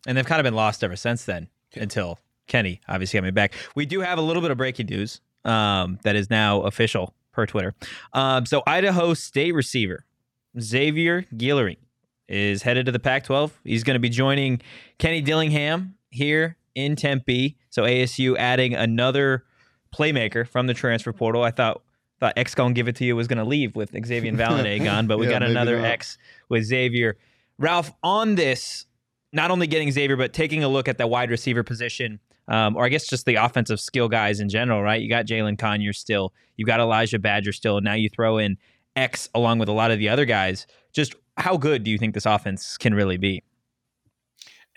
and 0.07 0.17
they've 0.17 0.25
kind 0.25 0.39
of 0.39 0.43
been 0.43 0.55
lost 0.55 0.83
ever 0.83 0.95
since 0.95 1.25
then 1.25 1.49
until 1.75 2.19
Kenny 2.49 2.81
obviously 2.89 3.17
got 3.19 3.23
me 3.23 3.31
back. 3.31 3.53
We 3.75 3.85
do 3.85 4.01
have 4.01 4.17
a 4.17 4.21
little 4.21 4.41
bit 4.41 4.51
of 4.51 4.57
breaking 4.57 4.88
news 4.88 5.21
um, 5.45 5.97
that 6.03 6.17
is 6.17 6.29
now 6.29 6.62
official 6.63 7.13
per 7.31 7.45
Twitter. 7.45 7.73
Um, 8.12 8.45
so 8.45 8.62
Idaho 8.67 9.13
State 9.13 9.53
receiver 9.53 10.03
Xavier 10.59 11.25
Guillory 11.35 11.77
is 12.27 12.63
headed 12.63 12.85
to 12.88 12.91
the 12.91 12.99
Pac-12. 12.99 13.51
He's 13.63 13.83
going 13.83 13.95
to 13.95 13.99
be 13.99 14.09
joining 14.09 14.62
Kenny 14.97 15.21
Dillingham 15.21 15.95
here 16.09 16.57
in 16.75 16.95
Tempe. 16.95 17.57
So 17.69 17.83
ASU 17.83 18.35
adding 18.38 18.73
another 18.75 19.45
playmaker 19.95 20.47
from 20.47 20.67
the 20.67 20.73
transfer 20.73 21.13
portal. 21.13 21.43
I 21.43 21.51
thought 21.51 21.81
thought 22.19 22.33
X 22.35 22.53
gonna 22.53 22.73
give 22.73 22.89
it 22.89 22.97
to 22.97 23.05
you 23.05 23.15
was 23.15 23.27
gonna 23.29 23.45
leave 23.45 23.75
with 23.77 23.91
Xavier 23.91 24.33
Valladay 24.33 24.83
gone, 24.83 25.07
but 25.07 25.17
we 25.19 25.25
Yeah, 25.25 25.31
got 25.39 25.43
another 25.43 25.77
not. 25.77 25.85
X 25.85 26.17
with 26.49 26.65
Xavier. 26.65 27.17
Ralph, 27.57 27.91
on 28.03 28.35
this, 28.35 28.85
not 29.31 29.51
only 29.51 29.67
getting 29.67 29.89
Xavier, 29.91 30.17
but 30.17 30.33
taking 30.33 30.63
a 30.63 30.67
look 30.67 30.88
at 30.89 30.97
the 30.97 31.07
wide 31.07 31.29
receiver 31.31 31.63
position, 31.63 32.19
um, 32.49 32.75
or 32.75 32.83
I 32.83 32.89
guess 32.89 33.07
just 33.07 33.25
the 33.25 33.35
offensive 33.35 33.79
skill 33.79 34.09
guys 34.09 34.39
in 34.39 34.49
general, 34.49 34.81
right? 34.83 35.01
You 35.01 35.09
got 35.09 35.25
Jalin 35.25 35.57
Conyers 35.57 35.97
still, 35.97 36.33
you 36.57 36.65
got 36.65 36.79
Elijah 36.79 37.19
Badger 37.19 37.53
still, 37.53 37.77
and 37.77 37.85
now 37.85 37.93
you 37.93 38.09
throw 38.09 38.38
in 38.38 38.57
X 38.95 39.29
along 39.33 39.59
with 39.59 39.69
a 39.69 39.73
lot 39.73 39.91
of 39.91 39.99
the 39.99 40.09
other 40.09 40.25
guys. 40.25 40.67
Just 40.91 41.15
how 41.38 41.55
good 41.55 41.83
do 41.83 41.91
you 41.91 41.97
think 41.97 42.13
this 42.13 42.25
offense 42.25 42.77
can 42.77 42.93
really 42.93 43.17
be? 43.17 43.43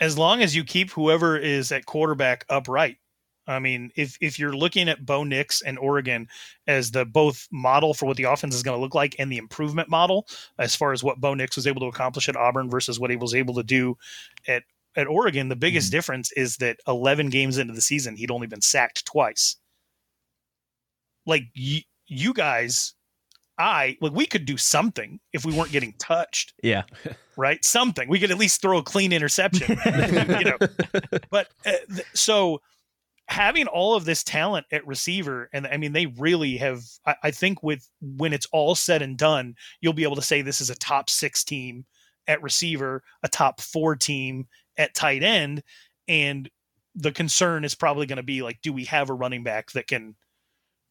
as 0.02 0.18
long 0.18 0.42
as 0.42 0.56
you 0.56 0.64
keep 0.64 0.90
whoever 0.90 1.36
is 1.36 1.70
at 1.70 1.86
quarterback 1.86 2.44
upright. 2.48 2.96
I 3.46 3.60
mean, 3.60 3.90
if 3.96 4.16
if 4.20 4.38
you're 4.38 4.54
looking 4.54 4.88
at 4.88 5.06
Bo 5.06 5.22
Nix 5.22 5.62
and 5.62 5.78
Oregon 5.78 6.28
as 6.66 6.90
the 6.90 7.04
both 7.04 7.48
model 7.52 7.94
for 7.94 8.06
what 8.06 8.16
the 8.16 8.24
offense 8.24 8.54
is 8.54 8.64
going 8.64 8.76
to 8.76 8.80
look 8.80 8.94
like 8.94 9.16
and 9.18 9.30
the 9.30 9.38
improvement 9.38 9.88
model 9.88 10.26
as 10.58 10.74
far 10.74 10.92
as 10.92 11.04
what 11.04 11.20
Bo 11.20 11.34
Nix 11.34 11.56
was 11.56 11.68
able 11.68 11.80
to 11.80 11.86
accomplish 11.86 12.28
at 12.28 12.36
Auburn 12.36 12.68
versus 12.68 12.98
what 12.98 13.10
he 13.10 13.16
was 13.16 13.34
able 13.34 13.54
to 13.54 13.62
do 13.62 13.96
at 14.48 14.64
at 14.96 15.06
Oregon, 15.06 15.48
the 15.48 15.56
biggest 15.56 15.90
difference 15.90 16.32
is 16.32 16.56
that 16.58 16.78
11 16.86 17.30
games 17.30 17.58
into 17.58 17.72
the 17.72 17.80
season, 17.80 18.16
he'd 18.16 18.30
only 18.30 18.46
been 18.46 18.60
sacked 18.60 19.04
twice. 19.06 19.56
Like 21.26 21.44
y- 21.56 21.84
you 22.06 22.34
guys, 22.34 22.94
I 23.58 23.96
like 24.00 24.12
we 24.12 24.26
could 24.26 24.44
do 24.44 24.56
something 24.56 25.20
if 25.32 25.44
we 25.44 25.52
weren't 25.52 25.70
getting 25.72 25.94
touched 25.98 26.52
Yeah. 26.62 26.82
right? 27.36 27.64
Something 27.64 28.08
we 28.08 28.18
could 28.18 28.30
at 28.30 28.38
least 28.38 28.60
throw 28.60 28.78
a 28.78 28.82
clean 28.82 29.12
interception, 29.12 29.78
you 29.86 30.44
know. 30.44 30.58
But 31.30 31.48
uh, 31.64 31.72
th- 31.94 32.06
so 32.14 32.60
having 33.28 33.66
all 33.68 33.94
of 33.94 34.04
this 34.04 34.24
talent 34.24 34.66
at 34.72 34.86
receiver, 34.86 35.48
and 35.52 35.66
I 35.66 35.76
mean, 35.76 35.92
they 35.92 36.06
really 36.06 36.56
have. 36.56 36.82
I, 37.06 37.14
I 37.24 37.30
think 37.30 37.62
with 37.62 37.88
when 38.00 38.32
it's 38.32 38.46
all 38.52 38.74
said 38.74 39.00
and 39.00 39.16
done, 39.16 39.54
you'll 39.80 39.92
be 39.92 40.02
able 40.02 40.16
to 40.16 40.22
say 40.22 40.42
this 40.42 40.60
is 40.60 40.70
a 40.70 40.74
top 40.74 41.08
six 41.08 41.44
team 41.44 41.84
at 42.26 42.42
receiver, 42.42 43.02
a 43.22 43.28
top 43.28 43.60
four 43.60 43.96
team 43.96 44.46
at 44.76 44.94
tight 44.94 45.22
end, 45.22 45.62
and 46.08 46.48
the 46.94 47.12
concern 47.12 47.64
is 47.64 47.74
probably 47.74 48.06
going 48.06 48.16
to 48.18 48.22
be 48.22 48.42
like, 48.42 48.60
do 48.62 48.72
we 48.72 48.84
have 48.84 49.10
a 49.10 49.14
running 49.14 49.42
back 49.44 49.70
that 49.72 49.86
can 49.86 50.14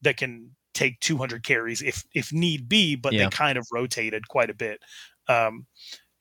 that 0.02 0.18
can 0.18 0.56
take 0.74 1.00
200 1.00 1.44
carries 1.44 1.82
if 1.82 2.04
if 2.14 2.34
need 2.34 2.68
be? 2.70 2.96
But 2.96 3.14
Yeah. 3.14 3.26
they 3.26 3.30
kind 3.30 3.58
of 3.58 3.68
rotated 3.72 4.28
quite 4.28 4.50
a 4.50 4.56
bit. 4.56 4.82
Um, 5.28 5.68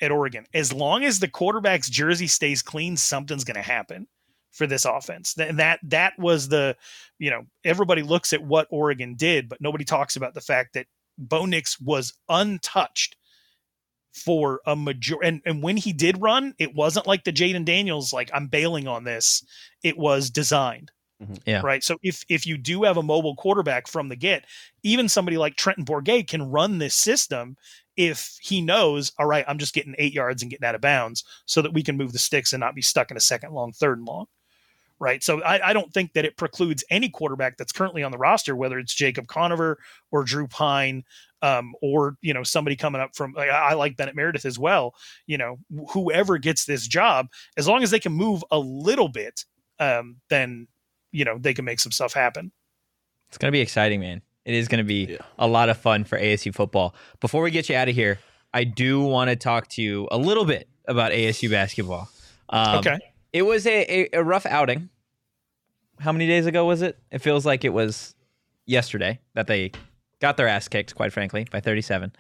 at 0.01 0.11
Oregon. 0.11 0.47
As 0.55 0.73
long 0.73 1.05
as 1.05 1.19
the 1.21 1.29
quarterback's 1.29 1.91
jersey 1.91 2.27
stays 2.27 2.63
clean, 2.63 2.97
something's 2.97 3.45
going 3.45 3.57
to 3.57 3.63
happen 3.63 4.07
for 4.51 4.67
this 4.67 4.85
offense. 4.85 5.37
And 5.37 5.59
that 5.59 5.79
that 5.85 6.19
was 6.19 6.49
the, 6.49 6.77
you 7.19 7.31
know, 7.31 7.43
everybody 7.65 8.03
looks 8.03 8.33
at 8.33 8.43
what 8.43 8.67
Oregon 8.71 9.15
did, 9.15 9.49
but 9.49 9.61
nobody 9.61 9.85
talks 9.85 10.17
about 10.17 10.35
the 10.35 10.41
fact 10.41 10.73
that 10.75 10.87
Bo 11.19 11.45
Nix 11.45 11.79
was 11.81 12.15
untouched 12.29 13.17
for 14.13 14.61
a 14.67 14.75
major 14.75 15.17
and, 15.23 15.41
and 15.45 15.63
when 15.63 15.77
he 15.77 15.93
did 15.93 16.21
run, 16.21 16.55
it 16.59 16.75
wasn't 16.75 17.07
like 17.07 17.25
the 17.25 17.33
Jayden 17.33 17.65
Daniels, 17.65 18.13
like 18.13 18.31
I'm 18.35 18.49
bailing 18.49 18.89
on 18.89 19.05
this. 19.05 19.45
It 19.83 19.97
was 19.97 20.31
designed. 20.31 20.91
Mm-hmm. 21.23 21.35
Yeah. 21.45 21.61
Right. 21.63 21.85
So 21.85 21.99
if 22.03 22.25
if 22.29 22.47
you 22.47 22.57
do 22.57 22.85
have 22.85 22.97
a 22.97 23.03
mobile 23.03 23.37
quarterback 23.37 23.87
from 23.87 24.09
the 24.09 24.17
get, 24.17 24.47
even 24.83 25.09
somebody 25.09 25.37
like 25.37 25.57
Trenton 25.57 25.85
Bourguet 25.85 26.29
can 26.29 26.51
run 26.51 26.79
this 26.79 26.95
system 26.95 27.57
if 27.97 28.39
he 28.41 28.63
knows, 28.63 29.13
all 29.19 29.27
right, 29.27 29.45
I'm 29.47 29.59
just 29.59 29.75
getting 29.75 29.95
eight 29.99 30.15
yards 30.15 30.43
and 30.43 30.51
getting 30.51 30.67
out 30.67 30.75
of 30.75 30.81
bounds 30.81 31.25
so 31.45 31.61
that 31.61 31.75
we 31.75 31.83
can 31.83 31.99
move 31.99 32.13
the 32.13 32.19
sticks 32.19 32.55
and 32.55 32.61
not 32.61 32.75
be 32.75 32.81
stuck 32.81 33.11
in 33.11 33.17
a 33.17 33.21
second 33.21 33.53
long, 33.53 33.73
third 33.73 33.99
and 33.99 34.07
long. 34.07 34.27
Right. 35.03 35.23
So 35.25 35.41
I, 35.43 35.71
I 35.71 35.73
don't 35.73 35.91
think 35.95 36.13
that 36.13 36.27
it 36.27 36.37
precludes 36.37 36.85
any 36.91 37.09
quarterback 37.09 37.57
that's 37.57 37.73
currently 37.73 38.03
on 38.03 38.13
the 38.13 38.19
roster, 38.19 38.55
whether 38.55 38.79
it's 38.79 38.93
Jacob 38.93 39.29
Conover 39.29 39.79
or 40.11 40.25
Drew 40.25 40.47
Pyne, 40.47 41.05
um, 41.41 41.73
or, 41.81 42.17
you 42.21 42.35
know, 42.35 42.43
somebody 42.43 42.77
coming 42.77 43.01
up 43.01 43.17
from, 43.17 43.33
like, 43.33 43.49
I 43.49 43.71
I 43.71 43.73
like 43.73 43.97
Bennett 43.97 44.15
Meredith 44.15 44.45
as 44.45 44.59
well. 44.59 44.95
You 45.27 45.39
know, 45.39 45.57
whoever 45.93 46.37
gets 46.37 46.67
this 46.67 46.87
job, 46.87 47.29
as 47.57 47.67
long 47.67 47.83
as 47.83 47.91
they 47.91 47.99
can 47.99 48.13
move 48.13 48.45
a 48.51 48.59
little 48.59 49.09
bit, 49.09 49.47
um, 49.79 50.17
then, 50.29 50.69
you 51.13 51.25
know, 51.25 51.39
they 51.39 51.55
can 51.55 51.65
make 51.65 51.81
some 51.81 51.93
stuff 51.93 52.13
happen. 52.13 52.53
It's 53.29 53.39
gonna 53.39 53.53
be 53.53 53.61
exciting, 53.61 54.01
man. 54.01 54.21
It 54.45 54.53
is 54.53 54.69
gonna 54.69 54.85
be 54.85 55.07
Yeah. 55.13 55.19
a 55.39 55.47
lot 55.47 55.71
of 55.71 55.79
fun 55.79 56.05
for 56.05 56.19
ASU 56.19 56.53
football. 56.53 56.95
Before 57.21 57.43
we 57.43 57.51
get 57.51 57.71
you 57.71 57.75
out 57.77 57.89
of 57.89 57.95
here, 57.95 58.19
I 58.53 58.65
do 58.65 59.01
want 59.01 59.31
to 59.31 59.37
talk 59.37 59.69
to 59.69 59.83
you 59.83 60.09
a 60.11 60.19
little 60.19 60.45
bit 60.45 60.69
about 60.87 61.13
ASU 61.13 61.49
basketball. 61.49 62.11
Um, 62.51 62.81
Okay. 62.81 62.99
It 63.33 63.43
was 63.43 63.67
a, 63.67 64.07
a, 64.15 64.19
a 64.21 64.25
rough 64.25 64.47
outing. 64.47 64.89
How 65.99 66.13
many 66.13 66.27
days 66.27 66.47
ago 66.47 66.65
was 66.65 66.83
it? 66.83 66.99
It 67.11 67.19
feels 67.21 67.45
like 67.47 67.65
it 67.65 67.73
was 67.73 68.15
yesterday 68.67 69.21
that 69.35 69.47
they 69.47 69.73
got 70.21 70.37
their 70.37 70.49
ass 70.49 70.67
kicked, 70.69 70.95
quite 70.95 71.13
frankly, 71.13 71.47
by 71.51 71.61
37. 71.61 72.13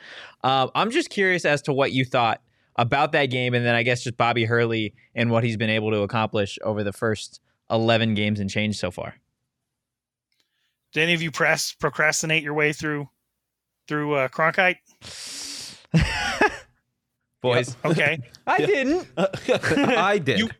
Um, 0.44 0.70
I'm 0.74 0.90
just 0.90 1.10
curious 1.10 1.44
as 1.44 1.62
to 1.62 1.72
what 1.72 1.92
you 1.92 2.04
thought 2.04 2.42
about 2.76 3.12
that 3.12 3.26
game, 3.26 3.54
and 3.54 3.64
then 3.64 3.74
I 3.74 3.82
guess 3.82 4.02
just 4.04 4.16
Bobby 4.16 4.44
Hurley 4.44 4.94
and 5.14 5.30
what 5.30 5.44
he's 5.44 5.56
been 5.56 5.70
able 5.70 5.90
to 5.90 5.98
accomplish 6.02 6.58
over 6.62 6.84
the 6.84 6.92
first 6.92 7.40
11 7.70 8.14
games 8.14 8.38
and 8.40 8.48
change 8.50 8.78
so 8.78 8.90
far. 8.90 9.14
Did 10.92 11.02
any 11.02 11.14
of 11.14 11.22
you 11.22 11.30
press 11.30 11.72
procrastinate 11.72 12.42
your 12.42 12.54
way 12.54 12.72
through 12.72 13.08
through 13.86 14.14
uh, 14.14 14.28
Cronkite? 14.28 14.76
Boys, 17.42 17.76
Okay, 17.84 18.18
I 18.46 18.58
didn't. 18.58 19.06
I 19.16 20.18
did. 20.18 20.38
You- 20.40 20.50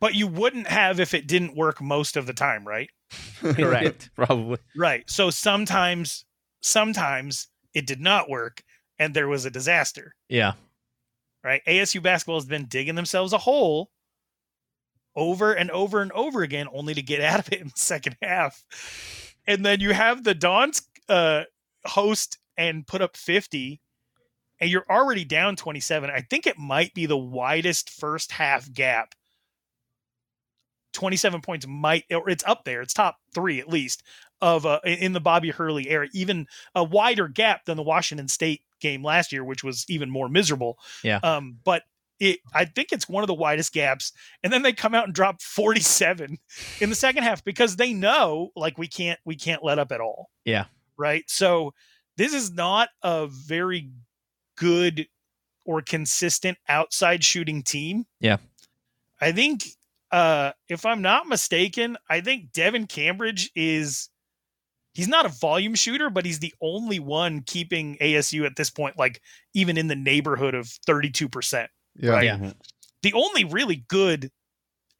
but 0.00 0.14
you 0.14 0.26
wouldn't 0.26 0.66
have 0.66 1.00
if 1.00 1.14
it 1.14 1.26
didn't 1.26 1.56
work 1.56 1.80
most 1.80 2.16
of 2.16 2.26
the 2.26 2.32
time, 2.32 2.66
right? 2.66 2.90
Correct. 3.40 4.10
Probably. 4.16 4.58
Right. 4.76 5.08
So 5.08 5.30
sometimes, 5.30 6.24
sometimes 6.60 7.48
it 7.74 7.86
did 7.86 8.00
not 8.00 8.28
work, 8.28 8.62
and 8.98 9.14
there 9.14 9.28
was 9.28 9.44
a 9.44 9.50
disaster. 9.50 10.14
Yeah. 10.28 10.52
Right. 11.44 11.62
ASU 11.66 12.02
basketball 12.02 12.38
has 12.38 12.46
been 12.46 12.66
digging 12.66 12.96
themselves 12.96 13.32
a 13.32 13.38
hole 13.38 13.90
over 15.16 15.52
and 15.52 15.70
over 15.70 16.02
and 16.02 16.12
over 16.12 16.42
again, 16.42 16.68
only 16.72 16.94
to 16.94 17.02
get 17.02 17.20
out 17.22 17.40
of 17.40 17.52
it 17.52 17.60
in 17.60 17.68
the 17.68 17.72
second 17.76 18.16
half. 18.22 18.64
And 19.46 19.64
then 19.64 19.80
you 19.80 19.92
have 19.92 20.22
the 20.22 20.34
Dons 20.34 20.82
uh, 21.08 21.44
host 21.86 22.38
and 22.56 22.86
put 22.86 23.02
up 23.02 23.16
50, 23.16 23.80
and 24.60 24.70
you're 24.70 24.86
already 24.88 25.24
down 25.24 25.56
27. 25.56 26.10
I 26.10 26.20
think 26.20 26.46
it 26.46 26.58
might 26.58 26.94
be 26.94 27.06
the 27.06 27.16
widest 27.16 27.90
first 27.90 28.32
half 28.32 28.72
gap. 28.72 29.14
27 30.96 31.42
points 31.42 31.66
might, 31.66 32.04
or 32.10 32.28
it's 32.28 32.44
up 32.44 32.64
there. 32.64 32.82
It's 32.82 32.94
top 32.94 33.18
three 33.34 33.60
at 33.60 33.68
least 33.68 34.02
of 34.40 34.66
uh, 34.66 34.80
in 34.84 35.12
the 35.12 35.20
Bobby 35.20 35.50
Hurley 35.50 35.88
era, 35.88 36.08
even 36.12 36.46
a 36.74 36.82
wider 36.82 37.28
gap 37.28 37.64
than 37.66 37.76
the 37.76 37.82
Washington 37.82 38.28
State 38.28 38.62
game 38.80 39.04
last 39.04 39.32
year, 39.32 39.44
which 39.44 39.62
was 39.62 39.84
even 39.88 40.10
more 40.10 40.28
miserable. 40.28 40.78
Yeah. 41.02 41.20
Um, 41.22 41.58
but 41.64 41.82
it, 42.18 42.40
I 42.54 42.64
think 42.64 42.92
it's 42.92 43.08
one 43.08 43.22
of 43.22 43.28
the 43.28 43.34
widest 43.34 43.72
gaps. 43.72 44.12
And 44.42 44.52
then 44.52 44.62
they 44.62 44.72
come 44.72 44.94
out 44.94 45.04
and 45.04 45.14
drop 45.14 45.42
47 45.42 46.38
in 46.80 46.90
the 46.90 46.96
second 46.96 47.22
half 47.22 47.44
because 47.44 47.76
they 47.76 47.92
know 47.92 48.50
like 48.56 48.78
we 48.78 48.88
can't 48.88 49.20
we 49.24 49.36
can't 49.36 49.64
let 49.64 49.78
up 49.78 49.92
at 49.92 50.00
all. 50.00 50.30
Yeah. 50.44 50.64
Right. 50.96 51.24
So 51.28 51.74
this 52.16 52.32
is 52.32 52.50
not 52.50 52.88
a 53.02 53.26
very 53.26 53.90
good 54.56 55.06
or 55.66 55.82
consistent 55.82 56.56
outside 56.68 57.22
shooting 57.22 57.62
team. 57.62 58.06
Yeah. 58.20 58.38
I 59.20 59.32
think 59.32 59.64
uh 60.12 60.52
if 60.68 60.86
I'm 60.86 61.02
not 61.02 61.26
mistaken, 61.26 61.96
I 62.08 62.20
think 62.20 62.52
Devan 62.52 62.88
Cambridge 62.88 63.50
is 63.54 64.08
he's 64.94 65.08
not 65.08 65.26
a 65.26 65.30
volume 65.30 65.74
shooter, 65.74 66.10
but 66.10 66.24
he's 66.24 66.38
the 66.38 66.54
only 66.60 66.98
one 66.98 67.42
keeping 67.42 67.96
ASU 67.98 68.46
at 68.46 68.56
this 68.56 68.70
point 68.70 68.98
like 68.98 69.20
even 69.54 69.76
in 69.76 69.88
the 69.88 69.96
neighborhood 69.96 70.54
of 70.54 70.66
32%. 70.88 71.68
Yeah. 71.96 72.10
Right. 72.10 72.24
Yeah. 72.24 72.52
The 73.02 73.12
only 73.12 73.44
really 73.44 73.84
good 73.88 74.30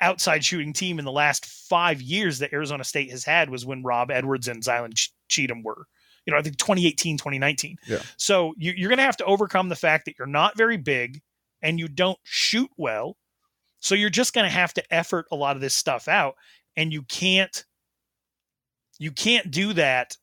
outside 0.01 0.45
shooting 0.45 0.73
team 0.73 0.99
in 0.99 1.05
the 1.05 1.13
last 1.13 1.47
5 1.47 2.03
years 2.03 2.41
that 2.41 2.53
Arizona 2.53 2.85
State 2.85 3.11
has 3.11 3.25
had 3.25 3.49
was 3.49 3.65
when 3.65 3.83
Rob 3.83 4.11
Edwards 4.11 4.49
and 4.49 4.63
Zylan 4.63 4.93
Cheatham 5.29 5.63
were 5.63 5.87
you 6.27 6.33
know, 6.33 6.39
I 6.39 6.43
think 6.43 6.59
2018, 6.59 7.17
2019. 7.19 7.77
Yeah. 7.87 7.99
So 8.17 8.53
you, 8.59 8.73
you're 8.77 8.89
going 8.89 8.99
to 8.99 9.05
have 9.05 9.17
to 9.19 9.25
overcome 9.25 9.69
the 9.69 9.77
fact 9.77 10.05
that 10.05 10.19
you're 10.19 10.27
not 10.27 10.57
very 10.57 10.77
big 10.77 11.23
and 11.63 11.79
you 11.79 11.89
don't 11.89 12.19
shoot 12.25 12.71
well. 12.77 13.17
So 13.87 13.95
you're 13.95 14.11
just 14.11 14.35
going 14.35 14.45
to 14.45 14.51
have 14.51 14.75
to 14.75 14.95
effort 14.95 15.27
a 15.33 15.37
lot 15.37 15.57
of 15.57 15.63
this 15.63 15.75
stuff 15.75 16.09
out, 16.09 16.35
and 16.77 16.93
you 16.93 17.03
can't 17.05 17.65
you 18.99 19.11
can't 19.13 19.51
do 19.51 19.73
that 19.75 20.17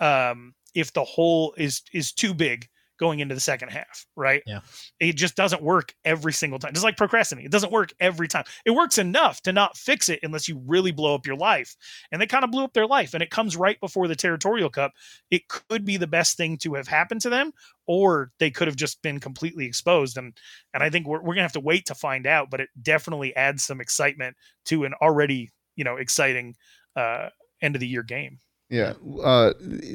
um, 0.00 0.54
if 0.74 0.92
the 0.92 1.04
hole 1.04 1.54
is 1.56 1.82
is 1.92 2.12
too 2.12 2.34
big 2.34 2.68
going 2.98 3.20
into 3.20 3.34
the 3.34 3.40
second 3.40 3.70
half, 3.70 4.06
right? 4.16 4.42
Yeah. 4.46 4.60
It 5.00 5.14
just 5.14 5.36
doesn't 5.36 5.62
work 5.62 5.94
every 6.04 6.32
single 6.32 6.58
time. 6.58 6.72
Just 6.72 6.84
like 6.84 6.96
procrastinating, 6.96 7.46
it 7.46 7.52
doesn't 7.52 7.72
work 7.72 7.92
every 8.00 8.28
time. 8.28 8.44
It 8.64 8.72
works 8.72 8.98
enough 8.98 9.40
to 9.42 9.52
not 9.52 9.76
fix 9.76 10.08
it 10.08 10.20
unless 10.22 10.48
you 10.48 10.60
really 10.66 10.90
blow 10.90 11.14
up 11.14 11.26
your 11.26 11.36
life. 11.36 11.76
And 12.10 12.20
they 12.20 12.26
kind 12.26 12.44
of 12.44 12.50
blew 12.50 12.64
up 12.64 12.72
their 12.72 12.86
life, 12.86 13.14
and 13.14 13.22
it 13.22 13.30
comes 13.30 13.56
right 13.56 13.78
before 13.80 14.08
the 14.08 14.16
Territorial 14.16 14.70
Cup. 14.70 14.92
It 15.30 15.48
could 15.48 15.84
be 15.84 15.96
the 15.96 16.06
best 16.06 16.36
thing 16.36 16.58
to 16.58 16.74
have 16.74 16.88
happened 16.88 17.20
to 17.22 17.30
them, 17.30 17.52
or 17.86 18.32
they 18.38 18.50
could 18.50 18.68
have 18.68 18.76
just 18.76 19.00
been 19.02 19.20
completely 19.20 19.66
exposed. 19.66 20.18
And 20.18 20.36
and 20.74 20.82
I 20.82 20.90
think 20.90 21.06
we're 21.06 21.22
we're 21.22 21.34
gonna 21.34 21.42
have 21.42 21.52
to 21.52 21.60
wait 21.60 21.86
to 21.86 21.94
find 21.94 22.26
out. 22.26 22.50
But 22.50 22.60
it 22.60 22.68
definitely 22.80 23.34
adds 23.36 23.62
some 23.62 23.80
excitement 23.80 24.36
to 24.66 24.84
an 24.84 24.94
already 25.00 25.50
you 25.76 25.84
know 25.84 25.96
exciting 25.96 26.56
uh, 26.96 27.28
end 27.62 27.76
of 27.76 27.80
the 27.80 27.86
year 27.86 28.02
game. 28.02 28.38
Yeah, 28.70 28.94
uh, 29.22 29.54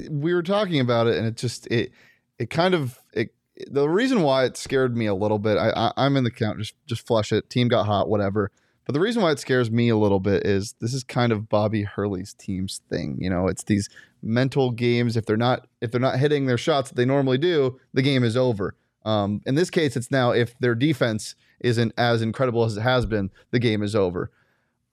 we 0.10 0.34
were 0.34 0.42
talking 0.42 0.80
about 0.80 1.08
it, 1.08 1.18
and 1.18 1.28
it 1.28 1.36
just 1.36 1.68
it 1.68 1.92
it 2.40 2.50
kind 2.50 2.74
of 2.74 3.00
it. 3.14 3.34
The 3.68 3.88
reason 3.88 4.22
why 4.22 4.46
it 4.46 4.58
scared 4.58 4.98
me 4.98 5.06
a 5.06 5.14
little 5.14 5.40
bit, 5.40 5.58
I, 5.58 5.70
I 5.70 5.94
I'm 6.06 6.18
in 6.18 6.24
the 6.24 6.32
count, 6.32 6.60
just 6.60 6.76
just 6.86 7.06
flush 7.06 7.32
it. 7.32 7.50
Team 7.50 7.68
got 7.68 7.86
hot, 7.86 8.10
whatever. 8.10 8.52
But 8.86 8.94
the 8.94 9.00
reason 9.00 9.22
why 9.22 9.32
it 9.32 9.40
scares 9.40 9.72
me 9.72 9.90
a 9.90 9.98
little 9.98 10.20
bit 10.20 10.46
is 10.46 10.76
this 10.82 10.94
is 10.94 11.04
kind 11.04 11.32
of 11.32 11.48
Bobby 11.48 11.84
Hurley's 11.84 12.34
team's 12.34 12.82
thing. 12.90 13.18
You 13.20 13.30
know, 13.30 13.48
it's 13.48 13.64
these 13.64 13.90
mental 14.22 14.72
games. 14.72 15.16
If 15.16 15.26
they're 15.26 15.38
not 15.38 15.68
if 15.82 15.92
they're 15.92 16.02
not 16.02 16.20
hitting 16.20 16.46
their 16.46 16.58
shots 16.58 16.90
that 16.90 16.96
they 16.96 17.06
normally 17.06 17.38
do, 17.38 17.80
the 17.94 18.02
game 18.02 18.24
is 18.24 18.36
over. 18.36 18.76
Um, 19.06 19.42
in 19.46 19.56
this 19.56 19.70
case, 19.70 19.96
it's 19.96 20.12
now 20.12 20.32
if 20.32 20.58
their 20.60 20.76
defense 20.76 21.36
isn't 21.60 21.94
as 21.98 22.22
incredible 22.22 22.64
as 22.64 22.78
it 22.78 22.82
has 22.82 23.06
been, 23.06 23.32
the 23.52 23.60
game 23.60 23.84
is 23.84 23.96
over. 23.96 24.32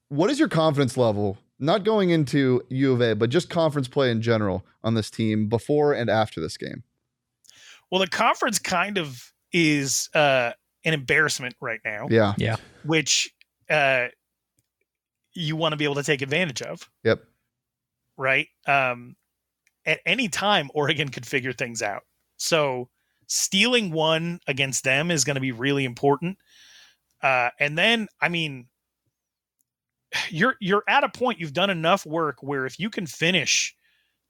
What 0.09 0.31
is 0.31 0.39
your 0.39 0.49
confidence 0.49 0.97
level 0.97 1.39
not 1.59 1.85
going 1.85 2.11
into 2.11 2.63
U 2.69 2.93
of 2.93 3.01
A, 3.01 3.15
but 3.15 3.31
just 3.31 3.51
conference 3.51 3.87
play 3.87 4.11
in 4.11 4.23
general 4.23 4.65
on 4.83 4.95
this 4.95 5.11
team 5.11 5.49
before 5.49 5.93
and 5.93 6.11
after 6.11 6.41
this 6.41 6.57
game? 6.57 6.83
Well, 7.91 8.01
the 8.01 8.09
conference 8.09 8.59
kind 8.59 8.99
of 8.99 9.33
is 9.53 10.09
uh, 10.15 10.53
an 10.85 10.95
embarrassment 10.95 11.55
right 11.61 11.81
now. 11.85 12.07
Yeah. 12.11 12.35
Yeah. 12.39 12.57
Which 12.85 13.31
uh, 13.69 14.07
you 15.35 15.57
want 15.57 15.73
to 15.73 15.77
be 15.77 15.85
able 15.85 15.97
to 15.97 16.03
take 16.03 16.23
advantage 16.23 16.63
of. 16.63 16.89
Yep. 17.05 17.23
Right. 18.17 18.49
Um, 18.67 19.17
at 19.87 20.01
any 20.07 20.29
time, 20.29 20.71
Oregon 20.75 21.09
could 21.09 21.27
figure 21.27 21.53
things 21.53 21.83
out. 21.83 22.03
So 22.37 22.89
stealing 23.27 23.91
one 23.91 24.41
against 24.47 24.85
them 24.85 25.11
is 25.11 25.25
going 25.25 25.37
to 25.37 25.41
be 25.41 25.53
really 25.53 25.85
important. 25.85 26.39
Uh, 27.23 27.51
and 27.59 27.77
then, 27.77 28.09
I 28.21 28.29
mean, 28.29 28.67
you're 30.29 30.57
you're 30.61 30.83
at 30.89 31.05
a 31.05 31.09
point 31.09 31.39
you've 31.39 31.53
done 31.53 31.71
enough 31.71 32.05
work 32.05 32.43
where 32.43 32.67
if 32.67 32.81
you 32.81 32.91
can 32.91 33.07
finish 33.07 33.75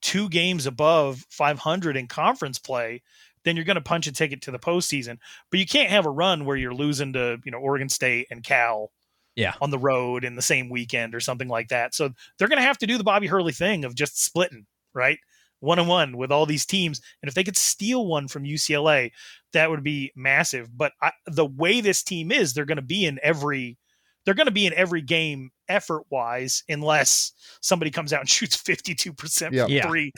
two 0.03 0.29
games 0.29 0.66
above 0.66 1.25
500 1.31 1.96
in 1.96 2.07
conference 2.07 2.59
play, 2.59 3.03
then 3.44 3.57
you're 3.57 3.64
going 3.64 3.76
to 3.76 3.81
punch 3.81 4.07
a 4.07 4.12
ticket 4.12 4.42
to 4.42 4.50
the 4.50 4.59
postseason. 4.59 5.18
But 5.50 5.61
you 5.61 5.66
can't 5.66 5.90
have 5.90 6.07
a 6.07 6.11
run 6.11 6.44
where 6.44 6.57
you're 6.57 6.74
losing 6.74 7.12
to 7.14 7.38
you 7.44 7.50
know 7.53 7.59
Oregon 7.59 7.88
State 7.88 8.26
and 8.31 8.42
Cal, 8.44 8.90
Yeah. 9.37 9.55
on 9.61 9.70
the 9.70 9.79
road 9.79 10.24
in 10.24 10.35
the 10.37 10.42
same 10.42 10.68
weekend 10.68 11.14
or 11.14 11.20
something 11.20 11.48
like 11.48 11.68
that. 11.68 11.94
So 11.94 12.11
they're 12.38 12.48
going 12.48 12.59
to 12.59 12.66
have 12.66 12.79
to 12.79 12.87
do 12.87 12.98
the 12.98 13.05
Bobby 13.05 13.26
Hurley 13.26 13.53
thing 13.53 13.85
of 13.85 13.94
just 13.94 14.22
splitting 14.22 14.66
right 14.94 15.18
one 15.61 15.79
on 15.79 15.87
one 15.87 16.16
with 16.16 16.33
all 16.33 16.46
these 16.46 16.64
teams. 16.64 17.00
And 17.22 17.29
if 17.29 17.35
they 17.35 17.44
could 17.44 17.57
steal 17.57 18.07
one 18.07 18.29
from 18.29 18.44
UCLA, 18.44 19.12
that 19.53 19.68
would 19.68 19.83
be 19.85 20.11
massive. 20.16 20.76
But 20.76 20.92
I, 21.03 21.12
the 21.26 21.44
way 21.44 21.81
this 21.83 22.03
team 22.03 22.33
is, 22.33 22.55
they're 22.55 22.64
going 22.64 22.76
to 22.76 22.83
be 22.83 23.05
in 23.05 23.20
every 23.22 23.76
they're 24.24 24.35
going 24.35 24.46
to 24.46 24.53
be 24.53 24.66
in 24.66 24.74
every 24.74 25.00
game 25.03 25.50
effort 25.68 26.05
wise, 26.11 26.62
unless 26.68 27.33
somebody 27.62 27.90
comes 27.90 28.12
out 28.12 28.20
and 28.20 28.29
shoots 28.29 28.57
52% 28.57 29.53
Yeah. 29.53 29.64
from 29.64 29.72
Yeah. 29.72 29.87
three. 29.87 30.12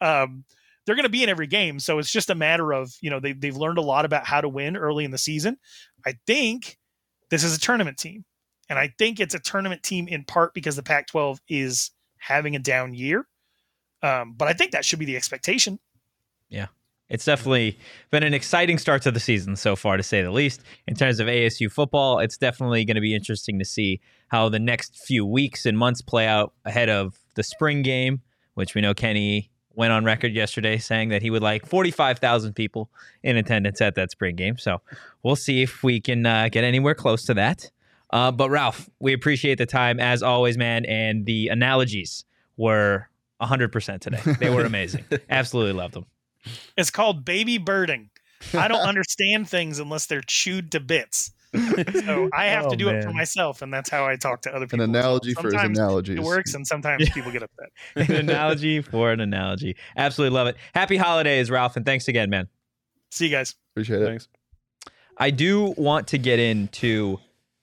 Um, 0.00 0.44
they're 0.86 0.94
going 0.94 1.04
to 1.04 1.10
be 1.10 1.22
in 1.22 1.28
every 1.28 1.48
game. 1.48 1.80
So 1.80 1.98
it's 1.98 2.10
just 2.10 2.30
a 2.30 2.34
matter 2.34 2.72
of, 2.72 2.94
you 3.00 3.10
know, 3.10 3.20
they, 3.20 3.32
they've 3.32 3.56
learned 3.56 3.78
a 3.78 3.82
lot 3.82 4.04
about 4.04 4.24
how 4.26 4.40
to 4.40 4.48
win 4.48 4.76
early 4.76 5.04
in 5.04 5.10
the 5.10 5.18
season. 5.18 5.58
I 6.06 6.14
think 6.26 6.78
this 7.30 7.44
is 7.44 7.56
a 7.56 7.60
tournament 7.60 7.98
team. 7.98 8.24
And 8.68 8.78
I 8.78 8.94
think 8.98 9.20
it's 9.20 9.34
a 9.34 9.38
tournament 9.38 9.82
team 9.82 10.08
in 10.08 10.24
part 10.24 10.54
because 10.54 10.76
the 10.76 10.82
Pac 10.82 11.08
12 11.08 11.40
is 11.48 11.90
having 12.18 12.56
a 12.56 12.58
down 12.58 12.94
year. 12.94 13.26
Um, 14.02 14.34
but 14.36 14.48
I 14.48 14.52
think 14.52 14.72
that 14.72 14.84
should 14.84 14.98
be 14.98 15.04
the 15.04 15.16
expectation. 15.16 15.78
Yeah. 16.48 16.66
It's 17.08 17.24
definitely 17.24 17.78
been 18.10 18.24
an 18.24 18.34
exciting 18.34 18.78
start 18.78 19.02
to 19.02 19.12
the 19.12 19.20
season 19.20 19.54
so 19.54 19.76
far, 19.76 19.96
to 19.96 20.02
say 20.02 20.22
the 20.22 20.30
least. 20.32 20.62
In 20.88 20.96
terms 20.96 21.20
of 21.20 21.28
ASU 21.28 21.70
football, 21.70 22.18
it's 22.18 22.36
definitely 22.36 22.84
going 22.84 22.96
to 22.96 23.00
be 23.00 23.14
interesting 23.14 23.60
to 23.60 23.64
see 23.64 24.00
how 24.28 24.48
the 24.48 24.58
next 24.58 24.98
few 24.98 25.24
weeks 25.24 25.66
and 25.66 25.78
months 25.78 26.02
play 26.02 26.26
out 26.26 26.52
ahead 26.64 26.88
of 26.88 27.16
the 27.36 27.44
spring 27.44 27.82
game, 27.82 28.22
which 28.54 28.74
we 28.74 28.80
know 28.80 28.92
Kenny 28.92 29.50
went 29.76 29.92
on 29.92 30.04
record 30.04 30.32
yesterday 30.32 30.78
saying 30.78 31.10
that 31.10 31.22
he 31.22 31.30
would 31.30 31.42
like 31.42 31.66
45,000 31.66 32.54
people 32.54 32.90
in 33.22 33.36
attendance 33.36 33.80
at 33.80 33.94
that 33.94 34.10
spring 34.10 34.34
game. 34.34 34.58
So 34.58 34.80
we'll 35.22 35.36
see 35.36 35.62
if 35.62 35.82
we 35.84 36.00
can 36.00 36.26
uh, 36.26 36.48
get 36.50 36.64
anywhere 36.64 36.94
close 36.94 37.24
to 37.26 37.34
that. 37.34 37.70
Uh, 38.10 38.32
but 38.32 38.50
Ralph, 38.50 38.88
we 38.98 39.12
appreciate 39.12 39.58
the 39.58 39.66
time 39.66 40.00
as 40.00 40.22
always, 40.22 40.56
man. 40.56 40.84
And 40.86 41.26
the 41.26 41.48
analogies 41.48 42.24
were 42.56 43.08
100% 43.40 44.00
today. 44.00 44.20
They 44.38 44.50
were 44.50 44.64
amazing. 44.64 45.04
Absolutely 45.30 45.74
loved 45.74 45.94
them. 45.94 46.06
It's 46.76 46.90
called 46.90 47.24
baby 47.24 47.58
birding. 47.58 48.10
I 48.54 48.68
don't 48.68 48.80
understand 48.88 49.48
things 49.48 49.78
unless 49.78 50.06
they're 50.06 50.22
chewed 50.22 50.72
to 50.72 50.80
bits. 50.80 51.32
So 52.04 52.28
I 52.32 52.46
have 52.46 52.66
Oh, 52.66 52.70
to 52.70 52.76
do 52.76 52.88
it 52.88 53.02
for 53.04 53.12
myself, 53.12 53.62
and 53.62 53.72
that's 53.72 53.88
how 53.90 54.06
I 54.06 54.16
talk 54.16 54.42
to 54.42 54.54
other 54.54 54.66
people. 54.66 54.82
An 54.84 54.92
well. 54.92 55.00
analogy 55.02 55.34
for 55.34 55.44
his 55.44 55.52
Sometimes 55.52 55.78
analogies. 55.78 56.18
It 56.18 56.22
works, 56.24 56.54
and 56.54 56.66
sometimes 56.66 57.08
people 57.10 57.30
get 57.32 57.42
upset. 57.42 57.70
an 58.10 58.16
analogy 58.16 58.80
for 58.82 59.12
an 59.12 59.20
analogy. 59.20 59.76
Absolutely 59.96 60.34
love 60.36 60.46
it. 60.48 60.56
Happy 60.74 60.96
holidays, 60.96 61.50
Ralph, 61.50 61.76
and 61.76 61.84
thanks 61.86 62.08
again, 62.08 62.30
man. 62.30 62.48
See 63.10 63.26
you 63.26 63.30
guys. 63.30 63.54
Appreciate 63.72 64.02
it. 64.02 64.06
Thanks. 64.06 64.28
I 65.18 65.30
do 65.30 65.74
want 65.76 66.08
to 66.08 66.18
get 66.18 66.38
into 66.38 67.18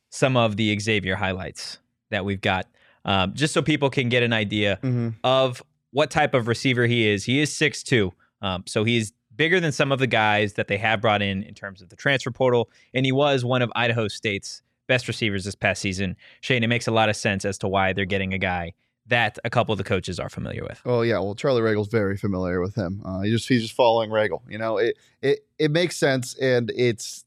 some 0.09 0.35
of 0.37 0.57
the 0.57 0.77
Xavier 0.79 1.15
highlights 1.15 1.79
that 2.09 2.25
we've 2.25 2.41
got, 2.41 2.67
um, 3.05 3.33
just 3.33 3.53
so 3.53 3.61
people 3.61 3.89
can 3.89 4.09
get 4.09 4.23
an 4.23 4.33
idea 4.33 4.77
hmm 4.81 5.09
of 5.23 5.61
what 5.91 6.09
type 6.09 6.33
of 6.33 6.47
receiver 6.47 6.87
he 6.87 7.07
is. 7.07 7.23
He 7.25 7.39
is 7.39 7.51
6'2, 7.51 8.11
um, 8.41 8.63
so 8.65 8.83
he's 8.83 9.13
bigger 9.35 9.59
than 9.59 9.71
some 9.71 9.91
of 9.91 9.99
the 9.99 10.07
guys 10.07 10.53
that 10.53 10.67
they 10.67 10.77
have 10.77 11.01
brought 11.01 11.21
in 11.21 11.43
in 11.43 11.53
terms 11.53 11.81
of 11.81 11.89
the 11.89 11.95
transfer 11.95 12.31
portal, 12.31 12.69
and 12.93 13.05
he 13.05 13.11
was 13.11 13.43
one 13.43 13.61
of 13.61 13.71
Idaho 13.75 14.07
State's 14.07 14.61
best 14.87 15.07
receivers 15.07 15.45
this 15.45 15.55
past 15.55 15.81
season. 15.81 16.15
Shane, 16.41 16.63
it 16.63 16.67
makes 16.67 16.87
a 16.87 16.91
lot 16.91 17.09
of 17.09 17.15
sense 17.15 17.45
as 17.45 17.57
to 17.59 17.67
why 17.67 17.93
they're 17.93 18.05
getting 18.05 18.33
a 18.33 18.37
guy 18.37 18.73
that 19.07 19.37
a 19.43 19.49
couple 19.49 19.73
of 19.73 19.77
the 19.77 19.83
coaches 19.83 20.19
are 20.19 20.29
familiar 20.29 20.63
with. 20.63 20.81
Oh 20.85 21.01
yeah, 21.01 21.19
well 21.19 21.35
Charlie 21.35 21.61
Ragle's 21.61 21.89
very 21.89 22.17
familiar 22.17 22.61
with 22.61 22.75
him. 22.75 23.01
Uh, 23.03 23.21
he 23.21 23.31
just 23.31 23.47
he's 23.47 23.61
just 23.61 23.75
following 23.75 24.09
Ragle. 24.09 24.41
You 24.49 24.57
know, 24.57 24.77
it 24.77 24.97
it 25.21 25.45
it 25.59 25.71
makes 25.71 25.97
sense, 25.97 26.35
and 26.35 26.71
it's 26.75 27.25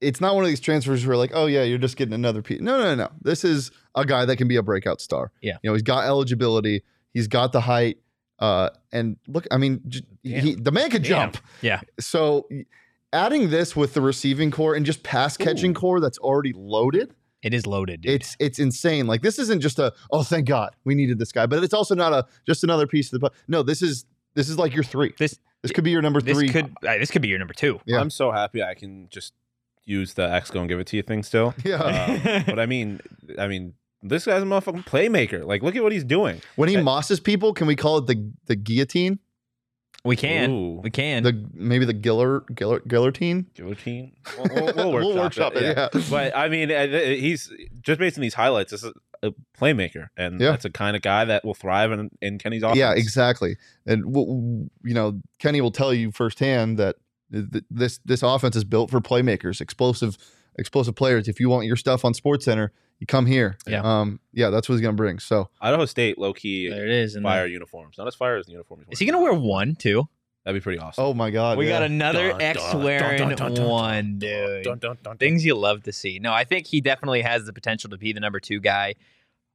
it's 0.00 0.20
not 0.20 0.34
one 0.34 0.44
of 0.44 0.48
these 0.48 0.60
transfers 0.60 1.06
where 1.06 1.16
like, 1.16 1.32
oh 1.34 1.46
yeah, 1.46 1.62
you're 1.62 1.78
just 1.78 1.96
getting 1.96 2.14
another 2.14 2.42
piece. 2.42 2.60
No, 2.60 2.78
no, 2.78 2.84
no, 2.84 2.94
no. 2.94 3.10
This 3.20 3.44
is 3.44 3.70
a 3.94 4.04
guy 4.04 4.24
that 4.24 4.36
can 4.36 4.48
be 4.48 4.56
a 4.56 4.62
breakout 4.62 5.00
star. 5.00 5.30
Yeah. 5.42 5.58
you 5.62 5.68
know, 5.68 5.74
he's 5.74 5.82
got 5.82 6.04
eligibility, 6.06 6.82
he's 7.12 7.28
got 7.28 7.52
the 7.52 7.60
height, 7.60 7.98
uh, 8.40 8.70
and 8.92 9.16
look, 9.28 9.46
I 9.50 9.56
mean, 9.58 9.80
j- 9.88 10.02
he, 10.22 10.54
the 10.54 10.72
man 10.72 10.90
could 10.90 11.02
Damn. 11.02 11.32
jump. 11.32 11.38
Yeah. 11.62 11.80
So 11.98 12.48
adding 13.12 13.50
this 13.50 13.74
with 13.76 13.94
the 13.94 14.00
receiving 14.00 14.50
corps 14.50 14.74
and 14.74 14.84
just 14.86 15.02
pass 15.02 15.36
catching 15.36 15.74
corps 15.74 16.00
that's 16.00 16.18
already 16.18 16.52
loaded. 16.54 17.14
It 17.42 17.54
is 17.54 17.66
loaded. 17.66 18.02
Dude. 18.02 18.12
It's 18.12 18.36
it's 18.38 18.58
insane. 18.58 19.06
Like 19.06 19.22
this 19.22 19.38
isn't 19.38 19.60
just 19.60 19.78
a 19.78 19.92
oh 20.10 20.22
thank 20.22 20.46
God 20.46 20.74
we 20.84 20.94
needed 20.94 21.18
this 21.18 21.32
guy, 21.32 21.46
but 21.46 21.62
it's 21.64 21.72
also 21.74 21.94
not 21.94 22.12
a 22.12 22.26
just 22.46 22.64
another 22.64 22.86
piece 22.86 23.12
of 23.12 23.20
the 23.20 23.30
pu- 23.30 23.36
no. 23.48 23.62
This 23.62 23.80
is 23.82 24.04
this 24.34 24.48
is 24.48 24.58
like 24.58 24.74
your 24.74 24.84
three. 24.84 25.14
This- 25.18 25.38
this 25.62 25.72
could 25.72 25.84
be 25.84 25.90
your 25.90 26.00
number 26.00 26.22
this 26.22 26.38
three. 26.38 26.48
could 26.48 26.74
uh, 26.86 26.96
this 26.96 27.10
could 27.10 27.20
be 27.20 27.28
your 27.28 27.38
number 27.38 27.52
two. 27.52 27.80
Yeah. 27.84 28.00
I'm 28.00 28.08
so 28.08 28.30
happy 28.32 28.62
I 28.62 28.72
can 28.72 29.08
just 29.10 29.34
use 29.84 30.14
the 30.14 30.22
X 30.32 30.50
go 30.50 30.60
and 30.60 30.68
give 30.70 30.80
it 30.80 30.86
to 30.86 30.96
you 30.96 31.02
thing 31.02 31.22
still. 31.22 31.52
yeah. 31.64 31.76
Uh, 31.82 32.42
but 32.46 32.58
I 32.58 32.64
mean, 32.64 33.00
I 33.38 33.46
mean, 33.46 33.74
this 34.02 34.24
guy's 34.26 34.42
a 34.42 34.46
motherfucking 34.46 34.84
playmaker. 34.86 35.44
Like, 35.44 35.62
look 35.62 35.76
at 35.76 35.82
what 35.82 35.92
he's 35.92 36.04
doing. 36.04 36.40
when 36.56 36.68
he 36.68 36.76
Uh, 36.76 36.82
mosses 36.82 37.20
people, 37.20 37.52
can 37.52 37.66
we 37.66 37.76
call 37.76 37.98
it 37.98 38.06
the 38.06 38.30
the 38.46 38.56
guillotine? 38.56 39.18
We 40.02 40.16
can. 40.16 40.50
Ooh. 40.50 40.80
We 40.82 40.88
can. 40.90 41.22
The 41.24 41.46
maybe 41.52 41.84
the 41.84 41.92
giller 41.92 42.40
giller 42.54 42.86
guillotine. 42.88 43.46
Guillotine. 43.54 44.12
We'll, 44.38 44.74
we'll, 44.74 44.92
we'll 44.92 45.14
workshop, 45.16 45.54
it. 45.56 45.62
Yeah. 45.62 45.88
yeah. 45.94 46.00
But 46.08 46.34
I 46.34 46.48
mean, 46.48 46.70
he's 47.20 47.52
just 47.82 47.98
based 48.00 48.16
on 48.16 48.22
these 48.22 48.32
highlights. 48.34 48.70
This 48.70 48.82
is 48.84 48.92
a 49.22 49.32
playmaker, 49.58 50.08
and 50.16 50.40
Yeah. 50.40 50.52
that's 50.52 50.64
a 50.64 50.70
kind 50.70 50.96
of 50.96 51.02
guy 51.02 51.26
that 51.26 51.44
will 51.44 51.52
thrive 51.52 51.92
in, 51.92 52.08
in 52.22 52.38
Kenny's 52.38 52.62
offense. 52.62 52.78
Yeah, 52.78 52.92
exactly. 52.94 53.56
And 53.84 54.04
w- 54.04 54.26
w- 54.26 54.70
you 54.84 54.94
know, 54.94 55.20
Kenny 55.38 55.60
will 55.60 55.70
tell 55.70 55.92
you 55.92 56.10
firsthand 56.10 56.78
that 56.78 56.96
th- 57.30 57.64
this 57.70 57.98
this 58.06 58.22
offense 58.22 58.56
is 58.56 58.64
built 58.64 58.90
for 58.90 59.00
playmakers, 59.02 59.60
explosive 59.60 60.16
explosive 60.58 60.94
players. 60.94 61.28
If 61.28 61.38
you 61.40 61.50
want 61.50 61.66
your 61.66 61.76
stuff 61.76 62.06
on 62.06 62.14
Sports 62.14 62.46
Center, 62.46 62.72
you 63.00 63.06
come 63.06 63.26
here. 63.26 63.56
Yeah. 63.66 63.80
Um. 63.82 64.20
Yeah, 64.32 64.50
that's 64.50 64.68
what 64.68 64.74
he's 64.74 64.82
gonna 64.82 64.92
bring. 64.92 65.18
So 65.18 65.48
Idaho 65.60 65.86
State, 65.86 66.18
low 66.18 66.32
key 66.32 66.68
there 66.68 66.84
it 66.84 66.92
is. 66.92 67.16
And 67.16 67.24
fire 67.24 67.46
uniforms. 67.46 67.98
Not 67.98 68.06
as 68.06 68.14
fire 68.14 68.36
as 68.36 68.46
the 68.46 68.52
uniforms. 68.52 68.84
is 68.90 68.98
he 68.98 69.06
gonna 69.06 69.20
wear 69.20 69.34
one 69.34 69.74
too? 69.74 70.06
That'd 70.44 70.60
be 70.60 70.62
pretty 70.62 70.78
awesome. 70.78 71.04
Oh 71.04 71.14
my 71.14 71.30
God! 71.30 71.58
we 71.58 71.66
yeah. 71.66 71.80
got 71.80 71.82
another 71.82 72.30
Dun, 72.30 72.40
X 72.40 72.62
dun, 72.72 72.82
wearing 72.84 73.28
dun, 73.34 73.54
one, 73.64 74.18
dun, 74.18 74.78
dude. 74.78 75.18
Things 75.18 75.44
you 75.44 75.54
love 75.54 75.82
to 75.84 75.92
see. 75.92 76.18
No, 76.18 76.32
I 76.32 76.44
think 76.44 76.66
he 76.66 76.80
definitely 76.80 77.22
has 77.22 77.46
the 77.46 77.52
potential 77.52 77.90
to 77.90 77.98
be 77.98 78.12
the 78.12 78.20
number 78.20 78.40
two 78.40 78.60
guy. 78.60 78.94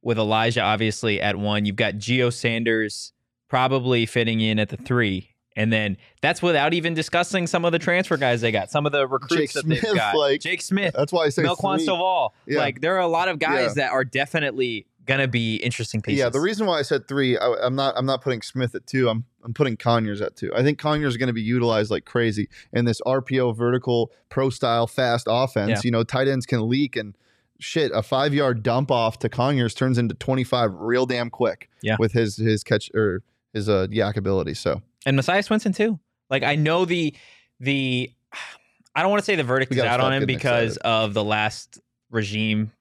With 0.02 0.18
Elijah 0.18 0.60
obviously 0.62 1.20
at 1.20 1.36
one, 1.36 1.64
you've 1.66 1.76
got 1.76 1.98
Geo 1.98 2.30
Sanders 2.30 3.12
probably 3.48 4.06
fitting 4.06 4.40
in 4.40 4.58
at 4.58 4.68
the 4.68 4.76
three, 4.76 5.30
And 5.56 5.72
then 5.72 5.96
that's 6.20 6.42
without 6.42 6.74
even 6.74 6.92
discussing 6.94 7.46
some 7.46 7.64
of 7.64 7.72
the 7.72 7.78
transfer 7.78 8.16
guys 8.18 8.42
they 8.42 8.52
got, 8.52 8.70
some 8.70 8.84
of 8.86 8.92
the 8.92 9.08
recruits 9.08 9.54
Jake 9.54 9.64
that 9.64 9.66
they've 9.66 9.94
got. 9.94 10.14
like- 10.16 10.40
Jake 10.40 10.60
Smith, 10.62 10.94
That's 10.96 11.12
why 11.12 11.24
I 11.24 11.28
say 11.30 11.42
Melquan. 11.42 11.84
Stovall. 11.84 12.30
Yeah. 12.46 12.58
Like 12.58 12.80
there 12.82 12.94
are 12.96 13.00
a 13.00 13.08
lot 13.08 13.28
of 13.28 13.38
guys 13.38 13.68
Yeah. 13.76 13.84
that 13.86 13.92
are 13.92 14.04
definitely 14.04 14.86
gonna 15.06 15.28
be 15.28 15.56
interesting 15.56 16.02
pieces. 16.02 16.18
Yeah, 16.18 16.28
the 16.28 16.40
reason 16.40 16.66
why 16.66 16.78
I 16.78 16.82
said 16.82 17.06
three, 17.08 17.38
I, 17.38 17.54
I'm 17.62 17.74
not. 17.76 17.94
I'm 17.96 18.06
not 18.06 18.22
putting 18.22 18.42
Smith 18.42 18.74
at 18.74 18.86
two. 18.86 19.08
I'm. 19.08 19.24
I'm 19.44 19.54
putting 19.54 19.76
Conyers 19.76 20.20
at 20.20 20.34
two. 20.34 20.50
I 20.56 20.64
think 20.64 20.78
Conyers 20.80 21.12
is 21.12 21.16
going 21.16 21.28
to 21.28 21.32
be 21.32 21.40
utilized 21.40 21.88
like 21.88 22.04
crazy 22.04 22.48
in 22.72 22.84
this 22.84 23.00
RPO 23.06 23.56
vertical 23.56 24.10
pro 24.28 24.50
style 24.50 24.88
fast 24.88 25.28
offense. 25.30 25.70
Yeah. 25.70 25.80
You 25.84 25.92
know, 25.92 26.02
tight 26.02 26.26
ends 26.26 26.46
can 26.46 26.68
leak 26.68 26.96
and 26.96 27.16
shit. 27.60 27.92
A 27.94 28.02
five 28.02 28.34
yard 28.34 28.64
dump 28.64 28.90
off 28.90 29.20
to 29.20 29.28
Conyers 29.28 29.72
turns 29.72 29.98
into 29.98 30.14
25 30.16 30.72
real 30.74 31.06
damn 31.06 31.30
quick. 31.30 31.70
Yeah. 31.80 31.94
with 32.00 32.10
his 32.12 32.36
his 32.38 32.64
catch 32.64 32.90
or 32.92 33.22
his 33.52 33.68
uh 33.68 33.86
yak 33.92 34.16
ability. 34.16 34.54
So 34.54 34.82
and 35.06 35.16
Messiah 35.16 35.42
Swinson 35.42 35.74
too. 35.74 35.98
Like 36.28 36.42
I 36.42 36.56
know 36.56 36.84
the 36.84 37.14
the 37.60 38.12
I 38.94 39.02
don't 39.02 39.10
want 39.10 39.20
to 39.22 39.24
say 39.24 39.36
the 39.36 39.44
verdict 39.44 39.72
is 39.72 39.78
out 39.78 40.00
on 40.00 40.12
him 40.12 40.26
because 40.26 40.76
of 40.78 41.14
the 41.14 41.24
last 41.24 41.80
regime 42.10 42.72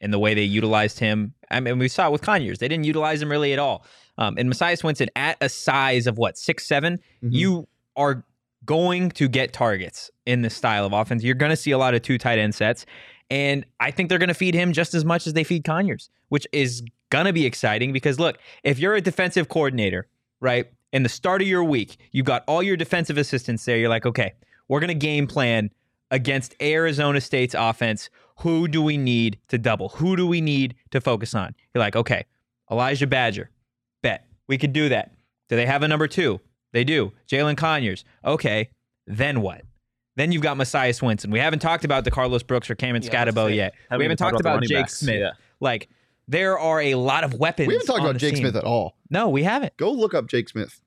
and 0.00 0.12
the 0.12 0.18
way 0.18 0.34
they 0.34 0.42
utilized 0.42 0.98
him. 0.98 1.34
I 1.50 1.60
mean, 1.60 1.78
we 1.78 1.88
saw 1.88 2.06
it 2.06 2.12
with 2.12 2.22
Conyers; 2.22 2.58
they 2.58 2.68
didn't 2.68 2.84
utilize 2.84 3.20
him 3.20 3.30
really 3.30 3.52
at 3.52 3.58
all. 3.58 3.84
Um, 4.18 4.36
and 4.38 4.48
Messiah 4.48 4.76
Swinson, 4.76 5.08
at 5.16 5.36
a 5.40 5.48
size 5.48 6.06
of 6.06 6.18
what 6.18 6.38
six 6.38 6.66
seven, 6.66 6.98
Mhm. 7.22 7.32
you 7.32 7.68
are 7.96 8.24
going 8.64 9.10
to 9.10 9.28
get 9.28 9.52
targets 9.52 10.10
in 10.24 10.42
this 10.42 10.54
style 10.54 10.86
of 10.86 10.92
offense. 10.92 11.24
You're 11.24 11.34
going 11.34 11.50
to 11.50 11.56
see 11.56 11.72
a 11.72 11.78
lot 11.78 11.94
of 11.94 12.02
two 12.02 12.16
tight 12.18 12.38
end 12.38 12.54
sets, 12.54 12.86
and 13.30 13.64
I 13.80 13.90
think 13.90 14.08
they're 14.08 14.18
going 14.18 14.28
to 14.28 14.34
feed 14.34 14.54
him 14.54 14.72
just 14.72 14.94
as 14.94 15.04
much 15.04 15.26
as 15.26 15.32
they 15.32 15.42
feed 15.44 15.64
Conyers, 15.64 16.10
which 16.28 16.46
is 16.52 16.82
going 17.10 17.24
to 17.26 17.32
be 17.32 17.44
exciting 17.46 17.92
because 17.92 18.18
look, 18.20 18.38
if 18.62 18.78
you're 18.78 18.94
a 18.94 19.00
defensive 19.00 19.48
coordinator, 19.48 20.06
right, 20.40 20.66
in 20.92 21.02
the 21.02 21.08
start 21.08 21.42
of 21.42 21.48
your 21.48 21.64
week, 21.64 21.96
you've 22.12 22.26
got 22.26 22.44
all 22.46 22.62
your 22.62 22.76
defensive 22.76 23.16
assistants 23.18 23.64
there. 23.64 23.76
You're 23.76 23.88
like, 23.88 24.06
okay, 24.06 24.32
we're 24.68 24.80
going 24.80 24.88
to 24.88 24.94
game 24.94 25.26
plan 25.26 25.70
against 26.10 26.54
Arizona 26.62 27.20
State's 27.20 27.54
offense. 27.58 28.10
Who 28.38 28.68
do 28.68 28.82
we 28.82 28.96
need 28.96 29.38
to 29.48 29.58
double? 29.58 29.90
Who 29.90 30.16
do 30.16 30.26
we 30.26 30.40
need 30.40 30.74
to 30.90 31.00
focus 31.00 31.34
on? 31.34 31.54
You're 31.74 31.80
like, 31.82 31.96
okay, 31.96 32.24
Elijah 32.70 33.06
Badger, 33.06 33.50
bet 34.02 34.26
we 34.48 34.58
could 34.58 34.72
do 34.72 34.88
that. 34.90 35.12
Do 35.48 35.56
they 35.56 35.66
have 35.66 35.82
a 35.82 35.88
number 35.88 36.08
two? 36.08 36.40
They 36.72 36.84
do. 36.84 37.12
Jalin 37.28 37.56
Conyers. 37.56 38.04
Okay, 38.24 38.70
then 39.06 39.42
what? 39.42 39.62
Then 40.16 40.32
you've 40.32 40.42
got 40.42 40.56
Messiah 40.56 40.92
Swinson. 40.92 41.30
We 41.30 41.38
haven't 41.38 41.60
talked 41.60 41.84
about 41.84 42.04
DeCarlos 42.04 42.46
Brooks 42.46 42.68
or 42.70 42.74
Cameron 42.74 43.02
Yeah, 43.02 43.08
it. 43.52 43.56
yet. 43.56 43.74
Haven't 43.88 43.98
we 43.98 44.04
haven't 44.04 44.16
talked 44.18 44.32
talked 44.32 44.40
about 44.40 44.56
about 44.58 44.68
Jake 44.68 44.78
backs. 44.82 44.98
Smith. 44.98 45.20
Yeah. 45.20 45.30
Like 45.60 45.88
there 46.28 46.58
are 46.58 46.80
a 46.80 46.94
lot 46.94 47.24
of 47.24 47.34
weapons. 47.34 47.68
we 47.68 47.74
haven't 47.74 47.86
talked 47.86 48.00
on 48.00 48.06
about 48.10 48.20
Jake 48.20 48.34
team. 48.34 48.42
Smith 48.44 48.56
at 48.56 48.64
all. 48.64 48.96
No, 49.10 49.28
we 49.28 49.42
haven't. 49.42 49.76
Go 49.76 49.92
look 49.92 50.14
up 50.14 50.26
Jake 50.28 50.48
Smith. 50.48 50.80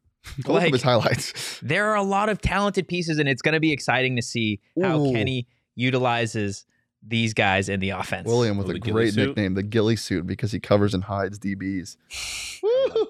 Go 0.44 0.54
look 0.54 0.64
up 0.64 0.72
his 0.74 0.82
highlights. 0.82 1.60
There 1.62 1.90
are 1.92 1.96
a 1.96 2.04
lot 2.04 2.30
of 2.30 2.42
talented 2.42 2.88
pieces, 2.88 3.20
and 3.20 3.30
it's 3.30 3.42
going 3.42 3.54
to 3.54 3.60
be 3.60 3.72
exciting 3.72 4.16
to 4.16 4.22
see 4.22 4.60
how 4.82 5.00
Ooh. 5.00 5.12
Kenny 5.12 5.48
utilizes 5.76 6.66
these 7.08 7.34
guys 7.36 7.70
in 7.70 7.80
the 7.80 7.92
offense. 7.92 8.26
William 8.28 8.58
with 8.58 8.68
Oh, 8.68 8.72
a 8.72 8.80
great 8.80 9.14
suit? 9.14 9.28
nickname, 9.28 9.54
the 9.54 9.62
Gilly 9.62 9.96
Suit, 9.96 10.26
because 10.26 10.52
he 10.52 10.60
covers 10.60 10.94
and 10.96 11.04
hides 11.04 11.38
DBs. 11.40 11.98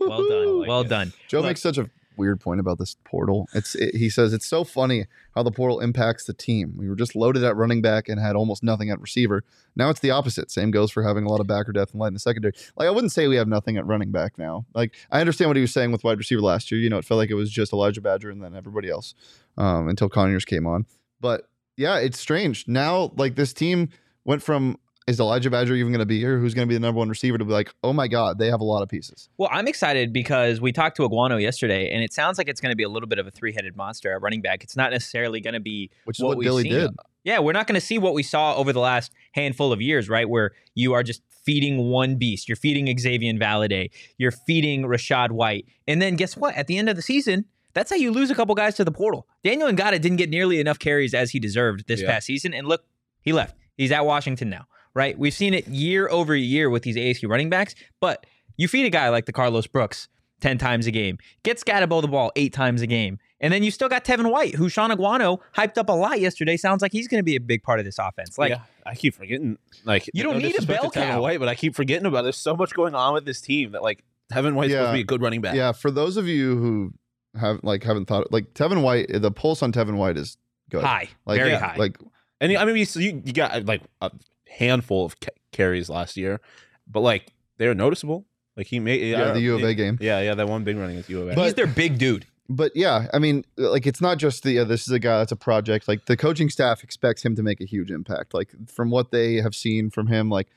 Well 0.02 0.28
done. 0.28 0.60
like 0.60 0.68
well 0.68 0.82
it. 0.82 0.90
done. 0.90 1.14
Joe 1.28 1.40
Look, 1.40 1.48
makes 1.48 1.62
such 1.62 1.78
a 1.78 1.90
weird 2.18 2.40
point 2.40 2.60
about 2.60 2.78
this 2.78 2.96
portal. 3.04 3.48
It's 3.54 3.76
it, 3.76 3.96
he 3.96 4.10
says 4.10 4.34
it's 4.34 4.46
so 4.46 4.64
funny 4.64 5.06
how 5.36 5.44
the 5.44 5.52
portal 5.52 5.80
impacts 5.80 6.26
the 6.26 6.34
team. 6.34 6.74
We 6.78 6.90
were 6.90 6.96
just 6.96 7.16
loaded 7.16 7.44
at 7.44 7.56
running 7.56 7.82
back 7.82 8.10
and 8.10 8.20
had 8.20 8.36
almost 8.36 8.64
nothing 8.64 8.90
at 8.90 9.00
receiver. 9.02 9.44
Now 9.76 9.90
it's 9.90 10.00
the 10.00 10.12
opposite. 10.12 10.52
Same 10.52 10.72
goes 10.72 10.92
for 10.92 11.04
having 11.04 11.26
a 11.26 11.30
lot 11.30 11.40
of 11.40 11.48
backer 11.48 11.72
depth 11.72 11.92
and 11.92 12.00
light 12.00 12.10
in 12.10 12.14
the 12.14 12.20
secondary. 12.20 12.54
Like 12.76 12.88
I 12.88 12.92
wouldn't 12.92 13.12
say 13.12 13.28
we 13.28 13.36
have 13.36 13.48
nothing 13.48 13.78
at 13.78 13.86
running 13.86 14.12
back 14.12 14.38
now. 14.38 14.66
Like 14.74 14.96
I 15.12 15.20
understand 15.20 15.50
what 15.50 15.58
he 15.58 15.62
was 15.62 15.74
saying 15.74 15.92
with 15.92 16.04
wide 16.04 16.18
receiver 16.18 16.42
last 16.42 16.72
year. 16.72 16.80
You 16.80 16.90
know, 16.90 16.98
it 16.98 17.06
felt 17.06 17.18
like 17.18 17.30
it 17.30 17.36
was 17.36 17.52
just 17.52 17.74
Elijah 17.74 18.02
Badger 18.02 18.30
and 18.30 18.44
then 18.44 18.56
everybody 18.56 18.90
else 18.90 19.14
um, 19.58 19.88
until 19.88 20.10
Conyers 20.10 20.46
came 20.46 20.66
on. 20.68 20.86
But 21.20 21.50
yeah, 21.78 21.98
it's 21.98 22.20
strange 22.20 22.68
now. 22.68 23.12
Like 23.18 23.36
this 23.36 23.54
team 23.54 23.90
went 24.24 24.42
from 24.42 24.78
is 25.08 25.20
Elijah 25.20 25.50
Badger 25.52 25.76
even 25.76 25.92
going 25.92 26.00
to 26.00 26.06
be 26.06 26.20
here? 26.20 26.40
Who's 26.40 26.54
going 26.54 26.68
to 26.68 26.70
be 26.70 26.76
the 26.76 26.80
number 26.80 26.98
one 27.00 27.10
receiver? 27.10 27.38
To 27.38 27.46
be 27.46 27.52
like, 27.52 27.74
oh 27.84 27.94
my 27.94 28.08
god, 28.08 28.40
they 28.40 28.50
have 28.50 28.60
a 28.60 28.64
lot 28.64 28.82
of 28.82 28.90
pieces. 28.90 29.30
Well, 29.38 29.50
I'm 29.52 29.68
excited 29.68 30.12
because 30.12 30.60
we 30.60 30.72
talked 30.72 30.98
to 30.98 31.04
Aguano 31.04 31.40
yesterday, 31.42 31.92
and 31.92 32.04
it 32.04 32.12
sounds 32.14 32.38
like 32.38 32.48
it's 32.48 32.60
going 32.60 32.72
to 32.72 32.76
be 32.76 32.84
a 32.84 32.90
little 32.90 33.08
bit 33.08 33.20
of 33.20 33.28
a 33.28 33.32
three-headed 33.32 33.76
monster 33.76 34.12
at 34.14 34.22
running 34.22 34.42
back. 34.42 34.64
It's 34.64 34.76
not 34.76 34.92
necessarily 34.92 35.42
going 35.42 35.54
to 35.54 35.60
be 35.60 35.92
Which 36.06 36.20
is 36.20 36.24
what 36.24 36.40
Billy 36.40 36.64
seen. 36.64 36.72
did. 36.72 36.92
Yeah, 37.24 37.40
we're 37.40 37.54
not 37.54 37.68
going 37.68 37.80
to 37.80 37.86
see 37.86 37.98
what 37.98 38.14
we 38.14 38.24
saw 38.24 38.56
over 38.56 38.72
the 38.74 38.80
last 38.80 39.12
handful 39.34 39.72
of 39.72 39.82
years, 39.82 40.10
right? 40.10 40.28
Where 40.30 40.52
you 40.76 40.94
are 40.94 41.04
just 41.04 41.22
feeding 41.44 41.90
one 41.90 42.16
beast. 42.16 42.48
You're 42.50 42.56
feeding 42.56 42.86
Xazavian 42.88 43.40
Valladay. 43.40 43.90
You're 44.18 44.32
feeding 44.32 44.84
Rachaad 44.84 45.32
White. 45.32 45.66
And 45.88 46.02
then 46.02 46.16
guess 46.16 46.36
what? 46.36 46.56
At 46.56 46.68
the 46.68 46.78
end 46.78 46.90
of 46.90 46.96
the 46.96 47.02
season, 47.04 47.46
that's 47.74 47.90
how 47.92 47.96
you 47.96 48.12
lose 48.12 48.32
a 48.32 48.36
couple 48.36 48.56
guys 48.56 48.76
to 48.76 48.84
the 48.84 48.92
portal. 48.92 49.28
Daniyel 49.44 49.76
Ngata 49.76 50.02
didn't 50.02 50.18
get 50.18 50.30
nearly 50.30 50.60
enough 50.60 50.80
carries 50.80 51.14
as 51.14 51.32
he 51.32 51.40
deserved 51.40 51.88
this 51.88 52.02
Yeah. 52.02 52.08
past 52.12 52.26
season. 52.28 52.54
And 52.54 52.68
look, 52.68 52.86
he 53.22 53.34
left. 53.34 53.56
He's 53.78 53.92
at 53.92 54.06
Washington 54.06 54.50
now, 54.50 54.66
right? 54.96 55.18
We've 55.20 55.34
seen 55.34 55.54
it 55.54 55.68
year 55.68 56.10
over 56.10 56.36
year 56.36 56.70
with 56.70 56.84
these 56.84 56.96
ASU 56.96 57.30
running 57.30 57.50
backs, 57.50 57.76
but 58.00 58.26
you 58.58 58.68
feed 58.68 58.86
a 58.86 58.90
guy 58.90 59.10
like 59.10 59.26
DeCarlos 59.26 59.72
Brooks 59.72 60.08
10 60.42 60.58
times 60.58 60.88
a 60.88 60.92
game, 60.92 61.18
get 61.44 61.58
Skattebo 61.58 62.02
the 62.02 62.08
ball 62.08 62.32
eight 62.36 62.54
times 62.54 62.82
a 62.82 62.88
game, 62.88 63.20
and 63.40 63.54
then 63.54 63.64
you 63.64 63.72
still 63.72 63.90
got 63.90 64.04
Tevin 64.06 64.32
White, 64.32 64.56
who 64.56 64.70
Shaun 64.70 64.90
Aguano 64.92 65.40
hyped 65.56 65.78
up 65.78 65.90
a 65.90 65.94
lot 65.94 66.20
yesterday. 66.20 66.58
Sounds 66.58 66.82
like 66.82 66.92
he's 66.92 67.08
going 67.08 67.20
to 67.20 67.24
be 67.24 67.36
a 67.36 67.40
big 67.40 67.64
part 67.64 67.80
of 67.80 67.86
this 67.86 68.00
offense. 68.00 68.38
Like, 68.38 68.52
yeah, 68.52 68.62
I 68.86 68.96
keep 68.96 69.14
forgetting. 69.14 69.58
Like 69.84 70.10
You 70.14 70.24
don't 70.24 70.34
no 70.34 70.40
need 70.40 70.46
a 70.56 70.60
disrespect 70.60 70.82
bell 70.82 70.92
to 70.92 71.00
Tevin. 71.00 71.22
White, 71.22 71.40
but 71.40 71.48
I 71.48 71.56
keep 71.56 71.76
forgetting 71.76 72.06
about. 72.06 72.20
it. 72.20 72.24
There's 72.24 72.38
so 72.38 72.56
much 72.56 72.74
going 72.74 72.96
on 72.96 73.14
with 73.14 73.26
this 73.26 73.42
team 73.42 73.72
that 73.74 73.84
like 73.84 74.04
Tevin 74.32 74.54
White's 74.54 74.72
supposed 74.72 74.90
to 74.90 74.94
be 74.94 75.02
a 75.02 75.06
good 75.06 75.22
running 75.22 75.42
back. 75.42 75.56
Yeah, 75.56 75.72
for 75.74 75.92
those 75.92 76.18
of 76.18 76.28
you 76.28 76.58
who 76.58 76.94
have 77.40 77.60
like 77.64 77.84
haven't 77.84 78.06
thought 78.06 78.32
like 78.32 78.54
Tevin 78.54 78.82
White, 78.82 79.08
the 79.14 79.32
pulse 79.32 79.62
on 79.62 79.72
Tevin 79.72 79.96
White 79.98 80.18
is 80.18 80.38
good. 80.70 80.84
high, 80.84 81.10
Like, 81.26 81.38
very 81.40 81.52
yeah, 81.52 81.60
high. 81.60 81.76
Like 81.78 81.98
and 82.42 82.56
I 82.58 82.66
mean, 82.66 82.78
you, 82.78 82.86
you, 83.02 83.22
you 83.26 83.34
got 83.34 83.66
like 83.66 83.82
a 84.02 84.12
handful 84.58 85.06
of 85.06 85.20
ca- 85.20 85.30
carries 85.52 85.90
last 85.90 86.18
year, 86.18 86.40
but 86.88 87.02
like 87.02 87.32
they're 87.58 87.74
noticeable. 87.76 88.26
Like 88.58 88.68
he 88.68 88.80
made 88.80 89.02
yeah, 89.02 89.32
the 89.34 89.42
U 89.42 89.56
of 89.56 89.64
A 89.64 89.74
game. 89.74 89.98
Yeah, 90.00 90.22
yeah, 90.22 90.34
that 90.36 90.48
one 90.48 90.64
big 90.64 90.78
running 90.78 90.96
with 90.98 91.10
U 91.10 91.22
of 91.22 91.38
A. 91.38 91.44
he's 91.44 91.54
their 91.56 91.68
big 91.68 91.98
dude. 91.98 92.26
But 92.48 92.72
yeah, 92.76 93.08
I 93.14 93.18
mean, 93.20 93.44
like 93.58 93.88
it's 93.88 94.02
not 94.02 94.18
just 94.18 94.44
the 94.44 94.60
uh, 94.60 94.64
this 94.66 94.82
is 94.84 94.92
a 94.92 95.00
guy 95.00 95.18
that's 95.18 95.32
a 95.32 95.36
project. 95.36 95.88
Like 95.88 96.06
the 96.06 96.16
coaching 96.16 96.50
staff 96.50 96.84
expects 96.84 97.24
him 97.26 97.36
to 97.36 97.44
make 97.44 97.60
a 97.60 97.66
huge 97.66 97.92
impact. 97.92 98.34
Like 98.34 98.52
from 98.70 98.92
what 98.92 99.12
they 99.12 99.36
have 99.38 99.56
seen 99.56 99.90
from 99.90 100.08
him, 100.08 100.30
like 100.30 100.48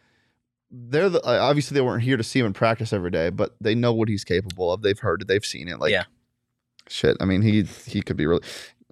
they're 0.70 1.08
the, 1.08 1.20
uh, 1.22 1.38
obviously 1.40 1.74
they 1.74 1.80
weren't 1.80 2.02
here 2.02 2.18
to 2.18 2.22
see 2.22 2.40
him 2.40 2.46
in 2.46 2.52
practice 2.52 2.92
every 2.92 3.10
day, 3.10 3.30
but 3.30 3.54
they 3.60 3.74
know 3.74 3.92
what 3.94 4.08
he's 4.08 4.22
capable 4.22 4.70
of. 4.70 4.82
They've 4.82 4.98
heard 4.98 5.22
it, 5.22 5.28
they've 5.28 5.44
seen 5.44 5.66
it. 5.66 5.80
Like 5.80 5.90
Yeah. 5.92 6.04
shit. 6.88 7.16
I 7.20 7.24
mean, 7.24 7.40
he 7.42 7.62
he 7.86 8.02
could 8.02 8.16
be 8.18 8.26
really. 8.26 8.42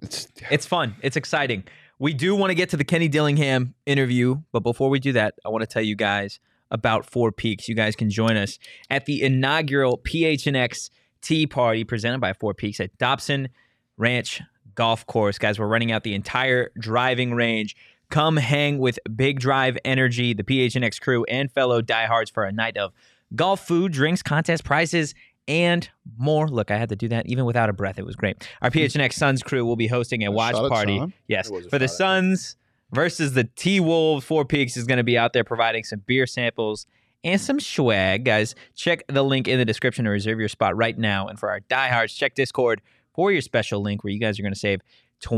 It's 0.01 0.27
It's 0.49 0.65
fun. 0.65 0.95
It's 1.01 1.15
exciting. 1.15 1.63
We 1.99 2.13
do 2.13 2.35
want 2.35 2.51
to 2.51 2.55
get 2.55 2.69
to 2.69 2.77
the 2.77 2.83
Kenny 2.83 3.07
Dillingham 3.07 3.73
interview, 3.87 4.41
but 4.51 4.59
before 4.59 4.89
we 4.89 4.99
do 4.99 5.13
that, 5.13 5.33
I 5.43 5.49
want 5.49 5.63
to 5.63 5.67
tell 5.67 5.81
you 5.81 5.95
guys 5.95 6.39
about 6.69 7.09
Four 7.09 7.31
Peaks. 7.31 7.67
You 7.67 7.73
guys 7.73 7.95
can 7.95 8.09
join 8.09 8.37
us 8.37 8.59
at 8.89 9.05
the 9.05 9.23
inaugural 9.23 9.97
PHNX 9.99 10.91
Tea 11.21 11.47
Party 11.47 11.83
presented 11.83 12.21
by 12.21 12.33
Four 12.33 12.53
Peaks 12.53 12.79
at 12.79 12.95
Dobson 12.99 13.49
Ranch 13.97 14.41
Golf 14.75 15.07
Course. 15.07 15.39
Guys, 15.39 15.57
we're 15.57 15.67
running 15.67 15.91
out 15.91 16.03
the 16.03 16.13
entire 16.13 16.69
driving 16.79 17.33
range. 17.33 17.75
Come 18.09 18.37
hang 18.37 18.77
with 18.77 18.99
Big 19.15 19.39
Drive 19.39 19.77
Energy, 19.83 20.33
the 20.33 20.43
PHNX 20.43 21.01
crew, 21.01 21.25
and 21.25 21.51
fellow 21.51 21.81
diehards 21.81 22.29
for 22.29 22.43
a 22.43 22.51
night 22.51 22.77
of 22.77 22.93
golf, 23.35 23.65
food, 23.65 23.91
drinks, 23.91 24.21
contest 24.21 24.63
prizes, 24.63 25.15
and 25.47 25.89
more. 26.17 26.47
Look, 26.47 26.71
I 26.71 26.77
had 26.77 26.89
to 26.89 26.95
do 26.95 27.07
that 27.09 27.25
even 27.27 27.45
without 27.45 27.69
a 27.69 27.73
breath. 27.73 27.97
It 27.99 28.05
was 28.05 28.15
great. 28.15 28.47
Our 28.61 28.69
mm-hmm. 28.69 28.99
PHNX 28.99 29.13
Suns 29.13 29.43
crew 29.43 29.65
will 29.65 29.75
be 29.75 29.87
hosting 29.87 30.23
a 30.23 30.27
A 30.27 30.31
watch 30.31 30.55
party. 30.55 30.97
Sean? 30.97 31.13
Yes, 31.27 31.47
It 31.49 31.53
was 31.53 31.65
a 31.65 31.69
for 31.69 31.79
the 31.79 31.87
Suns 31.87 32.55
versus 32.91 33.33
the 33.33 33.43
T 33.45 33.79
Wolves. 33.79 34.25
Four 34.25 34.45
Peaks 34.45 34.77
is 34.77 34.85
going 34.85 34.97
to 34.97 35.03
be 35.03 35.17
out 35.17 35.33
there 35.33 35.43
providing 35.43 35.83
some 35.83 36.01
beer 36.05 36.25
samples 36.27 36.85
and 37.23 37.39
some 37.41 37.59
swag. 37.59 38.25
Guys, 38.25 38.55
check 38.75 39.03
the 39.07 39.23
link 39.23 39.47
in 39.47 39.57
the 39.57 39.65
description 39.65 40.05
to 40.05 40.11
reserve 40.11 40.39
your 40.39 40.47
spot 40.49 40.75
right 40.75 40.97
now. 40.97 41.27
And 41.27 41.39
for 41.39 41.49
our 41.49 41.59
diehards, 41.61 42.13
check 42.13 42.35
Discord 42.35 42.81
for 43.13 43.31
your 43.31 43.41
special 43.41 43.81
link 43.81 44.03
where 44.03 44.11
you 44.13 44.19
guys 44.19 44.39
are 44.39 44.43
going 44.43 44.53
to 44.53 44.59
save 44.59 44.81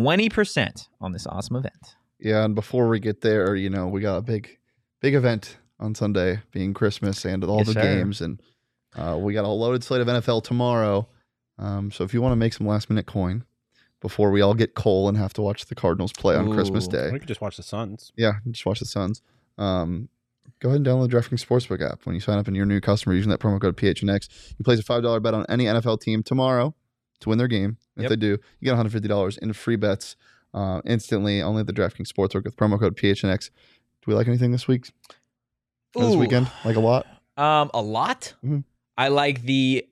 20% 0.03 0.87
on 1.01 1.11
this 1.13 1.25
awesome 1.27 1.55
event. 1.55 1.95
yeah. 2.19 2.43
And 2.45 2.55
before 2.55 2.87
we 2.87 2.99
get 2.99 3.21
there, 3.21 3.55
you 3.55 3.69
know, 3.69 3.87
we 3.87 4.01
got 4.01 4.17
a 4.17 4.21
big 4.21 4.57
big 5.01 5.15
event 5.15 5.57
on 5.79 5.95
Sunday, 5.95 6.41
being 6.51 6.73
Christmas 6.73 7.23
and 7.25 7.43
all 7.43 7.59
Yes, 7.59 7.67
the 7.67 7.73
sir. 7.73 7.81
games, 7.81 8.19
and 8.21 8.41
uh, 8.99 9.17
we 9.17 9.33
got 9.33 9.45
a 9.45 9.47
loaded 9.47 9.83
slate 9.83 10.01
of 10.01 10.07
NFL 10.07 10.43
tomorrow. 10.43 11.07
Um, 11.57 11.91
so 11.91 12.03
if 12.03 12.13
you 12.13 12.21
want 12.21 12.31
to 12.33 12.37
make 12.37 12.53
some 12.53 12.67
last 12.67 12.89
minute 12.89 13.05
coin 13.05 13.43
before 14.01 14.31
we 14.31 14.41
all 14.41 14.53
get 14.53 14.75
coal 14.75 15.09
and 15.09 15.17
have 15.17 15.33
to 15.33 15.41
watch 15.41 15.65
the 15.65 15.75
Cardinals 15.75 16.13
play 16.13 16.35
on 16.35 16.51
Christmas 16.53 16.87
Day, 16.87 17.09
we 17.11 17.19
could 17.19 17.27
just 17.27 17.41
watch 17.41 17.57
the 17.57 17.63
Suns. 17.63 18.11
yeah, 18.15 18.33
just 18.49 18.65
watch 18.65 18.79
the 18.79 18.85
Suns. 18.85 19.21
Um, 19.57 20.07
go 20.61 20.69
ahead 20.69 20.77
and 20.77 20.85
download 20.85 21.09
the 21.09 21.17
DraftKings 21.17 21.45
Sportsbook 21.45 21.81
app. 21.85 22.05
When 22.05 22.15
you 22.15 22.21
sign 22.21 22.37
up 22.39 22.47
and 22.47 22.55
you're 22.55 22.63
a 22.63 22.67
new 22.67 22.79
customer 22.81 23.13
using 23.15 23.29
that 23.31 23.39
promo 23.41 23.59
code 23.59 23.75
PHNX, 23.77 24.29
you 24.57 24.63
place 24.63 24.79
a 24.79 24.83
five 24.83 25.03
dollar 25.03 25.19
bet 25.19 25.33
on 25.33 25.45
any 25.49 25.65
NFL 25.65 25.99
team 26.01 26.23
tomorrow 26.23 26.73
to 27.19 27.29
win 27.29 27.37
their 27.37 27.47
game. 27.49 27.77
If 27.97 28.03
Yep. 28.03 28.09
they 28.09 28.15
do, 28.15 28.27
you 28.27 28.65
get 28.65 28.71
150 28.71 29.07
dollars 29.09 29.37
in 29.37 29.51
free 29.53 29.75
bets 29.75 30.15
uh, 30.53 30.81
instantly. 30.85 31.41
Only 31.41 31.59
at 31.61 31.67
the 31.67 31.73
DraftKings 31.73 32.07
Sportsbook 32.11 32.45
with 32.45 32.55
promo 32.55 32.79
code 32.79 32.95
PHNX. 32.95 33.49
Do 33.49 34.05
we 34.07 34.13
like 34.13 34.27
anything 34.27 34.51
this 34.53 34.67
week? 34.67 34.89
This 35.93 36.15
weekend, 36.15 36.49
like 36.63 36.77
a 36.77 36.79
lot. 36.79 37.05
Um, 37.35 37.69
a 37.73 37.81
lot. 37.81 38.33
Mhm. 38.45 38.63
I 38.99 39.07
like 39.07 39.43
the 39.43 39.87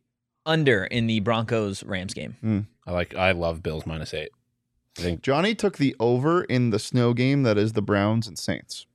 under 0.45 0.83
in 0.83 1.07
the 1.07 1.19
Broncos 1.21 1.83
Rams 1.83 2.13
game. 2.13 2.67
I 2.85 2.91
like. 2.91 3.15
I 3.15 3.31
love 3.31 3.63
Bills 3.63 3.85
minus 3.85 4.13
eight. 4.13 4.29
I 4.97 5.01
think 5.01 5.21
Johnny 5.21 5.53
took 5.55 5.77
the 5.77 5.95
over 5.99 6.43
in 6.43 6.71
the 6.71 6.79
snow 6.79 7.13
game 7.13 7.43
that 7.43 7.57
is 7.57 7.73
the 7.73 7.81
Browns 7.81 8.27
and 8.27 8.37
Saints. 8.37 8.85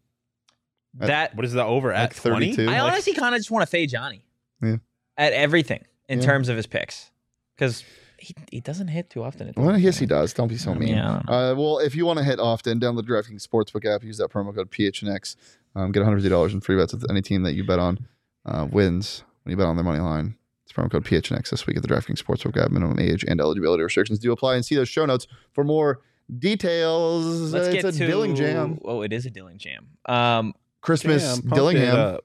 At- 1.01 1.07
That 1.07 1.35
what 1.37 1.45
is 1.47 1.53
the 1.53 1.65
over 1.65 1.93
at 1.93 2.13
32? 2.13 2.55
twenty? 2.57 2.69
I 2.77 2.83
like- 2.83 2.93
honestly 2.93 3.15
kind 3.15 3.35
of 3.35 3.39
just 3.41 3.51
want 3.51 3.63
to 3.63 3.71
fade 3.71 3.89
Johnny. 3.91 4.25
Yeah. 4.61 4.77
At 5.17 5.33
everything 5.33 5.85
in 6.09 6.19
Yeah. 6.21 6.25
terms 6.27 6.49
of 6.49 6.57
his 6.57 6.67
picks, 6.67 7.11
because 7.57 7.85
he, 8.19 8.35
he 8.51 8.61
doesn't 8.61 8.89
hit 8.89 9.09
too 9.11 9.23
often. 9.23 9.49
it 9.49 9.57
Well, 9.57 9.69
doesn't 9.69 9.83
yes, 9.83 9.99
he 9.99 10.07
does. 10.07 10.33
Don't 10.35 10.49
be 10.49 10.57
so 10.59 10.73
I 10.73 10.75
mean. 10.75 10.91
mean, 10.91 10.99
Uh, 10.99 11.55
well, 11.57 11.79
if 11.79 11.95
you 11.95 12.05
want 12.07 12.19
to 12.19 12.25
hit 12.25 12.39
often, 12.39 12.79
download 12.81 13.07
the 13.07 13.13
DraftKings 13.13 13.47
Sportsbook 13.47 13.85
app. 13.87 14.03
Use 14.05 14.19
that 14.19 14.31
promo 14.31 14.55
code 14.55 14.71
PHNX. 14.71 15.37
Um, 15.75 15.91
get 15.93 16.03
$150 16.03 16.53
in 16.53 16.61
free 16.61 16.77
bets 16.77 16.93
with 16.93 17.09
any 17.11 17.23
team 17.23 17.43
that 17.45 17.55
you 17.55 17.65
bet 17.65 17.79
on 17.79 18.07
uh, 18.45 18.67
wins 18.71 19.25
when 19.43 19.51
you 19.51 19.57
bet 19.57 19.66
on 19.66 19.76
their 19.76 19.84
money 19.84 20.01
line. 20.01 20.36
It's 20.64 20.72
promo 20.72 20.90
code 20.90 21.05
PHNX 21.05 21.51
this 21.51 21.66
week 21.66 21.76
at 21.76 21.82
the 21.82 21.88
DraftKings 21.88 22.22
Sportsbook 22.22 22.57
app. 22.57 22.70
Minimum 22.70 22.99
age 23.01 23.24
and 23.26 23.40
eligibility 23.40 23.82
restrictions 23.82 24.18
do 24.20 24.30
apply. 24.32 24.55
And 24.55 24.64
see 24.64 24.74
those 24.76 24.88
show 24.88 25.05
notes 25.07 25.26
for 25.53 25.64
more 25.64 26.01
details. 26.38 27.53
Let's 27.53 27.68
Uh, 27.68 27.72
get 27.72 27.84
it's 27.84 27.97
a 27.97 28.01
to 28.01 28.07
Dilling 28.07 28.34
Jam. 28.36 28.78
Oh, 28.84 29.03
it 29.03 29.12
is 29.12 29.26
a 29.26 29.30
Dilling 29.30 29.59
Jam. 29.59 29.88
Um, 30.07 30.55
Christmas 30.80 31.22
Jam, 31.22 31.43
pump 31.43 31.55
Dillingham. 31.55 32.18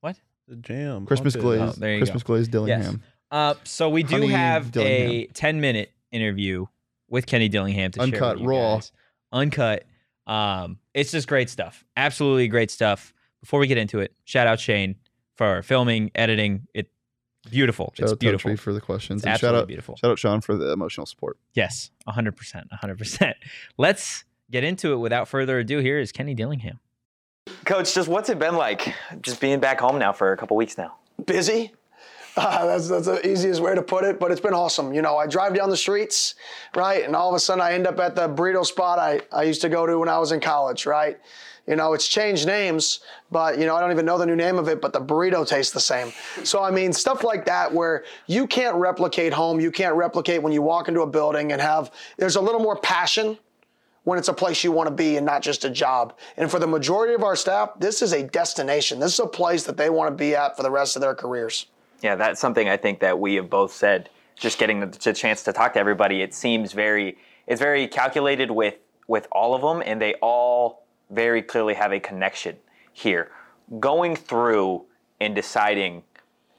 What? 0.00 0.16
The 0.48 0.56
jam. 0.56 1.06
Christmas 1.06 1.34
pump 1.34 1.44
it 1.44 1.46
glaze. 1.46 1.60
up. 1.60 1.68
Oh, 1.76 1.80
there 1.80 1.92
you 1.94 1.98
Christmas 2.00 2.22
glaze 2.22 2.48
Dillingham. 2.48 3.02
uh, 3.30 3.54
so 3.64 3.88
we 3.88 4.02
do 4.02 4.16
Honey 4.16 4.28
have 4.28 4.76
a 4.76 5.26
10 5.28 5.60
minute 5.60 5.92
interview 6.12 6.66
with 7.08 7.26
Kenny 7.26 7.48
Dillingham 7.48 7.90
to 7.92 7.98
share 8.00 8.04
Uncut, 8.04 8.36
with 8.36 8.42
you 8.42 8.48
raw. 8.48 8.74
guys. 8.76 8.92
Uncut. 9.32 9.84
Um, 10.26 10.78
it's 10.94 11.12
just 11.12 11.28
great 11.28 11.48
stuff. 11.50 11.84
Absolutely 11.96 12.48
great 12.48 12.70
stuff. 12.70 13.12
Before 13.40 13.60
we 13.60 13.66
get 13.68 13.78
into 13.78 14.00
it, 14.00 14.12
shout 14.24 14.46
out 14.46 14.58
Shane 14.58 14.96
for 15.36 15.62
filming, 15.62 16.10
editing. 16.14 16.66
It 16.74 16.90
beautiful. 17.50 17.92
Shout 17.96 18.04
it's 18.04 18.12
out 18.12 18.18
beautiful. 18.18 18.50
Tree 18.50 18.56
for 18.56 18.72
the 18.72 18.80
questions. 18.80 19.20
It's 19.20 19.26
and 19.26 19.32
shout 19.32 19.48
absolutely 19.48 19.60
out, 19.60 19.68
beautiful. 19.68 19.96
shout 19.96 20.10
out 20.10 20.18
Sean 20.18 20.40
for 20.40 20.56
the 20.56 20.72
emotional 20.72 21.06
support. 21.06 21.38
Yes, 21.54 21.90
100%. 22.08 22.64
100%. 22.82 23.34
Let's 23.78 24.24
get 24.50 24.64
into 24.64 24.92
it 24.92 24.96
without 24.96 25.28
further 25.28 25.58
ado. 25.58 25.78
Here 25.78 25.98
is 25.98 26.12
Kenny 26.12 26.34
Dillingham. 26.34 26.80
Coach, 27.64 27.94
just 27.94 28.08
what's 28.08 28.28
it 28.28 28.38
been 28.38 28.56
like 28.56 28.94
just 29.20 29.40
being 29.40 29.60
back 29.60 29.80
home 29.80 29.98
now 29.98 30.12
for 30.12 30.32
a 30.32 30.36
couple 30.36 30.56
weeks 30.56 30.76
now? 30.76 30.96
busy. 31.24 31.72
Uh, 32.36 32.66
that's, 32.66 32.88
that's 32.88 33.06
the 33.06 33.26
easiest 33.26 33.60
way 33.60 33.74
to 33.74 33.82
put 33.82 34.04
it, 34.04 34.20
but 34.20 34.30
it's 34.30 34.40
been 34.40 34.54
awesome. 34.54 34.92
You 34.92 35.02
know, 35.02 35.16
I 35.16 35.26
drive 35.26 35.54
down 35.54 35.70
the 35.70 35.76
streets, 35.76 36.34
right, 36.74 37.04
and 37.04 37.16
all 37.16 37.28
of 37.28 37.34
a 37.34 37.40
sudden 37.40 37.62
I 37.62 37.72
end 37.72 37.86
up 37.86 37.98
at 37.98 38.14
the 38.14 38.28
burrito 38.28 38.64
spot 38.64 38.98
I, 38.98 39.20
I 39.32 39.44
used 39.44 39.62
to 39.62 39.68
go 39.68 39.86
to 39.86 39.98
when 39.98 40.08
I 40.08 40.18
was 40.18 40.32
in 40.32 40.40
college, 40.40 40.86
right? 40.86 41.18
You 41.66 41.74
know, 41.74 41.94
it's 41.94 42.06
changed 42.06 42.46
names, 42.46 43.00
but, 43.30 43.58
you 43.58 43.66
know, 43.66 43.74
I 43.74 43.80
don't 43.80 43.90
even 43.90 44.06
know 44.06 44.18
the 44.18 44.26
new 44.26 44.36
name 44.36 44.56
of 44.56 44.68
it, 44.68 44.80
but 44.80 44.92
the 44.92 45.00
burrito 45.00 45.46
tastes 45.46 45.72
the 45.72 45.80
same. 45.80 46.12
So, 46.44 46.62
I 46.62 46.70
mean, 46.70 46.92
stuff 46.92 47.24
like 47.24 47.44
that 47.46 47.72
where 47.72 48.04
you 48.28 48.46
can't 48.46 48.76
replicate 48.76 49.32
home, 49.32 49.58
you 49.58 49.72
can't 49.72 49.96
replicate 49.96 50.42
when 50.42 50.52
you 50.52 50.62
walk 50.62 50.86
into 50.86 51.00
a 51.00 51.06
building 51.06 51.50
and 51.50 51.60
have, 51.60 51.90
there's 52.18 52.36
a 52.36 52.40
little 52.40 52.60
more 52.60 52.76
passion 52.76 53.36
when 54.04 54.16
it's 54.16 54.28
a 54.28 54.32
place 54.32 54.62
you 54.62 54.70
want 54.70 54.88
to 54.88 54.94
be 54.94 55.16
and 55.16 55.26
not 55.26 55.42
just 55.42 55.64
a 55.64 55.70
job. 55.70 56.16
And 56.36 56.48
for 56.48 56.60
the 56.60 56.66
majority 56.68 57.14
of 57.14 57.24
our 57.24 57.34
staff, 57.34 57.70
this 57.80 58.00
is 58.00 58.12
a 58.12 58.22
destination. 58.22 59.00
This 59.00 59.14
is 59.14 59.20
a 59.20 59.26
place 59.26 59.64
that 59.64 59.76
they 59.76 59.90
want 59.90 60.12
to 60.12 60.16
be 60.16 60.36
at 60.36 60.56
for 60.56 60.62
the 60.62 60.70
rest 60.70 60.94
of 60.94 61.02
their 61.02 61.16
careers. 61.16 61.66
Yeah, 62.00 62.14
that's 62.14 62.40
something 62.40 62.68
I 62.68 62.76
think 62.76 63.00
that 63.00 63.18
we 63.18 63.34
have 63.34 63.50
both 63.50 63.72
said. 63.72 64.08
Just 64.36 64.58
getting 64.58 64.78
the, 64.78 65.12
chance 65.12 65.42
to 65.42 65.52
talk 65.52 65.72
to 65.72 65.80
everybody, 65.80 66.22
it 66.22 66.34
seems 66.34 66.72
very 66.72 67.16
it's 67.48 67.60
very 67.60 67.88
calculated 67.88 68.50
with 68.50 68.74
with 69.08 69.26
all 69.32 69.54
of 69.54 69.62
them, 69.62 69.82
and 69.84 70.00
they 70.00 70.14
all 70.14 70.85
very 71.10 71.42
clearly 71.42 71.74
have 71.74 71.92
a 71.92 72.00
connection 72.00 72.56
here. 72.92 73.30
Going 73.80 74.16
through 74.16 74.84
and 75.20 75.34
deciding 75.34 76.02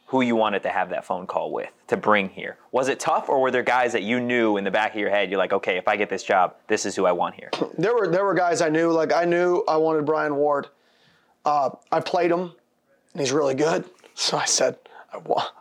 who 0.07 0.21
you 0.21 0.35
wanted 0.35 0.63
to 0.63 0.69
have 0.69 0.89
that 0.89 1.03
phone 1.03 1.27
call 1.27 1.51
with 1.51 1.69
to 1.87 1.97
bring 1.97 2.29
here 2.29 2.57
was 2.71 2.87
it 2.87 2.99
tough, 2.99 3.27
or 3.27 3.41
were 3.41 3.51
there 3.51 3.63
guys 3.63 3.91
that 3.93 4.03
you 4.03 4.19
knew 4.19 4.57
in 4.57 4.63
the 4.63 4.71
back 4.71 4.93
of 4.93 4.99
your 4.99 5.09
head? 5.09 5.29
You're 5.29 5.37
like, 5.37 5.53
okay, 5.53 5.77
if 5.77 5.87
I 5.87 5.95
get 5.97 6.09
this 6.09 6.23
job, 6.23 6.55
this 6.67 6.85
is 6.85 6.95
who 6.95 7.05
I 7.05 7.11
want 7.11 7.35
here. 7.35 7.49
there 7.77 7.93
were 7.93 8.07
there 8.07 8.23
were 8.25 8.33
guys 8.33 8.61
I 8.61 8.69
knew. 8.69 8.91
Like 8.91 9.13
I 9.13 9.25
knew 9.25 9.63
I 9.67 9.77
wanted 9.77 10.05
Brian 10.05 10.35
Ward. 10.35 10.67
Uh, 11.45 11.69
I 11.91 11.99
played 11.99 12.31
him, 12.31 12.41
and 12.41 13.19
he's 13.19 13.31
really 13.31 13.55
good. 13.55 13.85
So 14.15 14.37
I 14.37 14.45
said 14.45 14.77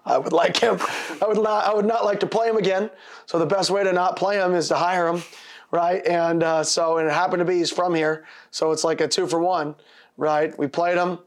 I, 0.04 0.18
would 0.18 0.32
like 0.32 0.56
him. 0.56 0.78
I 1.22 1.26
would 1.26 1.38
not. 1.38 1.64
I 1.64 1.74
would 1.74 1.84
not 1.84 2.04
like 2.04 2.20
to 2.20 2.26
play 2.26 2.48
him 2.48 2.56
again. 2.56 2.90
So 3.26 3.38
the 3.38 3.46
best 3.46 3.70
way 3.70 3.84
to 3.84 3.92
not 3.92 4.16
play 4.16 4.36
him 4.36 4.54
is 4.54 4.68
to 4.68 4.76
hire 4.76 5.08
him, 5.08 5.22
right? 5.76 6.04
And 6.06 6.42
uh, 6.42 6.64
so 6.64 6.98
and 6.98 7.06
it 7.06 7.12
happened 7.12 7.40
to 7.40 7.44
be 7.44 7.58
he's 7.58 7.70
from 7.70 7.94
here, 7.94 8.24
so 8.50 8.72
it's 8.72 8.82
like 8.82 9.00
a 9.00 9.06
two 9.06 9.26
for 9.26 9.38
one, 9.38 9.76
right? 10.16 10.58
We 10.58 10.66
played 10.66 10.96
him. 10.96 11.18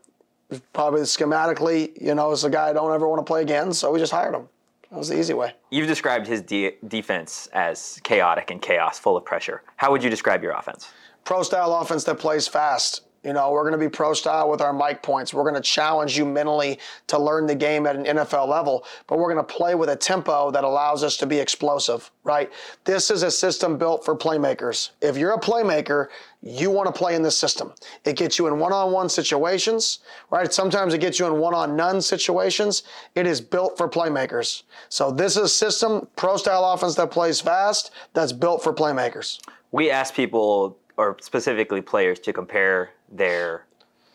Probably 0.73 1.01
schematically, 1.01 1.91
you 2.01 2.15
know, 2.15 2.31
it's 2.31 2.43
a 2.43 2.49
guy 2.49 2.69
I 2.69 2.73
don't 2.73 2.91
ever 2.91 3.07
want 3.07 3.19
to 3.19 3.23
play 3.23 3.43
again. 3.43 3.71
So 3.71 3.91
we 3.91 3.99
just 3.99 4.11
hired 4.11 4.33
him. 4.33 4.49
That 4.89 4.97
was 4.97 5.09
the 5.09 5.19
easy 5.19 5.35
way. 5.35 5.53
You've 5.69 5.87
described 5.87 6.25
his 6.25 6.41
de- 6.41 6.75
defense 6.87 7.47
as 7.53 7.99
chaotic 8.03 8.49
and 8.49 8.59
chaos, 8.59 8.97
full 8.97 9.15
of 9.15 9.23
pressure. 9.23 9.61
How 9.75 9.91
would 9.91 10.03
you 10.03 10.09
describe 10.09 10.41
your 10.41 10.53
offense? 10.53 10.91
pro 11.29 11.43
style 11.43 11.75
offense 11.75 12.03
that 12.05 12.17
plays 12.17 12.47
fast. 12.47 13.01
You 13.23 13.33
know, 13.33 13.51
we're 13.51 13.63
going 13.63 13.73
to 13.73 13.77
be 13.77 13.89
pro 13.89 14.13
style 14.13 14.49
with 14.49 14.61
our 14.61 14.71
mic 14.71 15.03
points. 15.03 15.33
We're 15.33 15.43
going 15.43 15.55
to 15.55 15.61
challenge 15.61 16.17
you 16.17 16.25
mentally 16.25 16.79
to 17.07 17.19
learn 17.19 17.47
the 17.47 17.55
game 17.55 17.85
at 17.85 17.95
an 17.95 18.05
NFL 18.05 18.47
level, 18.47 18.85
but 19.07 19.19
we're 19.19 19.31
going 19.33 19.45
to 19.45 19.53
play 19.53 19.75
with 19.75 19.89
a 19.89 19.95
tempo 19.95 20.51
that 20.51 20.63
allows 20.63 21.03
us 21.03 21.17
to 21.17 21.25
be 21.25 21.37
explosive, 21.37 22.11
right? 22.23 22.49
This 22.85 23.11
is 23.11 23.23
a 23.23 23.31
system 23.31 23.77
built 23.77 24.05
for 24.05 24.15
playmakers. 24.15 24.91
If 25.01 25.17
you're 25.17 25.33
a 25.33 25.39
playmaker, 25.39 26.07
you 26.41 26.71
want 26.71 26.87
to 26.87 26.97
play 26.97 27.15
in 27.15 27.21
this 27.21 27.37
system. 27.37 27.73
It 28.05 28.15
gets 28.15 28.39
you 28.39 28.47
in 28.47 28.57
one 28.57 28.71
on 28.71 28.93
one 28.93 29.09
situations, 29.09 29.99
right? 30.31 30.53
Sometimes 30.53 30.93
it 30.93 30.99
gets 30.99 31.19
you 31.19 31.27
in 31.27 31.37
one 31.39 31.53
on 31.53 31.75
none 31.75 32.01
situations. 32.01 32.83
It 33.15 33.27
is 33.27 33.41
built 33.41 33.77
for 33.77 33.89
playmakers. 33.89 34.63
So 34.87 35.11
this 35.11 35.35
is 35.35 35.43
a 35.43 35.49
system, 35.49 36.07
pro 36.15 36.37
style 36.37 36.63
offense 36.63 36.95
that 36.95 37.11
plays 37.11 37.41
fast, 37.41 37.91
that's 38.13 38.31
built 38.31 38.63
for 38.63 38.73
playmakers. 38.73 39.39
We 39.71 39.91
ask 39.91 40.13
people, 40.13 40.78
or 40.99 41.15
specifically 41.21 41.81
players, 41.81 42.19
to 42.19 42.33
compare 42.33 42.89
their 43.09 43.65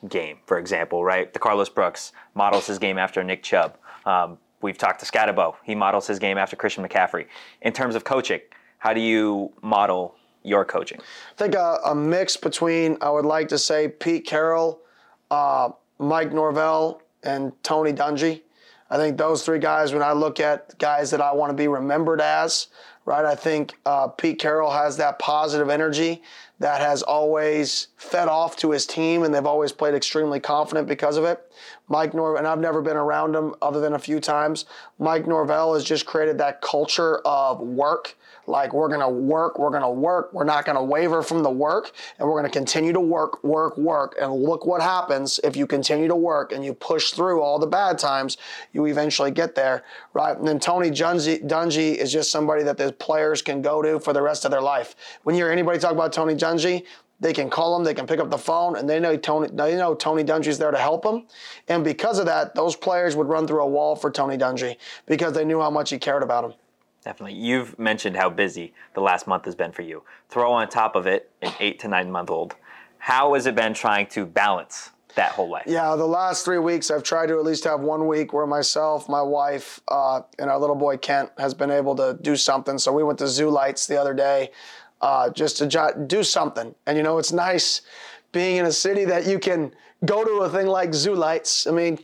game. 0.07 0.37
For 0.45 0.59
example, 0.59 1.03
right? 1.03 1.33
DeCarlos 1.33 1.75
Brooks 1.75 2.13
models 2.35 2.67
his 2.67 2.79
game 2.79 2.99
after 2.99 3.25
Nick 3.25 3.43
Chubb. 3.43 3.79
Um, 4.05 4.37
we've 4.61 4.77
talked 4.77 5.01
to 5.01 5.07
Skattebo. 5.07 5.55
He 5.65 5.75
models 5.75 6.07
his 6.07 6.19
game 6.19 6.37
after 6.37 6.57
Christian 6.57 6.87
McCaffrey. 6.87 7.25
In 7.63 7.73
terms 7.73 7.95
of 7.95 8.05
coaching, 8.05 8.41
how 8.77 8.93
do 8.93 9.01
you 9.01 9.51
model 9.63 10.15
your 10.43 10.67
coaching? 10.67 11.01
I 11.01 11.37
think 11.39 11.55
a, 11.55 11.79
a 11.87 11.95
mix 11.95 12.37
between, 12.37 12.99
I 13.01 13.09
would 13.09 13.25
like 13.25 13.49
to 13.49 13.59
say, 13.59 13.89
Pete 13.89 14.27
Carroll, 14.27 14.79
uh, 15.31 15.71
Mike 15.99 16.35
Norvell, 16.35 17.01
and 17.23 17.53
Tony 17.63 17.95
Dungy. 17.95 18.43
I 18.91 18.99
think 18.99 19.17
those 19.17 19.43
three 19.43 19.59
guys, 19.59 19.95
when 19.95 20.03
I 20.03 20.13
look 20.13 20.39
at 20.39 20.79
guys 20.79 21.11
that 21.13 21.23
I 21.23 21.33
want 21.33 21.49
to 21.49 21.57
be 21.57 21.67
remembered 21.67 22.21
as, 22.21 22.69
right, 23.07 23.25
I 23.25 23.35
think 23.35 23.73
uh, 23.87 24.09
Pete 24.09 24.39
Carroll 24.39 24.71
has 24.71 24.99
that 24.99 25.19
positive 25.19 25.71
energy 25.71 26.23
that 26.61 26.81
has 26.81 27.03
always 27.03 27.89
fed 27.97 28.29
off 28.29 28.57
to 28.57 28.71
his 28.71 28.87
team, 28.87 29.23
and 29.23 29.35
they've 29.35 29.47
always 29.47 29.73
played 29.73 29.95
extremely 29.95 30.41
confident 30.41 30.89
because 30.89 31.17
of 31.17 31.25
it. 31.25 31.51
Mike 31.89 32.15
Norvell, 32.15 32.39
and 32.39 32.47
I've 32.47 32.61
never 32.61 32.81
been 32.81 32.97
around 32.97 33.35
him 33.35 33.55
other 33.61 33.81
than 33.81 33.95
a 33.95 33.99
few 33.99 34.21
times. 34.21 34.65
Mike 34.99 35.27
Norvell 35.27 35.75
has 35.75 35.85
just 35.85 36.07
created 36.07 36.39
that 36.39 36.61
culture 36.61 37.19
of 37.19 37.61
work 37.61 38.17
like 38.47 38.73
we're 38.73 38.89
gonna 38.89 39.09
work, 39.09 39.59
we're 39.59 39.71
gonna 39.71 39.91
work, 39.91 40.33
we're 40.33 40.45
not 40.45 40.65
gonna 40.65 40.83
waver 40.83 41.23
from 41.23 41.43
the 41.43 41.51
work, 41.51 41.93
and 42.19 42.29
we're 42.29 42.37
gonna 42.37 42.51
continue 42.51 42.93
to 42.93 43.01
work, 43.01 43.43
work, 43.43 43.77
work. 43.79 44.17
And 44.21 44.33
look 44.33 44.67
what 44.67 44.83
happens 44.83 45.41
if 45.43 45.57
you 45.57 45.67
continue 45.67 46.09
to 46.09 46.17
work 46.17 46.53
and 46.53 46.65
you 46.65 46.75
push 46.75 47.13
through 47.13 47.41
all 47.41 47.59
the 47.59 47.67
bad 47.67 47.99
times, 47.99 48.37
you 48.73 48.87
eventually 48.87 49.31
get 49.31 49.55
there, 49.55 49.85
right? 50.13 50.37
And 50.37 50.47
then 50.47 50.61
Tony 50.61 50.91
Dungy, 50.91 51.47
Dungy 51.47 51.95
is 51.95 52.13
just 52.13 52.31
somebody 52.31 52.63
that 52.65 52.77
the 52.77 52.93
players 52.93 53.43
can 53.43 53.63
go 53.63 53.83
to 53.83 53.99
for 53.99 54.13
the 54.13 54.23
rest 54.23 54.45
of 54.45 54.51
their 54.51 54.63
life. 54.63 54.95
When 55.23 55.35
you 55.35 55.45
hear 55.45 55.53
anybody 55.53 55.79
talk 55.79 55.93
about 55.93 56.13
Tony 56.13 56.35
Dungy, 56.45 56.85
they 57.21 57.33
can 57.33 57.49
call 57.49 57.77
him, 57.77 57.85
they 57.85 57.95
can 57.95 58.07
pick 58.07 58.21
up 58.21 58.31
the 58.31 58.39
phone, 58.39 58.77
and 58.77 58.89
they 58.89 59.01
know 59.01 59.17
Tony. 59.17 59.49
They 59.53 59.77
know 59.77 59.95
Tony 59.95 60.25
Dungy's 60.25 60.59
there 60.59 60.71
to 60.71 60.79
help 60.79 61.03
them, 61.03 61.27
and 61.69 61.83
because 61.83 62.19
of 62.19 62.27
that, 62.27 62.55
those 62.55 62.77
players 62.77 63.17
would 63.17 63.29
run 63.29 63.47
through 63.47 63.63
a 63.63 63.67
wall 63.67 63.97
for 63.97 64.11
Tony 64.11 64.37
Dungy 64.37 64.77
because 65.07 65.33
they 65.33 65.45
knew 65.45 65.61
how 65.61 65.71
much 65.71 65.91
he 65.91 65.99
cared 65.99 66.23
about 66.23 66.43
them. 66.43 66.55
Definitely. 67.05 67.35
You've 67.35 67.79
mentioned 67.79 68.17
how 68.17 68.31
busy 68.31 68.73
the 68.95 69.01
last 69.01 69.27
month 69.27 69.45
has 69.45 69.55
been 69.55 69.73
for 69.73 69.83
you. 69.83 70.03
Throw 70.31 70.53
on 70.53 70.69
top 70.69 70.97
of 70.97 71.07
it 71.07 71.31
an 71.43 71.53
eight 71.61 71.79
to 71.81 71.89
nine 71.89 72.11
month 72.11 72.31
old. 72.31 72.57
How 72.99 73.35
has 73.35 73.47
it 73.47 73.55
been 73.55 73.75
trying 73.75 74.07
to 74.09 74.25
balance 74.25 74.91
that 75.15 75.33
whole 75.33 75.51
life? 75.51 75.65
Yeah, 75.67 75.95
the 75.97 76.07
last 76.07 76.47
three 76.47 76.59
weeks, 76.59 76.91
I've 76.91 77.03
tried 77.03 77.27
to 77.27 77.39
at 77.39 77.45
least 77.45 77.65
have 77.65 77.81
one 77.81 78.07
week 78.07 78.33
where 78.33 78.47
myself, 78.47 79.07
my 79.09 79.21
wife, 79.21 79.81
uh, 79.89 80.23
and 80.39 80.49
our 80.49 80.59
little 80.59 80.77
boy 80.77 80.97
Kent 80.97 81.31
has 81.37 81.53
been 81.53 81.71
able 81.71 81.95
to 81.97 82.19
do 82.23 82.37
something. 82.37 82.79
So 82.79 82.91
we 82.93 83.03
went 83.03 83.19
to 83.19 83.29
Zoo 83.29 83.51
Lights 83.51 83.87
the 83.87 84.01
other 84.01 84.15
day 84.15 84.51
uh, 85.05 85.29
just 85.29 85.59
to 85.59 85.67
jo- 85.67 85.93
do 86.07 86.23
something. 86.23 86.75
And 86.87 86.97
you 86.97 87.03
know, 87.03 87.19
it's 87.19 87.31
nice 87.31 87.83
being 88.33 88.57
in 88.57 88.65
a 88.65 88.73
city 88.73 89.05
that 89.05 89.27
you 89.27 89.39
can 89.39 89.71
go 90.07 90.25
to 90.25 90.45
a 90.45 90.49
thing 90.49 90.67
like 90.67 90.95
Zoo 90.95 91.15
Lights. 91.15 91.67
I 91.67 91.73
mean, 91.73 91.99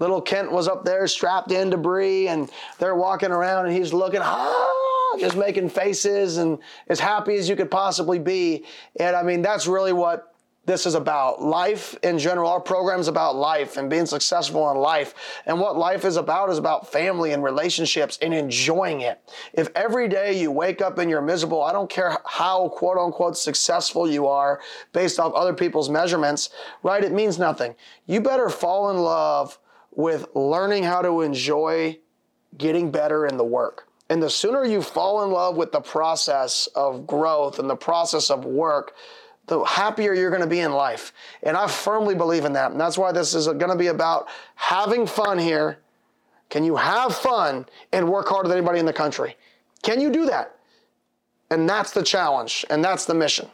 little 0.00 0.20
Kent 0.20 0.50
was 0.50 0.66
up 0.66 0.84
there 0.84 1.06
strapped 1.06 1.52
in 1.52 1.70
debris, 1.70 2.26
and 2.26 2.50
they're 2.80 2.96
walking 2.96 3.30
around, 3.30 3.66
and 3.66 3.74
he's 3.76 3.92
looking, 3.92 4.20
ah, 4.20 5.16
just 5.20 5.36
making 5.36 5.68
faces 5.68 6.38
and 6.38 6.58
as 6.88 6.98
happy 6.98 7.36
as 7.36 7.48
you 7.48 7.54
could 7.54 7.70
possibly 7.70 8.18
be. 8.18 8.64
And 8.98 9.14
I 9.14 9.22
mean, 9.22 9.42
that's 9.42 9.68
really 9.68 9.92
what 9.92 10.29
this 10.66 10.86
is 10.86 10.94
about. 10.94 11.42
Life 11.42 11.96
in 12.02 12.18
general, 12.18 12.50
our 12.50 12.60
program 12.60 13.00
is 13.00 13.08
about 13.08 13.34
life 13.34 13.76
and 13.76 13.88
being 13.88 14.06
successful 14.06 14.70
in 14.70 14.76
life. 14.76 15.14
And 15.46 15.58
what 15.58 15.76
life 15.76 16.04
is 16.04 16.16
about 16.16 16.50
is 16.50 16.58
about 16.58 16.92
family 16.92 17.32
and 17.32 17.42
relationships 17.42 18.18
and 18.20 18.34
enjoying 18.34 19.00
it. 19.00 19.20
If 19.52 19.68
every 19.74 20.06
day 20.06 20.40
you 20.40 20.50
wake 20.50 20.80
up 20.80 20.98
and 20.98 21.10
you're 21.10 21.22
miserable, 21.22 21.62
I 21.62 21.72
don't 21.72 21.90
care 21.90 22.18
how 22.26 22.68
quote 22.68 22.98
unquote 22.98 23.36
successful 23.36 24.08
you 24.08 24.26
are 24.26 24.60
based 24.92 25.18
off 25.18 25.32
other 25.34 25.54
people's 25.54 25.88
measurements, 25.88 26.50
right? 26.82 27.02
It 27.02 27.12
means 27.12 27.38
nothing. 27.38 27.74
You 28.06 28.20
better 28.20 28.50
fall 28.50 28.90
in 28.90 28.98
love 28.98 29.58
with 29.92 30.26
learning 30.34 30.84
how 30.84 31.02
to 31.02 31.22
enjoy 31.22 31.98
getting 32.56 32.90
better 32.90 33.26
in 33.26 33.36
the 33.36 33.44
work. 33.44 33.88
And 34.08 34.22
the 34.22 34.30
sooner 34.30 34.64
you 34.64 34.82
fall 34.82 35.22
in 35.24 35.30
love 35.30 35.56
with 35.56 35.70
the 35.70 35.80
process 35.80 36.68
of 36.74 37.06
growth 37.06 37.60
and 37.60 37.70
the 37.70 37.76
process 37.76 38.28
of 38.28 38.44
work, 38.44 38.94
the 39.50 39.62
happier 39.64 40.14
you're 40.14 40.30
going 40.30 40.42
to 40.42 40.48
be 40.48 40.60
in 40.60 40.72
life. 40.72 41.12
And 41.42 41.56
I 41.56 41.66
firmly 41.66 42.14
believe 42.14 42.44
in 42.44 42.52
that. 42.52 42.70
And 42.70 42.80
that's 42.80 42.96
why 42.96 43.10
this 43.10 43.34
is 43.34 43.46
going 43.46 43.68
to 43.68 43.76
be 43.76 43.88
about 43.88 44.28
having 44.54 45.06
fun 45.06 45.38
here. 45.38 45.78
Can 46.48 46.64
you 46.64 46.76
have 46.76 47.14
fun 47.14 47.66
and 47.92 48.08
work 48.08 48.28
harder 48.28 48.48
than 48.48 48.58
anybody 48.58 48.78
in 48.78 48.86
the 48.86 48.92
country? 48.92 49.36
Can 49.82 50.00
you 50.00 50.10
do 50.10 50.24
that? 50.26 50.54
And 51.50 51.68
that's 51.68 51.90
the 51.90 52.02
challenge, 52.04 52.64
and 52.70 52.84
that's 52.84 53.06
the 53.06 53.14
mission. 53.14 53.48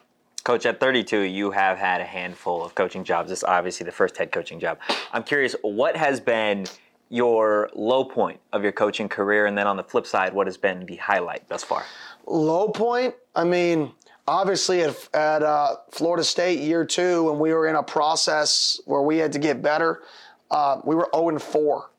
Coach, 0.45 0.67
at 0.67 0.81
32, 0.81 1.21
you 1.21 1.51
have 1.51 1.79
had 1.79 2.03
a 2.03 2.05
handful 2.05 2.63
of 2.63 2.75
coaching 2.75 3.03
jobs. 3.03 3.31
This 3.31 3.39
is 3.39 3.45
obviously 3.45 3.85
the 3.85 3.93
first 3.93 4.19
head 4.19 4.31
coaching 4.31 4.61
job. 4.61 4.79
I'm 5.13 5.23
curious, 5.23 5.57
what 5.63 5.97
has 5.97 6.21
been 6.21 6.67
your 7.09 7.71
low 7.75 8.05
point 8.05 8.39
of 8.53 8.63
your 8.63 8.73
coaching 8.73 9.09
career? 9.09 9.47
And 9.47 9.57
then 9.57 9.67
on 9.67 9.77
the 9.77 9.83
flip 9.83 10.07
side, 10.07 10.35
what 10.35 10.47
has 10.47 10.59
been 10.59 10.85
the 10.85 10.97
highlight 10.97 11.49
thus 11.49 11.65
far? 11.65 11.85
Low 12.27 12.69
point? 12.69 13.15
I 13.35 13.45
mean, 13.45 13.93
obviously 14.29 14.83
at, 14.83 15.09
at 15.15 15.43
uh, 15.43 15.77
Florida 15.91 16.25
State 16.25 16.61
year 16.61 16.85
two, 16.85 17.25
when 17.25 17.39
we 17.39 17.53
were 17.53 17.67
in 17.67 17.77
a 17.77 17.83
process 17.83 18.81
where 18.85 19.03
we 19.03 19.19
had 19.19 19.33
to 19.33 19.39
get 19.39 19.63
better, 19.63 20.03
uh, 20.51 20.81
we 20.85 20.95
were 20.95 21.09
0 21.15 21.39
4 21.39 21.91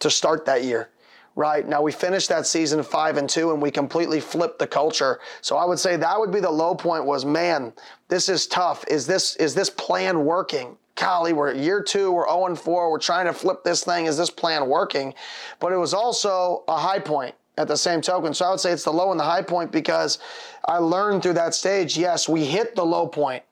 to 0.00 0.10
start 0.10 0.44
that 0.46 0.64
year. 0.64 0.90
Right 1.34 1.68
now, 1.68 1.82
we 1.82 1.92
finished 1.92 2.30
that 2.30 2.46
season 2.46 2.82
five 2.82 3.18
and 3.18 3.28
two, 3.28 3.52
and 3.52 3.60
we 3.60 3.70
completely 3.70 4.20
flipped 4.20 4.58
the 4.58 4.66
culture. 4.66 5.20
So 5.42 5.58
I 5.58 5.66
would 5.66 5.78
say 5.78 5.96
that 5.96 6.18
would 6.18 6.32
be 6.32 6.40
the 6.40 6.50
low 6.50 6.74
point. 6.74 7.04
Was 7.04 7.26
man, 7.26 7.74
this 8.08 8.30
is 8.30 8.46
tough. 8.46 8.86
Is 8.88 9.06
this 9.06 9.36
is 9.36 9.54
this 9.54 9.68
plan 9.68 10.24
working? 10.24 10.78
golly, 10.96 11.34
we're 11.34 11.52
year 11.52 11.82
two, 11.82 12.10
we're 12.10 12.26
0 12.26 12.54
4, 12.56 12.90
we're 12.90 12.98
trying 12.98 13.26
to 13.26 13.32
flip 13.32 13.62
this 13.64 13.84
thing. 13.84 14.06
Is 14.06 14.16
this 14.16 14.30
plan 14.30 14.66
working? 14.66 15.12
But 15.60 15.72
it 15.72 15.76
was 15.76 15.94
also 15.94 16.64
a 16.68 16.78
high 16.78 16.98
point 16.98 17.34
at 17.56 17.68
the 17.68 17.76
same 17.76 18.00
token. 18.00 18.34
So 18.34 18.44
I 18.44 18.50
would 18.50 18.60
say 18.60 18.72
it's 18.72 18.84
the 18.84 18.92
low 18.92 19.10
and 19.10 19.20
the 19.20 19.24
high 19.24 19.42
point 19.42 19.72
because 19.72 20.18
I 20.66 20.78
learned 20.78 21.22
through 21.22 21.34
that 21.34 21.54
stage, 21.54 21.96
yes, 21.96 22.28
we 22.28 22.44
hit 22.44 22.74
the 22.74 22.84
low 22.84 23.06
point, 23.06 23.42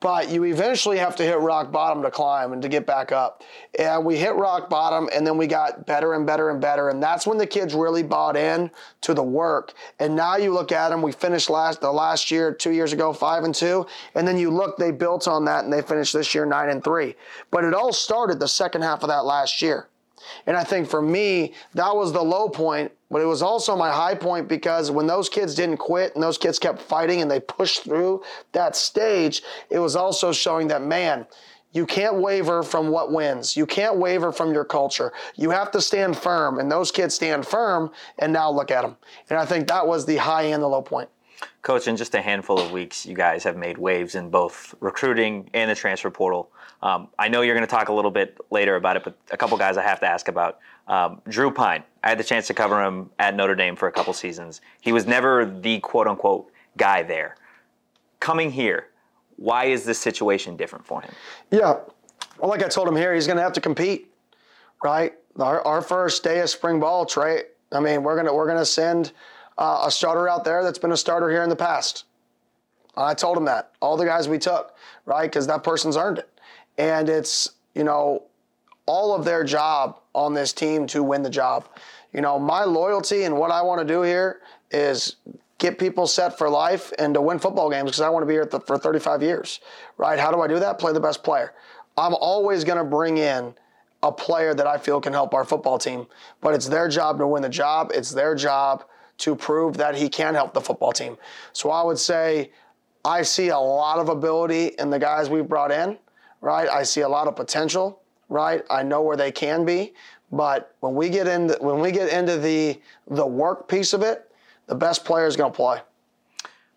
but 0.00 0.28
you 0.28 0.44
eventually 0.44 0.98
have 0.98 1.14
to 1.16 1.22
hit 1.22 1.38
rock 1.38 1.70
bottom 1.70 2.02
to 2.02 2.10
climb 2.10 2.52
and 2.52 2.60
to 2.60 2.68
get 2.68 2.86
back 2.86 3.12
up. 3.12 3.42
And 3.78 4.04
we 4.04 4.16
hit 4.16 4.34
rock 4.34 4.68
bottom 4.68 5.08
and 5.14 5.26
then 5.26 5.38
we 5.38 5.46
got 5.46 5.86
better 5.86 6.14
and 6.14 6.26
better 6.26 6.50
and 6.50 6.60
better. 6.60 6.88
And 6.88 7.02
that's 7.02 7.26
when 7.26 7.38
the 7.38 7.46
kids 7.46 7.72
really 7.72 8.02
bought 8.02 8.36
in 8.36 8.70
to 9.02 9.14
the 9.14 9.22
work. 9.22 9.74
And 10.00 10.16
now 10.16 10.36
you 10.36 10.52
look 10.52 10.72
at 10.72 10.88
them, 10.88 11.00
we 11.00 11.12
finished 11.12 11.48
last 11.48 11.80
the 11.80 11.92
last 11.92 12.30
year, 12.30 12.52
two 12.52 12.72
years 12.72 12.92
ago, 12.92 13.12
five 13.12 13.44
and 13.44 13.54
two. 13.54 13.86
And 14.14 14.26
then 14.26 14.36
you 14.36 14.50
look, 14.50 14.76
they 14.76 14.90
built 14.90 15.28
on 15.28 15.44
that 15.44 15.64
and 15.64 15.72
they 15.72 15.82
finished 15.82 16.12
this 16.12 16.34
year 16.34 16.44
nine 16.44 16.68
and 16.68 16.82
three. 16.82 17.14
But 17.50 17.64
it 17.64 17.74
all 17.74 17.92
started 17.92 18.40
the 18.40 18.48
second 18.48 18.82
half 18.82 19.02
of 19.02 19.08
that 19.08 19.24
last 19.24 19.62
year. 19.62 19.88
And 20.46 20.56
I 20.56 20.64
think 20.64 20.88
for 20.88 21.02
me, 21.02 21.54
that 21.74 21.94
was 21.94 22.12
the 22.12 22.22
low 22.22 22.48
point, 22.48 22.92
but 23.10 23.20
it 23.20 23.26
was 23.26 23.42
also 23.42 23.76
my 23.76 23.90
high 23.90 24.14
point 24.14 24.48
because 24.48 24.90
when 24.90 25.06
those 25.06 25.28
kids 25.28 25.54
didn't 25.54 25.78
quit 25.78 26.14
and 26.14 26.22
those 26.22 26.38
kids 26.38 26.58
kept 26.58 26.80
fighting 26.80 27.22
and 27.22 27.30
they 27.30 27.40
pushed 27.40 27.84
through 27.84 28.22
that 28.52 28.76
stage, 28.76 29.42
it 29.70 29.78
was 29.78 29.96
also 29.96 30.32
showing 30.32 30.68
that, 30.68 30.82
man, 30.82 31.26
you 31.74 31.86
can't 31.86 32.16
waver 32.16 32.62
from 32.62 32.88
what 32.88 33.10
wins. 33.10 33.56
You 33.56 33.66
can't 33.66 33.96
waver 33.96 34.30
from 34.30 34.52
your 34.52 34.64
culture. 34.64 35.12
You 35.34 35.50
have 35.50 35.72
to 35.72 35.80
stand 35.80 36.16
firm. 36.16 36.60
And 36.60 36.70
those 36.70 36.92
kids 36.92 37.14
stand 37.14 37.44
firm, 37.44 37.90
and 38.20 38.32
now 38.32 38.50
look 38.50 38.70
at 38.70 38.82
them. 38.82 38.96
And 39.28 39.38
I 39.38 39.44
think 39.44 39.66
that 39.68 39.86
was 39.86 40.06
the 40.06 40.16
high 40.16 40.44
and 40.44 40.62
the 40.62 40.68
low 40.68 40.82
point. 40.82 41.08
Coach, 41.62 41.88
in 41.88 41.96
just 41.96 42.14
a 42.14 42.22
handful 42.22 42.60
of 42.60 42.70
weeks, 42.70 43.04
you 43.04 43.14
guys 43.14 43.42
have 43.42 43.56
made 43.56 43.76
waves 43.76 44.14
in 44.14 44.30
both 44.30 44.74
recruiting 44.80 45.50
and 45.52 45.70
the 45.70 45.74
transfer 45.74 46.10
portal. 46.10 46.50
Um, 46.84 47.08
I 47.18 47.28
know 47.28 47.40
you're 47.40 47.54
going 47.54 47.66
to 47.66 47.70
talk 47.70 47.88
a 47.88 47.92
little 47.94 48.10
bit 48.10 48.36
later 48.50 48.76
about 48.76 48.96
it, 48.96 49.04
but 49.04 49.16
a 49.30 49.38
couple 49.38 49.56
guys 49.56 49.78
I 49.78 49.82
have 49.82 50.00
to 50.00 50.06
ask 50.06 50.28
about. 50.28 50.58
Um, 50.86 51.22
Drew 51.26 51.50
Pyne. 51.50 51.82
I 52.04 52.10
had 52.10 52.18
the 52.18 52.24
chance 52.24 52.46
to 52.48 52.54
cover 52.54 52.84
him 52.84 53.08
at 53.18 53.34
Notre 53.34 53.54
Dame 53.54 53.74
for 53.74 53.88
a 53.88 53.92
couple 53.92 54.12
seasons. 54.12 54.60
He 54.82 54.92
was 54.92 55.06
never 55.06 55.46
the 55.46 55.80
quote 55.80 56.06
unquote 56.06 56.52
guy 56.76 57.02
there. 57.02 57.36
Coming 58.20 58.50
here, 58.50 58.88
why 59.36 59.64
is 59.64 59.84
this 59.84 59.98
situation 59.98 60.56
different 60.56 60.84
for 60.84 61.00
him? 61.00 61.10
Yeah. 61.50 61.78
Well, 62.38 62.50
like 62.50 62.62
I 62.62 62.68
told 62.68 62.86
him 62.86 62.96
here, 62.96 63.14
he's 63.14 63.26
going 63.26 63.38
to 63.38 63.42
have 63.42 63.54
to 63.54 63.62
compete, 63.62 64.12
right? 64.84 65.14
Our, 65.38 65.66
our 65.66 65.80
first 65.80 66.22
day 66.22 66.40
of 66.40 66.50
spring 66.50 66.80
ball, 66.80 67.06
Trey. 67.06 67.44
I 67.72 67.80
mean, 67.80 68.02
we're 68.02 68.14
gonna 68.14 68.32
we're 68.32 68.46
gonna 68.46 68.64
send 68.64 69.10
uh, 69.58 69.82
a 69.86 69.90
starter 69.90 70.28
out 70.28 70.44
there 70.44 70.62
that's 70.62 70.78
been 70.78 70.92
a 70.92 70.96
starter 70.96 71.28
here 71.28 71.42
in 71.42 71.48
the 71.48 71.56
past. 71.56 72.04
I 72.96 73.14
told 73.14 73.36
him 73.36 73.46
that 73.46 73.72
all 73.80 73.96
the 73.96 74.04
guys 74.04 74.28
we 74.28 74.38
took, 74.38 74.76
right? 75.06 75.28
Because 75.28 75.48
that 75.48 75.64
person's 75.64 75.96
earned 75.96 76.18
it 76.18 76.33
and 76.78 77.08
it's 77.08 77.50
you 77.74 77.84
know 77.84 78.24
all 78.86 79.14
of 79.14 79.24
their 79.24 79.44
job 79.44 80.00
on 80.14 80.34
this 80.34 80.52
team 80.52 80.86
to 80.88 81.02
win 81.02 81.22
the 81.22 81.30
job. 81.30 81.68
You 82.12 82.20
know, 82.20 82.38
my 82.38 82.64
loyalty 82.64 83.24
and 83.24 83.36
what 83.36 83.50
I 83.50 83.62
want 83.62 83.80
to 83.80 83.86
do 83.86 84.02
here 84.02 84.40
is 84.70 85.16
get 85.58 85.78
people 85.78 86.06
set 86.06 86.36
for 86.36 86.48
life 86.48 86.92
and 86.98 87.14
to 87.14 87.20
win 87.20 87.38
football 87.38 87.70
games 87.70 87.86
because 87.86 88.00
I 88.00 88.08
want 88.08 88.22
to 88.22 88.26
be 88.26 88.34
here 88.34 88.46
for 88.46 88.78
35 88.78 89.22
years, 89.22 89.60
right? 89.96 90.18
How 90.18 90.30
do 90.30 90.40
I 90.40 90.46
do 90.46 90.58
that? 90.58 90.78
Play 90.78 90.92
the 90.92 91.00
best 91.00 91.24
player. 91.24 91.54
I'm 91.96 92.14
always 92.14 92.64
going 92.64 92.78
to 92.78 92.84
bring 92.84 93.18
in 93.18 93.54
a 94.02 94.12
player 94.12 94.54
that 94.54 94.66
I 94.66 94.76
feel 94.76 95.00
can 95.00 95.12
help 95.12 95.32
our 95.32 95.44
football 95.44 95.78
team, 95.78 96.06
but 96.40 96.54
it's 96.54 96.68
their 96.68 96.88
job 96.88 97.18
to 97.18 97.26
win 97.26 97.42
the 97.42 97.48
job. 97.48 97.90
It's 97.94 98.10
their 98.10 98.34
job 98.34 98.84
to 99.18 99.34
prove 99.34 99.76
that 99.78 99.94
he 99.94 100.08
can 100.08 100.34
help 100.34 100.52
the 100.52 100.60
football 100.60 100.92
team. 100.92 101.16
So 101.52 101.70
I 101.70 101.82
would 101.82 101.98
say 101.98 102.50
I 103.04 103.22
see 103.22 103.48
a 103.48 103.58
lot 103.58 103.98
of 103.98 104.08
ability 104.08 104.72
in 104.78 104.90
the 104.90 104.98
guys 104.98 105.30
we've 105.30 105.48
brought 105.48 105.70
in 105.70 105.96
right? 106.44 106.68
I 106.68 106.82
see 106.82 107.00
a 107.00 107.08
lot 107.08 107.26
of 107.26 107.34
potential, 107.34 108.02
right? 108.28 108.62
I 108.70 108.82
know 108.82 109.00
where 109.00 109.16
they 109.16 109.32
can 109.32 109.64
be, 109.64 109.94
but 110.30 110.76
when 110.80 110.94
we 110.94 111.08
get 111.08 111.26
into 111.26 111.56
when 111.60 111.80
we 111.80 111.90
get 111.90 112.12
into 112.12 112.36
the 112.36 112.80
the 113.08 113.26
work 113.26 113.66
piece 113.66 113.94
of 113.94 114.02
it, 114.02 114.30
the 114.66 114.74
best 114.74 115.04
player 115.04 115.26
is 115.26 115.36
going 115.36 115.50
to 115.50 115.56
play. 115.56 115.80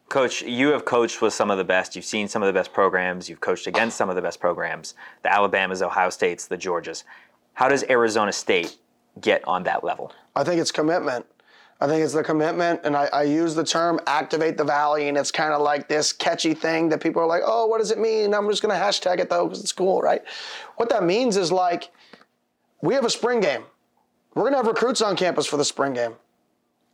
Coach, 0.07 0.41
you 0.41 0.69
have 0.69 0.85
coached 0.85 1.21
with 1.21 1.33
some 1.33 1.51
of 1.51 1.57
the 1.57 1.65
best. 1.65 1.93
You've 1.93 2.05
seen 2.05 2.29
some 2.29 2.41
of 2.41 2.47
the 2.47 2.53
best 2.53 2.71
programs. 2.71 3.27
You've 3.27 3.41
coached 3.41 3.67
against 3.67 3.97
some 3.97 4.09
of 4.09 4.15
the 4.15 4.21
best 4.21 4.39
programs. 4.39 4.93
The 5.21 5.33
Alabamas, 5.33 5.81
Ohio 5.81 6.09
States, 6.11 6.47
the 6.47 6.57
Georgias. 6.57 7.03
How 7.55 7.67
does 7.67 7.83
Arizona 7.89 8.31
State 8.31 8.77
get 9.19 9.45
on 9.45 9.63
that 9.63 9.83
level? 9.83 10.13
I 10.33 10.45
think 10.45 10.61
it's 10.61 10.71
commitment. 10.71 11.25
I 11.79 11.85
think 11.85 12.03
it's 12.03 12.13
the 12.13 12.23
commitment, 12.23 12.81
and 12.83 12.95
I, 12.95 13.05
I 13.13 13.23
use 13.23 13.53
the 13.53 13.63
term 13.63 13.99
activate 14.07 14.57
the 14.57 14.63
valley, 14.63 15.09
and 15.09 15.17
it's 15.17 15.29
kind 15.29 15.53
of 15.53 15.61
like 15.61 15.87
this 15.87 16.11
catchy 16.11 16.55
thing 16.55 16.89
that 16.89 17.01
people 17.01 17.21
are 17.21 17.27
like, 17.27 17.43
oh, 17.45 17.67
what 17.67 17.77
does 17.77 17.91
it 17.91 17.99
mean? 17.99 18.33
I'm 18.33 18.49
just 18.49 18.63
going 18.63 18.75
to 18.75 18.83
hashtag 18.83 19.19
it 19.19 19.29
though 19.29 19.45
because 19.45 19.61
it's 19.61 19.73
cool, 19.73 20.01
right? 20.01 20.23
What 20.77 20.89
that 20.89 21.03
means 21.03 21.37
is 21.37 21.51
like, 21.51 21.91
we 22.81 22.95
have 22.95 23.05
a 23.05 23.09
spring 23.09 23.41
game. 23.41 23.63
We're 24.33 24.43
going 24.43 24.53
to 24.53 24.57
have 24.57 24.67
recruits 24.67 25.01
on 25.01 25.15
campus 25.15 25.45
for 25.45 25.57
the 25.57 25.65
spring 25.65 25.93
game. 25.93 26.15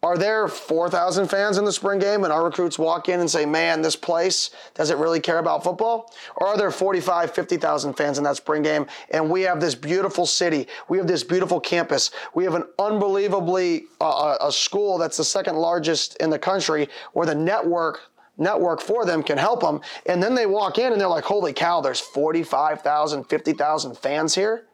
Are 0.04 0.18
there 0.18 0.50
4,000 0.50 1.30
fans 1.30 1.58
in 1.58 1.64
the 1.64 1.72
spring 1.72 1.98
game 1.98 2.26
and 2.26 2.34
our 2.34 2.44
recruits 2.44 2.78
walk 2.78 3.08
in 3.08 3.22
and 3.22 3.32
say, 3.32 3.46
man, 3.46 3.82
this 3.82 3.96
place 3.96 4.50
doesn't 4.74 5.00
really 5.00 5.22
care 5.22 5.40
about 5.40 5.64
football? 5.64 6.12
Or 6.36 6.48
are 6.48 6.58
there 6.58 6.72
45, 6.72 7.34
50,000 7.34 7.94
fans 7.94 8.18
in 8.18 8.26
that 8.26 8.36
spring 8.36 8.64
game 8.64 8.86
and 9.12 9.30
we 9.30 9.44
have 9.44 9.62
this 9.62 9.76
beautiful 9.76 10.26
city, 10.26 10.68
we 10.90 10.98
have 10.98 11.08
this 11.08 11.24
beautiful 11.24 11.62
campus, 11.62 12.12
we 12.34 12.44
have 12.44 12.54
an 12.54 12.66
unbelievably, 12.80 13.86
uh, 14.02 14.10
uh 14.10 14.38
a 14.42 14.52
school 14.52 14.98
that's 14.98 15.16
the 15.16 15.24
second 15.24 15.56
largest 15.56 16.18
in 16.18 16.30
the 16.30 16.40
country 16.40 16.90
where 17.14 17.26
the 17.26 17.36
network 17.36 18.02
network 18.38 18.82
for 18.82 19.06
them 19.06 19.24
can 19.24 19.38
help 19.38 19.62
them. 19.62 19.80
And 20.06 20.22
then 20.22 20.36
they 20.36 20.48
walk 20.48 20.80
in 20.80 20.92
and 20.92 21.00
they're 21.00 21.08
like, 21.08 21.24
holy 21.24 21.54
cow, 21.54 21.80
there's 21.80 22.02
45,000, 22.02 23.24
50,000 23.24 23.98
fans 23.98 24.36
here. 24.36 24.66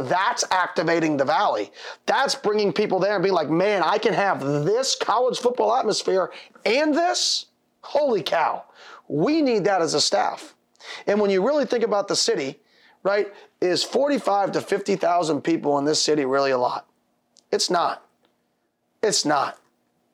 That's 0.00 0.44
activating 0.50 1.16
the 1.16 1.24
valley. 1.24 1.70
That's 2.06 2.34
bringing 2.34 2.72
people 2.72 2.98
there 2.98 3.14
and 3.14 3.22
being 3.22 3.34
like, 3.34 3.50
man, 3.50 3.82
I 3.82 3.98
can 3.98 4.14
have 4.14 4.40
this 4.40 4.94
college 4.94 5.38
football 5.38 5.74
atmosphere 5.74 6.32
and 6.64 6.94
this. 6.94 7.46
Holy 7.82 8.22
cow. 8.22 8.64
We 9.08 9.42
need 9.42 9.64
that 9.64 9.82
as 9.82 9.94
a 9.94 10.00
staff. 10.00 10.54
And 11.06 11.20
when 11.20 11.30
you 11.30 11.46
really 11.46 11.66
think 11.66 11.84
about 11.84 12.08
the 12.08 12.16
city, 12.16 12.58
right, 13.02 13.32
is 13.60 13.82
45 13.82 14.52
to 14.52 14.60
50,000 14.60 15.42
people 15.42 15.78
in 15.78 15.84
this 15.84 16.02
city 16.02 16.24
really 16.24 16.50
a 16.50 16.58
lot? 16.58 16.86
It's 17.52 17.68
not. 17.68 18.06
It's 19.02 19.24
not. 19.24 19.59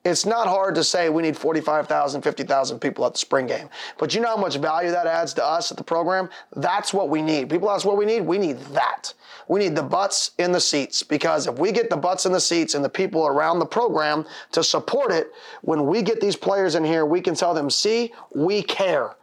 It's 0.07 0.25
not 0.25 0.47
hard 0.47 0.73
to 0.75 0.85
say 0.85 1.09
we 1.09 1.21
need 1.21 1.35
45,000, 1.35 2.21
50,000 2.21 2.79
people 2.79 3.05
at 3.05 3.13
the 3.13 3.19
spring 3.19 3.45
game. 3.45 3.69
But 3.97 4.15
you 4.15 4.21
know 4.21 4.29
how 4.29 4.37
much 4.37 4.55
value 4.55 4.89
that 4.89 5.05
adds 5.05 5.33
to 5.33 5.45
us 5.45 5.69
at 5.69 5.75
the 5.75 5.83
program? 5.83 6.29
That's 6.55 6.93
what 6.93 7.09
we 7.09 7.21
need. 7.21 7.49
People 7.49 7.69
ask 7.69 7.85
what 7.85 7.97
we 7.97 8.05
need. 8.05 8.21
We 8.21 8.37
need 8.37 8.57
that. 8.71 9.13
We 9.49 9.59
need 9.59 9.75
the 9.75 9.83
butts 9.83 10.31
in 10.37 10.53
the 10.53 10.61
seats 10.61 11.03
because 11.03 11.45
if 11.47 11.59
we 11.59 11.73
get 11.73 11.89
the 11.89 11.97
butts 11.97 12.25
in 12.25 12.31
the 12.31 12.39
seats 12.39 12.73
and 12.73 12.85
the 12.85 12.89
people 12.89 13.27
around 13.27 13.59
the 13.59 13.65
program 13.65 14.25
to 14.53 14.63
support 14.63 15.11
it, 15.11 15.33
when 15.61 15.85
we 15.85 16.01
get 16.01 16.21
these 16.21 16.37
players 16.37 16.75
in 16.75 16.85
here, 16.85 17.05
we 17.05 17.19
can 17.19 17.35
tell 17.35 17.53
them, 17.53 17.69
see, 17.69 18.13
we 18.33 18.63
care. 18.63 19.15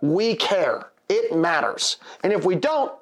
We 0.00 0.36
care. 0.36 0.90
It 1.08 1.36
matters. 1.36 1.96
And 2.22 2.32
if 2.32 2.44
we 2.44 2.54
don't, 2.54 2.92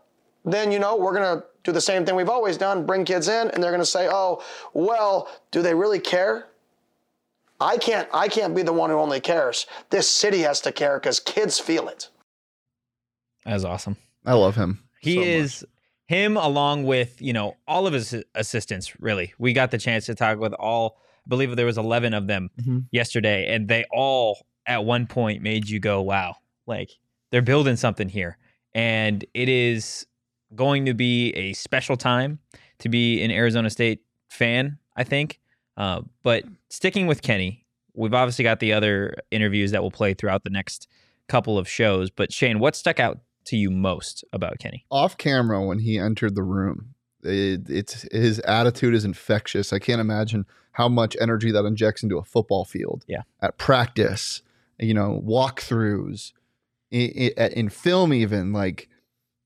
then 0.47 0.73
you 0.73 0.79
know 0.79 0.97
we're 0.97 1.15
gonna 1.15 1.45
do 1.65 1.73
the 1.73 1.81
same 1.81 2.05
thing 2.05 2.15
we've 2.15 2.29
always 2.29 2.59
done: 2.59 2.85
bring 2.85 3.05
kids 3.05 3.29
in, 3.29 3.51
and 3.51 3.63
they're 3.63 3.71
gonna 3.71 3.85
say, 3.85 4.09
"Oh, 4.11 4.43
well, 4.75 5.29
do 5.51 5.63
they 5.63 5.75
really 5.75 5.99
care?" 5.99 6.49
I 7.61 7.77
can't. 7.79 8.09
I 8.13 8.29
can't 8.29 8.55
be 8.55 8.63
the 8.63 8.73
one 8.73 8.91
who 8.91 8.97
only 8.99 9.21
cares. 9.21 9.67
This 9.91 10.09
city 10.11 10.41
has 10.41 10.61
to 10.63 10.73
care 10.73 10.99
because 10.99 11.21
kids 11.21 11.59
feel 11.59 11.89
it. 11.89 12.09
That's 13.45 13.65
awesome. 13.65 13.97
I 14.27 14.35
love 14.35 14.57
him. 14.57 14.83
He 15.01 15.15
so 15.15 15.21
much. 15.21 15.29
is 15.29 15.65
him 16.07 16.37
along 16.37 16.85
with, 16.85 17.21
you 17.21 17.33
know, 17.33 17.57
all 17.69 17.87
of 17.87 17.93
his 17.93 18.15
assistants, 18.35 18.99
really. 19.01 19.35
We 19.39 19.53
got 19.53 19.71
the 19.71 19.79
chance 19.79 20.07
to 20.07 20.15
talk 20.15 20.39
with 20.39 20.53
all, 20.55 20.99
I 21.27 21.29
believe 21.29 21.55
there 21.57 21.67
was 21.67 21.79
11 21.79 22.15
of 22.15 22.27
them 22.27 22.51
Mhm. 22.61 22.87
yesterday, 22.91 23.55
and 23.55 23.69
they 23.69 23.85
all 23.93 24.47
at 24.67 24.85
one 24.85 25.07
point 25.07 25.43
made 25.43 25.69
you 25.69 25.79
go, 25.79 26.01
wow, 26.03 26.37
like 26.67 26.91
they're 27.31 27.43
building 27.43 27.77
something 27.77 28.09
here. 28.09 28.39
And 28.75 29.25
it 29.35 29.49
is 29.49 30.07
going 30.55 30.87
to 30.87 30.95
be 30.95 31.31
a 31.31 31.53
special 31.53 31.97
time 31.97 32.39
to 32.79 32.89
be 32.89 33.23
an 33.23 33.31
Arizona 33.31 33.71
State 33.71 34.01
fan, 34.31 34.79
I 34.97 35.05
think. 35.05 35.41
Uh, 35.77 36.03
but 36.23 36.45
sticking 36.75 37.07
with 37.07 37.23
Kenny, 37.23 37.65
we've 37.95 38.15
obviously 38.15 38.43
got 38.43 38.61
the 38.61 38.73
other 38.73 39.15
interviews 39.31 39.71
that 39.71 39.83
will 39.83 39.91
play 39.91 40.15
throughout 40.15 40.45
the 40.45 40.51
next 40.51 40.89
couple 41.29 41.57
of 41.57 41.69
shows. 41.69 42.11
But 42.11 42.33
Shane, 42.33 42.59
what 42.59 42.77
stuck 42.77 43.01
out 43.01 43.21
to 43.47 43.57
you 43.57 43.71
most 43.71 44.25
about 44.33 44.59
Kenny? 44.59 44.85
off 44.91 45.17
camera 45.17 45.63
when 45.65 45.79
he 45.79 45.99
entered 45.99 46.35
the 46.35 46.43
room. 46.43 46.95
It, 47.23 47.69
it's 47.69 48.07
his 48.13 48.39
attitude 48.41 48.95
is 48.95 49.05
infectious. 49.05 49.73
I 49.73 49.79
can't 49.79 50.01
imagine 50.01 50.45
how 50.73 50.89
much 50.89 51.17
energy 51.21 51.51
that 51.53 51.65
injects 51.65 52.03
into 52.03 52.19
a 52.19 52.25
football 52.25 52.65
field. 52.65 53.05
Yeah. 53.07 53.23
At 53.41 53.59
practice, 53.59 54.43
you 54.79 54.93
know, 54.93 55.23
walkthroughs, 55.25 56.33
in, 56.91 57.31
in 57.37 57.69
film, 57.69 58.13
even 58.13 58.53
like 58.53 58.89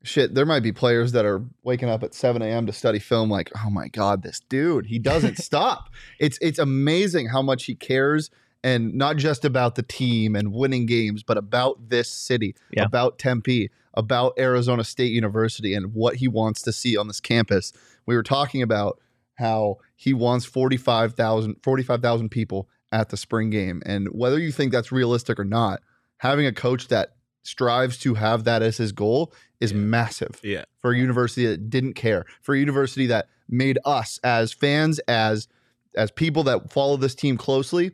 shit. 0.08 0.34
There 0.34 0.46
might 0.46 0.62
be 0.62 0.72
players 0.72 1.12
that 1.12 1.24
are 1.24 1.42
waking 1.62 1.88
up 1.88 2.02
at 2.02 2.14
7 2.14 2.42
a.m. 2.42 2.66
to 2.66 2.72
study 2.72 2.98
film. 2.98 3.30
Like, 3.30 3.50
oh 3.64 3.70
my 3.70 3.88
god, 3.88 4.22
this 4.22 4.40
dude, 4.48 4.86
he 4.86 4.98
doesn't 4.98 5.38
stop. 5.48 5.90
It's 6.18 6.38
it's 6.40 6.58
amazing 6.58 7.28
how 7.28 7.42
much 7.42 7.64
he 7.64 7.74
cares. 7.74 8.30
And 8.64 8.94
not 8.94 9.16
just 9.18 9.44
about 9.44 9.76
the 9.76 9.84
team 9.84 10.34
and 10.34 10.52
winning 10.52 10.84
games, 10.86 11.22
but 11.22 11.36
about 11.38 11.90
this 11.90 12.10
city, 12.10 12.56
Yeah. 12.72 12.84
about 12.86 13.16
Tempe, 13.20 13.70
about 13.94 14.32
Arizona 14.36 14.82
State 14.82 15.12
University 15.12 15.74
and 15.74 15.94
what 15.94 16.16
he 16.16 16.26
wants 16.26 16.62
to 16.62 16.72
see 16.72 16.96
on 16.96 17.06
this 17.06 17.20
campus. 17.20 17.72
We 18.04 18.16
were 18.16 18.24
talking 18.24 18.60
about 18.60 18.98
how 19.36 19.76
he 19.94 20.12
wants 20.12 20.44
45,000 20.44 21.56
45,000 21.62 22.30
people 22.30 22.68
at 22.90 23.10
the 23.10 23.16
spring 23.16 23.50
game. 23.50 23.80
And 23.86 24.08
whether 24.08 24.38
you 24.40 24.50
think 24.50 24.72
that's 24.72 24.90
realistic 24.90 25.38
or 25.38 25.44
not, 25.44 25.80
having 26.18 26.44
a 26.46 26.52
coach 26.52 26.88
that 26.88 27.14
strives 27.42 27.98
to 27.98 28.14
have 28.14 28.44
that 28.44 28.62
as 28.62 28.76
his 28.76 28.92
goal 28.92 29.32
is 29.60 29.72
massive 29.74 30.40
Yeah. 30.42 30.64
for 30.80 30.92
a 30.92 30.96
university 30.98 31.46
that 31.46 31.70
didn't 31.70 31.94
care, 31.94 32.24
for 32.42 32.54
a 32.54 32.58
university 32.58 33.06
that 33.06 33.28
made 33.48 33.78
us 33.84 34.18
as 34.22 34.52
fans, 34.52 34.98
as 35.08 35.48
as 35.96 36.10
people 36.10 36.42
that 36.44 36.70
follow 36.72 36.96
this 36.96 37.14
team 37.14 37.36
closely, 37.36 37.90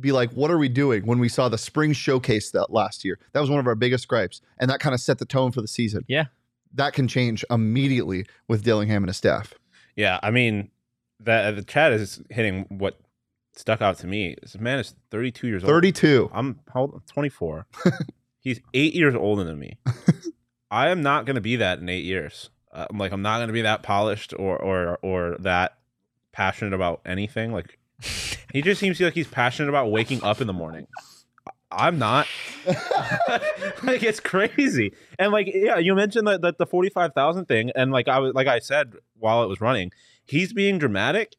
be 0.00 0.10
like, 0.12 0.30
what 0.32 0.50
are 0.50 0.58
we 0.58 0.68
doing 0.68 1.04
when 1.06 1.18
we 1.18 1.28
saw 1.28 1.48
the 1.48 1.58
spring 1.58 1.92
showcase 1.92 2.50
that 2.52 2.70
last 2.72 3.04
year? 3.04 3.18
That 3.32 3.40
was 3.40 3.50
one 3.50 3.60
of 3.60 3.66
our 3.66 3.74
biggest 3.74 4.08
gripes. 4.08 4.40
And 4.58 4.70
that 4.70 4.80
kind 4.80 4.94
of 4.94 5.00
set 5.00 5.18
the 5.18 5.24
tone 5.26 5.52
for 5.52 5.60
the 5.60 5.68
season. 5.68 6.04
Yeah. 6.08 6.24
That 6.74 6.94
can 6.94 7.06
change 7.06 7.44
immediately 7.50 8.26
with 8.48 8.64
Dillingham 8.64 9.02
and 9.04 9.08
his 9.08 9.16
staff. 9.18 9.54
Yeah, 9.94 10.18
I 10.22 10.30
mean, 10.30 10.70
that 11.20 11.44
uh, 11.46 11.50
the 11.52 11.62
chat 11.64 11.92
is 11.92 12.20
hitting 12.30 12.64
what 12.70 12.98
stuck 13.54 13.82
out 13.82 13.98
to 13.98 14.06
me. 14.06 14.36
This 14.40 14.58
man 14.58 14.78
is 14.78 14.94
32 15.10 15.46
years 15.48 15.62
old. 15.64 15.68
32. 15.70 16.30
I'm 16.32 16.60
how 16.72 16.80
old? 16.82 17.02
24. 17.06 17.66
He's 18.40 18.60
eight 18.74 18.94
years 18.94 19.14
older 19.14 19.44
than 19.44 19.58
me. 19.58 19.78
I 20.70 20.88
am 20.88 21.02
not 21.02 21.24
going 21.24 21.36
to 21.36 21.40
be 21.40 21.56
that 21.56 21.78
in 21.78 21.88
eight 21.88 22.04
years. 22.04 22.50
Uh, 22.72 22.86
I'm 22.90 22.98
like, 22.98 23.12
I'm 23.12 23.22
not 23.22 23.38
going 23.38 23.48
to 23.48 23.52
be 23.52 23.62
that 23.62 23.82
polished 23.82 24.34
or 24.38 24.56
or 24.56 24.98
or 25.02 25.36
that 25.40 25.78
passionate 26.32 26.74
about 26.74 27.00
anything. 27.04 27.52
Like, 27.52 27.78
he 28.52 28.62
just 28.62 28.80
seems 28.80 29.00
like 29.00 29.14
he's 29.14 29.28
passionate 29.28 29.68
about 29.68 29.90
waking 29.90 30.22
up 30.22 30.40
in 30.40 30.46
the 30.46 30.52
morning. 30.52 30.86
I'm 31.70 31.98
not. 31.98 32.26
like 33.82 34.02
it's 34.02 34.20
crazy. 34.20 34.94
And 35.18 35.32
like 35.32 35.50
yeah, 35.52 35.78
you 35.78 35.94
mentioned 35.94 36.26
that, 36.26 36.40
that 36.42 36.58
the 36.58 36.66
45,000 36.66 37.46
thing 37.46 37.70
and 37.76 37.90
like 37.90 38.08
I 38.08 38.18
was 38.20 38.34
like 38.34 38.46
I 38.46 38.58
said 38.58 38.94
while 39.18 39.42
it 39.42 39.48
was 39.48 39.60
running, 39.60 39.90
he's 40.24 40.52
being 40.52 40.78
dramatic, 40.78 41.34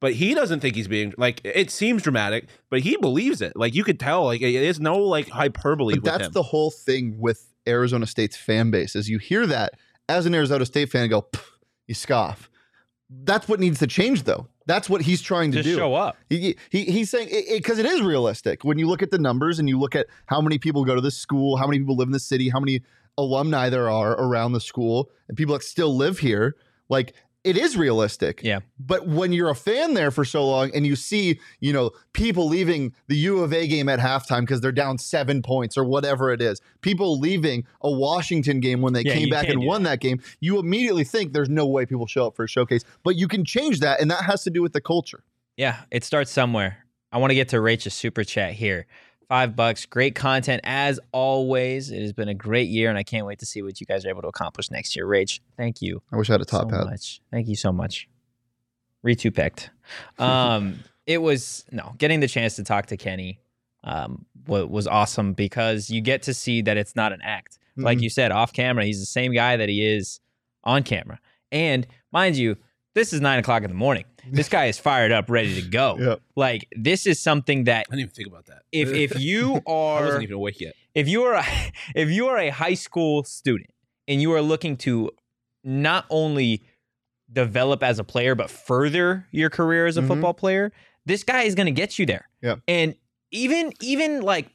but 0.00 0.12
he 0.14 0.34
doesn't 0.34 0.60
think 0.60 0.76
he's 0.76 0.88
being 0.88 1.14
like 1.18 1.40
it 1.44 1.70
seems 1.70 2.02
dramatic, 2.02 2.48
but 2.70 2.80
he 2.80 2.96
believes 2.96 3.42
it. 3.42 3.56
Like 3.56 3.74
you 3.74 3.84
could 3.84 3.98
tell 4.00 4.24
like 4.24 4.40
it 4.40 4.54
is 4.54 4.80
no 4.80 4.98
like 4.98 5.28
hyperbole 5.28 5.94
But 5.94 6.02
with 6.02 6.12
that's 6.12 6.26
him. 6.26 6.32
the 6.32 6.42
whole 6.42 6.70
thing 6.70 7.16
with 7.18 7.46
Arizona 7.66 8.06
State's 8.06 8.36
fan 8.36 8.70
base 8.70 8.96
is 8.96 9.08
you 9.08 9.18
hear 9.18 9.46
that 9.46 9.74
as 10.08 10.26
an 10.26 10.34
Arizona 10.34 10.64
State 10.64 10.90
fan 10.90 11.08
go, 11.08 11.26
you 11.86 11.94
scoff. 11.94 12.50
That's 13.10 13.48
what 13.48 13.58
needs 13.60 13.78
to 13.80 13.86
change 13.86 14.24
though. 14.24 14.48
That's 14.66 14.90
what 14.90 15.00
he's 15.00 15.22
trying 15.22 15.50
to 15.52 15.58
Just 15.62 15.68
do. 15.68 15.76
show 15.76 15.94
up. 15.94 16.16
He, 16.28 16.56
he 16.70 16.84
he's 16.84 17.08
saying 17.10 17.30
because 17.52 17.78
it, 17.78 17.86
is 17.86 18.02
realistic 18.02 18.64
when 18.64 18.78
you 18.78 18.86
look 18.86 19.02
at 19.02 19.10
the 19.10 19.18
numbers 19.18 19.58
and 19.58 19.66
you 19.68 19.78
look 19.78 19.96
at 19.96 20.06
how 20.26 20.42
many 20.42 20.58
people 20.58 20.84
go 20.84 20.94
to 20.94 21.00
this 21.00 21.16
school, 21.16 21.56
how 21.56 21.66
many 21.66 21.78
people 21.78 21.96
live 21.96 22.08
in 22.08 22.12
the 22.12 22.20
city, 22.20 22.50
how 22.50 22.60
many 22.60 22.82
alumni 23.16 23.70
there 23.70 23.88
are 23.90 24.12
around 24.12 24.52
the 24.52 24.60
school, 24.60 25.10
and 25.26 25.36
people 25.38 25.54
that 25.54 25.62
still 25.64 25.96
live 25.96 26.18
here. 26.18 26.54
Like 26.90 27.14
it 27.48 27.56
is 27.56 27.76
realistic. 27.76 28.42
Yeah. 28.42 28.60
But 28.78 29.08
when 29.08 29.32
you're 29.32 29.48
a 29.48 29.54
fan 29.54 29.94
there 29.94 30.10
for 30.10 30.24
so 30.24 30.46
long 30.46 30.70
and 30.74 30.86
you 30.86 30.96
see, 30.96 31.40
you 31.60 31.72
know, 31.72 31.92
people 32.12 32.46
leaving 32.46 32.94
the 33.06 33.16
U 33.16 33.38
of 33.40 33.52
A 33.52 33.66
game 33.66 33.88
at 33.88 33.98
halftime 33.98 34.40
because 34.40 34.60
they're 34.60 34.70
down 34.70 34.98
seven 34.98 35.40
points 35.40 35.78
or 35.78 35.84
whatever 35.84 36.30
it 36.30 36.42
is, 36.42 36.60
people 36.82 37.18
leaving 37.18 37.64
a 37.80 37.90
Washington 37.90 38.60
game 38.60 38.82
when 38.82 38.92
they 38.92 39.02
Yeah, 39.02 39.14
came 39.14 39.30
back 39.30 39.48
and 39.48 39.64
won 39.64 39.84
that 39.84 40.00
game, 40.00 40.20
you 40.40 40.58
immediately 40.58 41.04
think 41.04 41.32
there's 41.32 41.48
no 41.48 41.66
way 41.66 41.86
people 41.86 42.06
show 42.06 42.26
up 42.26 42.36
for 42.36 42.44
a 42.44 42.48
showcase. 42.48 42.84
But 43.02 43.16
you 43.16 43.26
can 43.26 43.44
change 43.44 43.80
that, 43.80 44.00
and 44.00 44.10
that 44.10 44.24
has 44.24 44.42
to 44.44 44.50
do 44.50 44.60
with 44.62 44.74
the 44.74 44.80
culture. 44.80 45.24
Yeah, 45.56 45.80
it 45.90 46.04
starts 46.04 46.30
somewhere. 46.30 46.84
I 47.10 47.16
want 47.16 47.30
to 47.30 47.34
get 47.34 47.48
to 47.48 47.60
Rachel's 47.60 47.94
super 47.94 48.22
chat 48.22 48.52
here. 48.52 48.86
Five 49.28 49.54
bucks. 49.54 49.84
Great 49.84 50.14
content 50.14 50.62
as 50.64 50.98
always. 51.12 51.90
It 51.90 52.00
has 52.00 52.12
been 52.14 52.28
a 52.28 52.34
great 52.34 52.68
year, 52.68 52.88
and 52.88 52.96
I 52.98 53.02
can't 53.02 53.26
wait 53.26 53.38
to 53.40 53.46
see 53.46 53.60
what 53.62 53.78
you 53.80 53.86
guys 53.86 54.06
are 54.06 54.08
able 54.08 54.22
to 54.22 54.28
accomplish 54.28 54.70
next 54.70 54.96
year. 54.96 55.06
Rach, 55.06 55.40
thank 55.56 55.82
you 55.82 56.02
I 56.10 56.16
wish 56.16 56.30
I 56.30 56.34
had 56.34 56.40
a 56.40 56.46
top 56.46 56.70
so 56.70 56.76
hat. 56.76 56.86
much. 56.86 57.20
Thank 57.30 57.46
you 57.48 57.56
so 57.56 57.70
much. 57.72 58.08
Retu 59.04 59.34
picked. 59.34 59.70
Um, 60.18 60.80
it 61.06 61.22
was 61.22 61.64
no 61.72 61.94
getting 61.96 62.20
the 62.20 62.28
chance 62.28 62.56
to 62.56 62.64
talk 62.64 62.86
to 62.86 62.96
Kenny 62.98 63.40
um, 63.84 64.26
wa- 64.46 64.64
was 64.66 64.86
awesome 64.86 65.32
because 65.32 65.88
you 65.88 66.02
get 66.02 66.22
to 66.24 66.34
see 66.34 66.60
that 66.62 66.76
it's 66.76 66.94
not 66.94 67.12
an 67.14 67.20
act. 67.22 67.58
Like 67.76 67.98
Mhm. 67.98 68.02
you 68.02 68.10
said, 68.10 68.30
off 68.32 68.52
camera, 68.52 68.84
he's 68.84 69.00
the 69.00 69.06
same 69.06 69.32
guy 69.32 69.56
that 69.56 69.68
he 69.70 69.82
is 69.86 70.20
on 70.64 70.82
camera. 70.82 71.20
And 71.50 71.86
mind 72.12 72.36
you, 72.36 72.56
this 72.98 73.12
is 73.12 73.20
nine 73.20 73.38
o'clock 73.38 73.62
in 73.62 73.70
the 73.70 73.74
morning. 73.76 74.04
This 74.30 74.48
guy 74.48 74.66
is 74.66 74.78
fired 74.78 75.10
up, 75.12 75.30
ready 75.30 75.60
to 75.62 75.68
go. 75.68 75.96
Yep. 76.00 76.20
Like 76.36 76.68
this 76.76 77.06
is 77.06 77.18
something 77.20 77.64
that 77.64 77.86
I 77.88 77.94
didn't 77.96 78.00
even 78.00 78.10
think 78.14 78.28
about 78.28 78.46
that. 78.46 78.62
if 78.72 78.88
if 78.90 79.18
you 79.20 79.60
are 79.66 79.98
I 80.02 80.04
wasn't 80.04 80.22
even 80.24 80.34
awake 80.34 80.60
yet. 80.60 80.74
if 80.94 81.08
you 81.08 81.22
are 81.24 81.34
a, 81.34 81.44
if 81.94 82.10
you 82.10 82.28
are 82.28 82.38
a 82.38 82.50
high 82.50 82.74
school 82.74 83.24
student 83.24 83.70
and 84.06 84.20
you 84.20 84.32
are 84.32 84.42
looking 84.42 84.76
to 84.78 85.10
not 85.64 86.04
only 86.10 86.62
develop 87.32 87.82
as 87.82 87.98
a 87.98 88.04
player 88.04 88.34
but 88.34 88.50
further 88.50 89.26
your 89.30 89.50
career 89.50 89.86
as 89.86 89.96
a 89.96 90.02
Mhm. 90.02 90.08
football 90.08 90.34
player, 90.34 90.72
this 91.04 91.24
guy 91.24 91.42
is 91.42 91.54
going 91.54 91.66
to 91.66 91.72
get 91.72 91.98
you 91.98 92.06
there. 92.06 92.28
Yeah. 92.42 92.56
And 92.66 92.94
even 93.30 93.72
even 93.80 94.20
like 94.22 94.50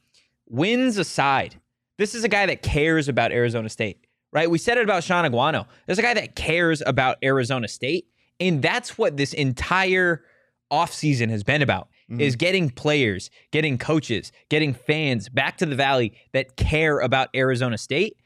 wins 0.50 0.98
aside, 0.98 1.56
this 1.98 2.16
is 2.16 2.24
a 2.24 2.28
guy 2.30 2.46
that 2.48 2.62
cares 2.64 3.08
about 3.08 3.32
Arizona 3.32 3.70
State. 3.70 3.98
Right? 4.32 4.50
We 4.50 4.58
said 4.58 4.80
it 4.80 4.84
about 4.84 5.04
Shaun 5.04 5.32
Aguano. 5.32 5.68
There's 5.86 6.00
a 6.00 6.02
guy 6.02 6.16
that 6.16 6.36
cares 6.36 6.82
about 6.84 7.18
Arizona 7.24 7.68
State, 7.68 8.08
and 8.40 8.62
that's 8.62 8.98
what 8.98 9.18
this 9.18 9.34
entire 9.34 10.24
offseason 10.72 11.30
has 11.30 11.44
been 11.44 11.62
about 11.62 11.90
Mhm. 12.10 12.20
is 12.20 12.36
getting 12.36 12.70
players, 12.70 13.30
getting 13.52 13.78
coaches, 13.78 14.32
getting 14.50 14.74
fans 14.74 15.30
back 15.30 15.58
to 15.58 15.66
the 15.66 15.76
valley 15.76 16.14
that 16.34 16.56
care 16.58 17.00
about 17.00 17.30
Arizona 17.36 17.78
State. 17.78 18.18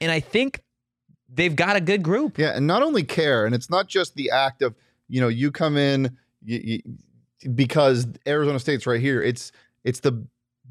And 0.00 0.10
I 0.10 0.20
think 0.20 0.60
they've 1.32 1.54
got 1.54 1.76
a 1.76 1.80
good 1.80 2.02
group. 2.02 2.38
Yeah, 2.38 2.50
and 2.56 2.66
not 2.66 2.82
only 2.82 3.02
care, 3.04 3.46
and 3.46 3.54
it's 3.54 3.70
not 3.70 3.88
just 3.88 4.14
the 4.16 4.30
act 4.30 4.62
of 4.62 4.74
you 5.08 5.20
know 5.20 5.28
you 5.28 5.50
come 5.50 5.76
in 5.76 6.16
you, 6.42 6.58
you, 6.64 6.80
because 7.54 8.06
Arizona 8.26 8.58
State's 8.58 8.86
right 8.86 9.00
here. 9.00 9.22
It's 9.22 9.52
it's 9.84 10.00
the 10.00 10.26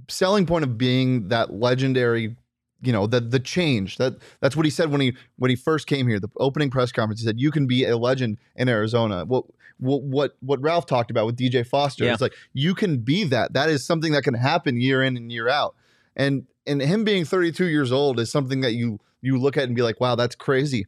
selling 0.08 0.46
point 0.46 0.64
of 0.64 0.78
being 0.78 1.28
that 1.30 1.54
legendary, 1.54 2.36
you 2.82 2.92
know, 2.92 3.08
the 3.08 3.20
the 3.20 3.40
change. 3.40 3.98
That 3.98 4.16
that's 4.42 4.56
what 4.56 4.66
he 4.66 4.70
said 4.70 4.92
when 4.92 5.02
he 5.02 5.14
when 5.38 5.50
he 5.50 5.56
first 5.56 5.88
came 5.88 6.08
here. 6.08 6.20
The 6.20 6.30
opening 6.38 6.70
press 6.70 6.92
conference, 6.92 7.22
he 7.22 7.26
said, 7.26 7.40
"You 7.40 7.52
can 7.52 7.68
be 7.68 7.86
a 7.86 7.98
legend 7.98 8.38
in 8.56 8.70
Arizona." 8.70 9.26
What 9.26 9.46
what 9.78 10.04
what 10.04 10.38
what 10.42 10.62
Ralph 10.62 10.86
talked 10.86 11.12
about 11.12 11.26
with 11.26 11.38
DJ 11.38 11.66
Foster. 11.66 12.06
Yeah. 12.06 12.14
It's 12.14 12.22
like 12.22 12.34
you 12.54 12.76
can 12.76 12.98
be 13.00 13.24
that. 13.26 13.54
That 13.54 13.70
is 13.70 13.86
something 13.86 14.12
that 14.14 14.24
can 14.24 14.34
happen 14.34 14.80
year 14.80 15.04
in 15.04 15.18
and 15.18 15.32
year 15.32 15.50
out. 15.50 15.76
And 16.16 16.46
and 16.68 16.82
him 16.82 17.04
being 17.04 17.26
32 17.26 17.66
years 17.66 17.92
old 17.92 18.20
is 18.20 18.32
something 18.32 18.62
that 18.62 18.74
you 18.74 19.00
you 19.22 19.38
look 19.38 19.58
at 19.58 19.64
and 19.64 19.76
be 19.76 19.82
like, 19.82 20.00
wow, 20.00 20.16
that's 20.16 20.36
crazy. 20.36 20.86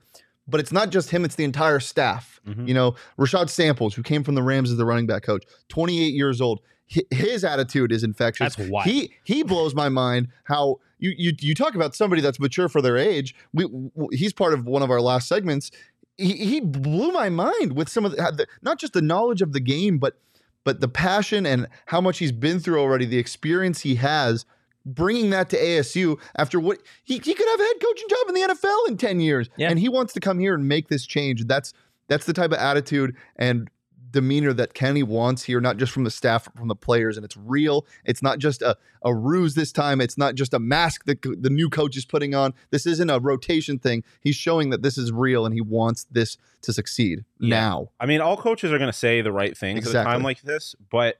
But 0.47 0.59
it's 0.59 0.71
not 0.71 0.89
just 0.89 1.11
him; 1.11 1.23
it's 1.23 1.35
the 1.35 1.43
entire 1.43 1.79
staff. 1.79 2.41
Mhm. 2.47 2.67
You 2.67 2.73
know, 2.73 2.95
Rashad 3.17 3.49
Samples, 3.49 3.93
who 3.95 4.03
came 4.03 4.23
from 4.23 4.35
the 4.35 4.43
Rams 4.43 4.71
as 4.71 4.77
the 4.77 4.85
running 4.85 5.07
back 5.07 5.23
coach, 5.23 5.43
28 5.69 6.13
years 6.13 6.41
old. 6.41 6.61
His 7.09 7.45
attitude 7.45 7.93
is 7.93 8.03
infectious. 8.03 8.55
That's 8.55 8.69
wild. 8.69 8.85
He 8.85 9.13
he 9.23 9.43
blows 9.43 9.73
my 9.73 9.87
mind 9.87 10.27
how 10.43 10.79
you 11.01 11.13
you 11.17 11.33
you 11.41 11.53
talk 11.53 11.75
about 11.75 11.93
somebody 11.93 12.21
that's 12.21 12.39
mature 12.39 12.69
for 12.69 12.81
their 12.81 12.97
age. 12.97 13.35
We 13.53 13.63
w- 13.63 14.09
he's 14.13 14.31
part 14.31 14.53
of 14.53 14.65
one 14.65 14.81
of 14.81 14.89
our 14.89 15.01
last 15.01 15.27
segments. 15.27 15.71
He, 16.17 16.33
he 16.33 16.59
blew 16.61 17.11
my 17.11 17.29
mind 17.29 17.75
with 17.75 17.89
some 17.89 18.05
of 18.05 18.11
the, 18.11 18.17
the 18.17 18.47
not 18.61 18.79
just 18.79 18.93
the 18.93 19.01
knowledge 19.01 19.41
of 19.41 19.51
the 19.51 19.59
game, 19.59 19.97
but 19.97 20.17
but 20.63 20.79
the 20.79 20.87
passion 20.87 21.45
and 21.45 21.67
how 21.87 21.99
much 21.99 22.19
he's 22.19 22.31
been 22.31 22.59
through 22.59 22.79
already, 22.79 23.05
the 23.05 23.17
experience 23.17 23.81
he 23.81 23.95
has. 23.95 24.45
Bringing 24.83 25.29
that 25.29 25.47
to 25.51 25.57
ASU 25.57 26.19
after 26.35 26.59
what 26.59 26.79
he, 27.03 27.19
he 27.19 27.35
could 27.35 27.47
have 27.47 27.59
a 27.59 27.63
head 27.63 27.75
coaching 27.83 28.07
job 28.09 28.29
in 28.29 28.33
the 28.33 28.41
NFL 28.41 28.87
in 28.87 28.97
10 28.97 29.19
years. 29.19 29.47
Yeah. 29.55 29.69
And 29.69 29.77
he 29.77 29.87
wants 29.87 30.11
to 30.13 30.19
come 30.19 30.39
here 30.39 30.55
and 30.55 30.67
make 30.67 30.87
this 30.87 31.05
change. 31.05 31.45
That's 31.45 31.71
that's 32.07 32.25
the 32.25 32.33
type 32.33 32.51
of 32.51 32.57
attitude 32.57 33.15
and 33.35 33.69
demeanor 34.11 34.53
that 34.53 34.73
Kenny 34.73 35.03
wants 35.03 35.43
here, 35.43 35.61
not 35.61 35.77
just 35.77 35.91
from 35.91 36.03
the 36.03 36.11
staff, 36.11 36.47
from 36.55 36.67
the 36.67 36.75
players. 36.75 37.17
And 37.17 37.23
it's 37.25 37.37
real. 37.37 37.85
It's 38.05 38.21
not 38.21 38.39
just 38.39 38.61
a, 38.61 38.77
a 39.03 39.13
ruse 39.15 39.55
this 39.55 39.71
time. 39.71 40.01
It's 40.01 40.17
not 40.17 40.35
just 40.35 40.53
a 40.53 40.59
mask 40.59 41.05
that 41.05 41.21
the 41.21 41.49
new 41.49 41.69
coach 41.69 41.95
is 41.97 42.05
putting 42.05 42.35
on. 42.35 42.53
This 42.69 42.85
isn't 42.85 43.09
a 43.09 43.19
rotation 43.19 43.79
thing. 43.79 44.03
He's 44.19 44.35
showing 44.35 44.69
that 44.71 44.81
this 44.81 44.97
is 44.97 45.11
real 45.11 45.45
and 45.45 45.53
he 45.53 45.61
wants 45.61 46.05
this 46.11 46.37
to 46.61 46.73
succeed 46.73 47.25
Yeah. 47.39 47.49
now. 47.59 47.89
I 47.99 48.05
mean, 48.05 48.21
all 48.21 48.37
coaches 48.37 48.71
are 48.71 48.77
going 48.77 48.91
to 48.91 48.97
say 48.97 49.21
the 49.21 49.31
right 49.31 49.57
things 49.57 49.87
at 49.87 50.01
a 50.01 50.03
time 50.03 50.23
like 50.23 50.41
this, 50.41 50.75
but 50.91 51.19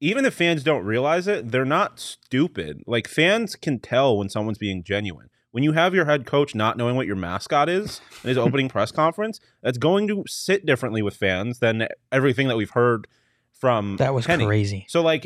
even 0.00 0.24
if 0.24 0.34
fans 0.34 0.62
don't 0.62 0.84
realize 0.84 1.26
it, 1.26 1.50
they're 1.50 1.64
not 1.64 1.98
stupid. 1.98 2.82
Like 2.86 3.08
fans 3.08 3.56
can 3.56 3.80
tell 3.80 4.16
when 4.16 4.28
someone's 4.28 4.58
being 4.58 4.82
genuine. 4.84 5.28
When 5.50 5.64
you 5.64 5.72
have 5.72 5.94
your 5.94 6.04
head 6.04 6.26
coach 6.26 6.54
not 6.54 6.76
knowing 6.76 6.94
what 6.94 7.06
your 7.06 7.16
mascot 7.16 7.68
is 7.68 8.00
in 8.22 8.28
his 8.28 8.38
opening 8.38 8.68
press 8.68 8.92
conference, 8.92 9.40
that's 9.62 9.78
going 9.78 10.06
to 10.08 10.24
sit 10.26 10.66
differently 10.66 11.02
with 11.02 11.16
fans 11.16 11.58
than 11.58 11.88
everything 12.12 12.48
that 12.48 12.56
we've 12.56 12.70
heard 12.70 13.06
from 13.52 13.96
That 13.96 14.14
was 14.14 14.26
Kenny. 14.26 14.46
crazy. 14.46 14.84
So 14.88 15.02
like 15.02 15.24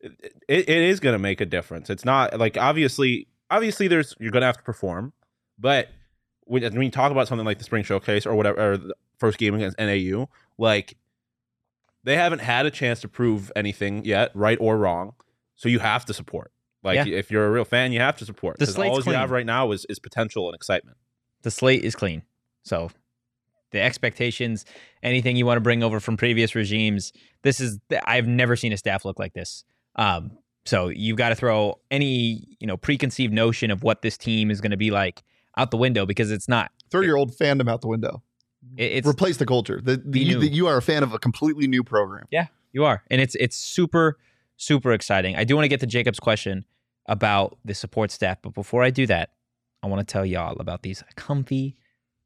it, 0.00 0.10
it 0.48 0.68
is 0.68 1.00
going 1.00 1.14
to 1.14 1.18
make 1.18 1.40
a 1.40 1.46
difference. 1.46 1.90
It's 1.90 2.04
not 2.04 2.38
like 2.38 2.56
obviously 2.56 3.28
obviously 3.50 3.88
there's 3.88 4.14
you're 4.18 4.32
going 4.32 4.40
to 4.40 4.46
have 4.46 4.56
to 4.56 4.62
perform, 4.64 5.12
but 5.58 5.88
when, 6.44 6.62
when 6.62 6.82
you 6.82 6.90
talk 6.90 7.12
about 7.12 7.28
something 7.28 7.46
like 7.46 7.58
the 7.58 7.64
spring 7.64 7.84
showcase 7.84 8.26
or 8.26 8.34
whatever 8.34 8.72
or 8.72 8.76
the 8.76 8.94
first 9.18 9.38
game 9.38 9.54
against 9.54 9.78
NAU, 9.78 10.26
like 10.58 10.96
they 12.04 12.16
haven't 12.16 12.40
had 12.40 12.66
a 12.66 12.70
chance 12.70 13.00
to 13.00 13.08
prove 13.08 13.52
anything 13.54 14.04
yet, 14.04 14.30
right 14.34 14.58
or 14.60 14.76
wrong. 14.76 15.14
So 15.54 15.68
you 15.68 15.78
have 15.78 16.04
to 16.06 16.14
support. 16.14 16.50
Like 16.82 16.96
Yeah. 17.06 17.14
if 17.16 17.30
you're 17.30 17.46
a 17.46 17.50
real 17.50 17.64
fan, 17.64 17.92
you 17.92 18.00
have 18.00 18.16
to 18.16 18.24
support. 18.24 18.58
The 18.58 18.66
slate's 18.66 18.98
all 19.06 19.12
you 19.12 19.18
have 19.18 19.30
right 19.30 19.46
now 19.46 19.70
is 19.72 19.84
is 19.88 19.98
potential 19.98 20.48
and 20.48 20.54
excitement. 20.54 20.96
the 21.42 21.50
slate 21.50 21.84
is 21.84 21.94
clean. 21.96 22.22
So 22.64 22.90
the 23.70 23.80
expectations, 23.80 24.64
anything 25.02 25.36
you 25.36 25.46
want 25.46 25.56
to 25.56 25.60
bring 25.62 25.82
over 25.82 25.98
from 26.00 26.16
previous 26.16 26.54
regimes, 26.54 27.12
this 27.42 27.60
is 27.60 27.78
I've 28.04 28.26
never 28.26 28.56
seen 28.56 28.72
a 28.72 28.76
staff 28.76 29.04
look 29.04 29.18
like 29.18 29.32
this. 29.34 29.64
Um, 29.96 30.32
so 30.64 30.88
you've 30.88 31.16
got 31.16 31.30
to 31.30 31.34
throw 31.34 31.78
any 31.90 32.56
you 32.60 32.66
know 32.66 32.76
preconceived 32.76 33.32
notion 33.32 33.70
of 33.70 33.82
what 33.82 34.02
this 34.02 34.16
team 34.18 34.50
is 34.50 34.60
going 34.60 34.70
to 34.72 34.76
be 34.76 34.90
like 34.90 35.22
out 35.56 35.70
the 35.70 35.76
window 35.76 36.06
because 36.06 36.30
it's 36.30 36.48
not. 36.48 36.70
Throw 36.90 37.00
your 37.00 37.16
old 37.16 37.32
fandom 37.32 37.68
out 37.70 37.80
the 37.80 37.88
window. 37.88 38.22
It- 38.76 38.92
It's 38.92 39.08
Replace 39.08 39.38
the 39.38 39.46
culture. 39.46 39.80
The, 39.82 39.96
the, 40.04 40.20
you, 40.20 40.34
new. 40.34 40.40
that 40.40 40.52
you 40.52 40.66
are 40.68 40.76
a 40.76 40.82
fan 40.82 41.02
of 41.02 41.12
a 41.14 41.18
completely 41.18 41.66
new 41.66 41.82
program. 41.82 42.26
Yeah, 42.30 42.46
you 42.72 42.84
are, 42.84 43.02
and 43.10 43.20
it's 43.20 43.34
it's 43.36 43.56
super 43.56 44.18
super 44.56 44.92
exciting. 44.92 45.34
I 45.34 45.42
do 45.44 45.56
want 45.56 45.64
to 45.64 45.68
get 45.68 45.80
to 45.80 45.86
Jacob's 45.86 46.20
question 46.20 46.64
about 47.06 47.58
the 47.64 47.74
support 47.74 48.10
staff, 48.10 48.38
but 48.42 48.54
before 48.54 48.82
I 48.82 48.90
do 48.90 49.06
that, 49.06 49.30
I 49.82 49.86
want 49.88 50.06
to 50.06 50.10
tell 50.12 50.24
y'all 50.24 50.56
about 50.60 50.82
these 50.82 51.02
comfy 51.16 51.74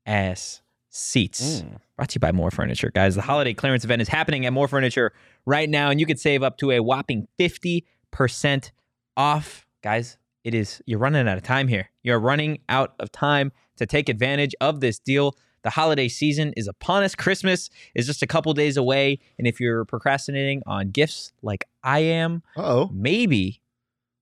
ass 0.04 0.60
seats. 0.90 1.62
Mm. 1.62 1.78
Brought 1.96 2.10
to 2.10 2.14
you 2.16 2.20
by 2.20 2.32
More 2.32 2.50
Furniture, 2.50 2.90
guys. 2.94 3.14
The 3.14 3.22
holiday 3.22 3.54
clearance 3.54 3.84
event 3.84 4.02
is 4.02 4.08
happening 4.08 4.44
at 4.46 4.52
More 4.52 4.68
Furniture 4.68 5.12
right 5.46 5.68
now, 5.68 5.90
and 5.90 5.98
you 5.98 6.06
could 6.06 6.20
save 6.20 6.42
up 6.42 6.58
to 6.58 6.70
a 6.72 6.80
whopping 6.80 7.26
fifty 7.38 7.86
percent 8.10 8.72
off, 9.16 9.66
guys. 9.82 10.18
It 10.44 10.54
is 10.54 10.82
you're 10.86 10.98
running 10.98 11.26
out 11.26 11.36
of 11.38 11.42
time 11.42 11.68
here. 11.68 11.88
You're 12.02 12.20
running 12.20 12.58
out 12.68 12.94
of 13.00 13.10
time 13.10 13.52
to 13.76 13.86
take 13.86 14.08
advantage 14.08 14.54
of 14.60 14.80
this 14.80 14.98
deal. 14.98 15.36
The 15.62 15.70
holiday 15.70 16.06
season 16.08 16.52
is 16.56 16.68
upon 16.68 17.02
us. 17.02 17.14
Christmas 17.16 17.70
is 17.96 18.06
just 18.06 18.22
a 18.22 18.26
couple 18.26 18.52
days 18.54 18.76
away. 18.76 19.18
And 19.38 19.48
if 19.48 19.58
you're 19.58 19.84
procrastinating 19.84 20.62
on 20.66 20.90
gifts 20.90 21.32
like 21.42 21.64
I 21.82 22.00
am, 22.00 22.42
Uh 22.56 22.62
oh. 22.62 22.90
maybe 22.92 23.60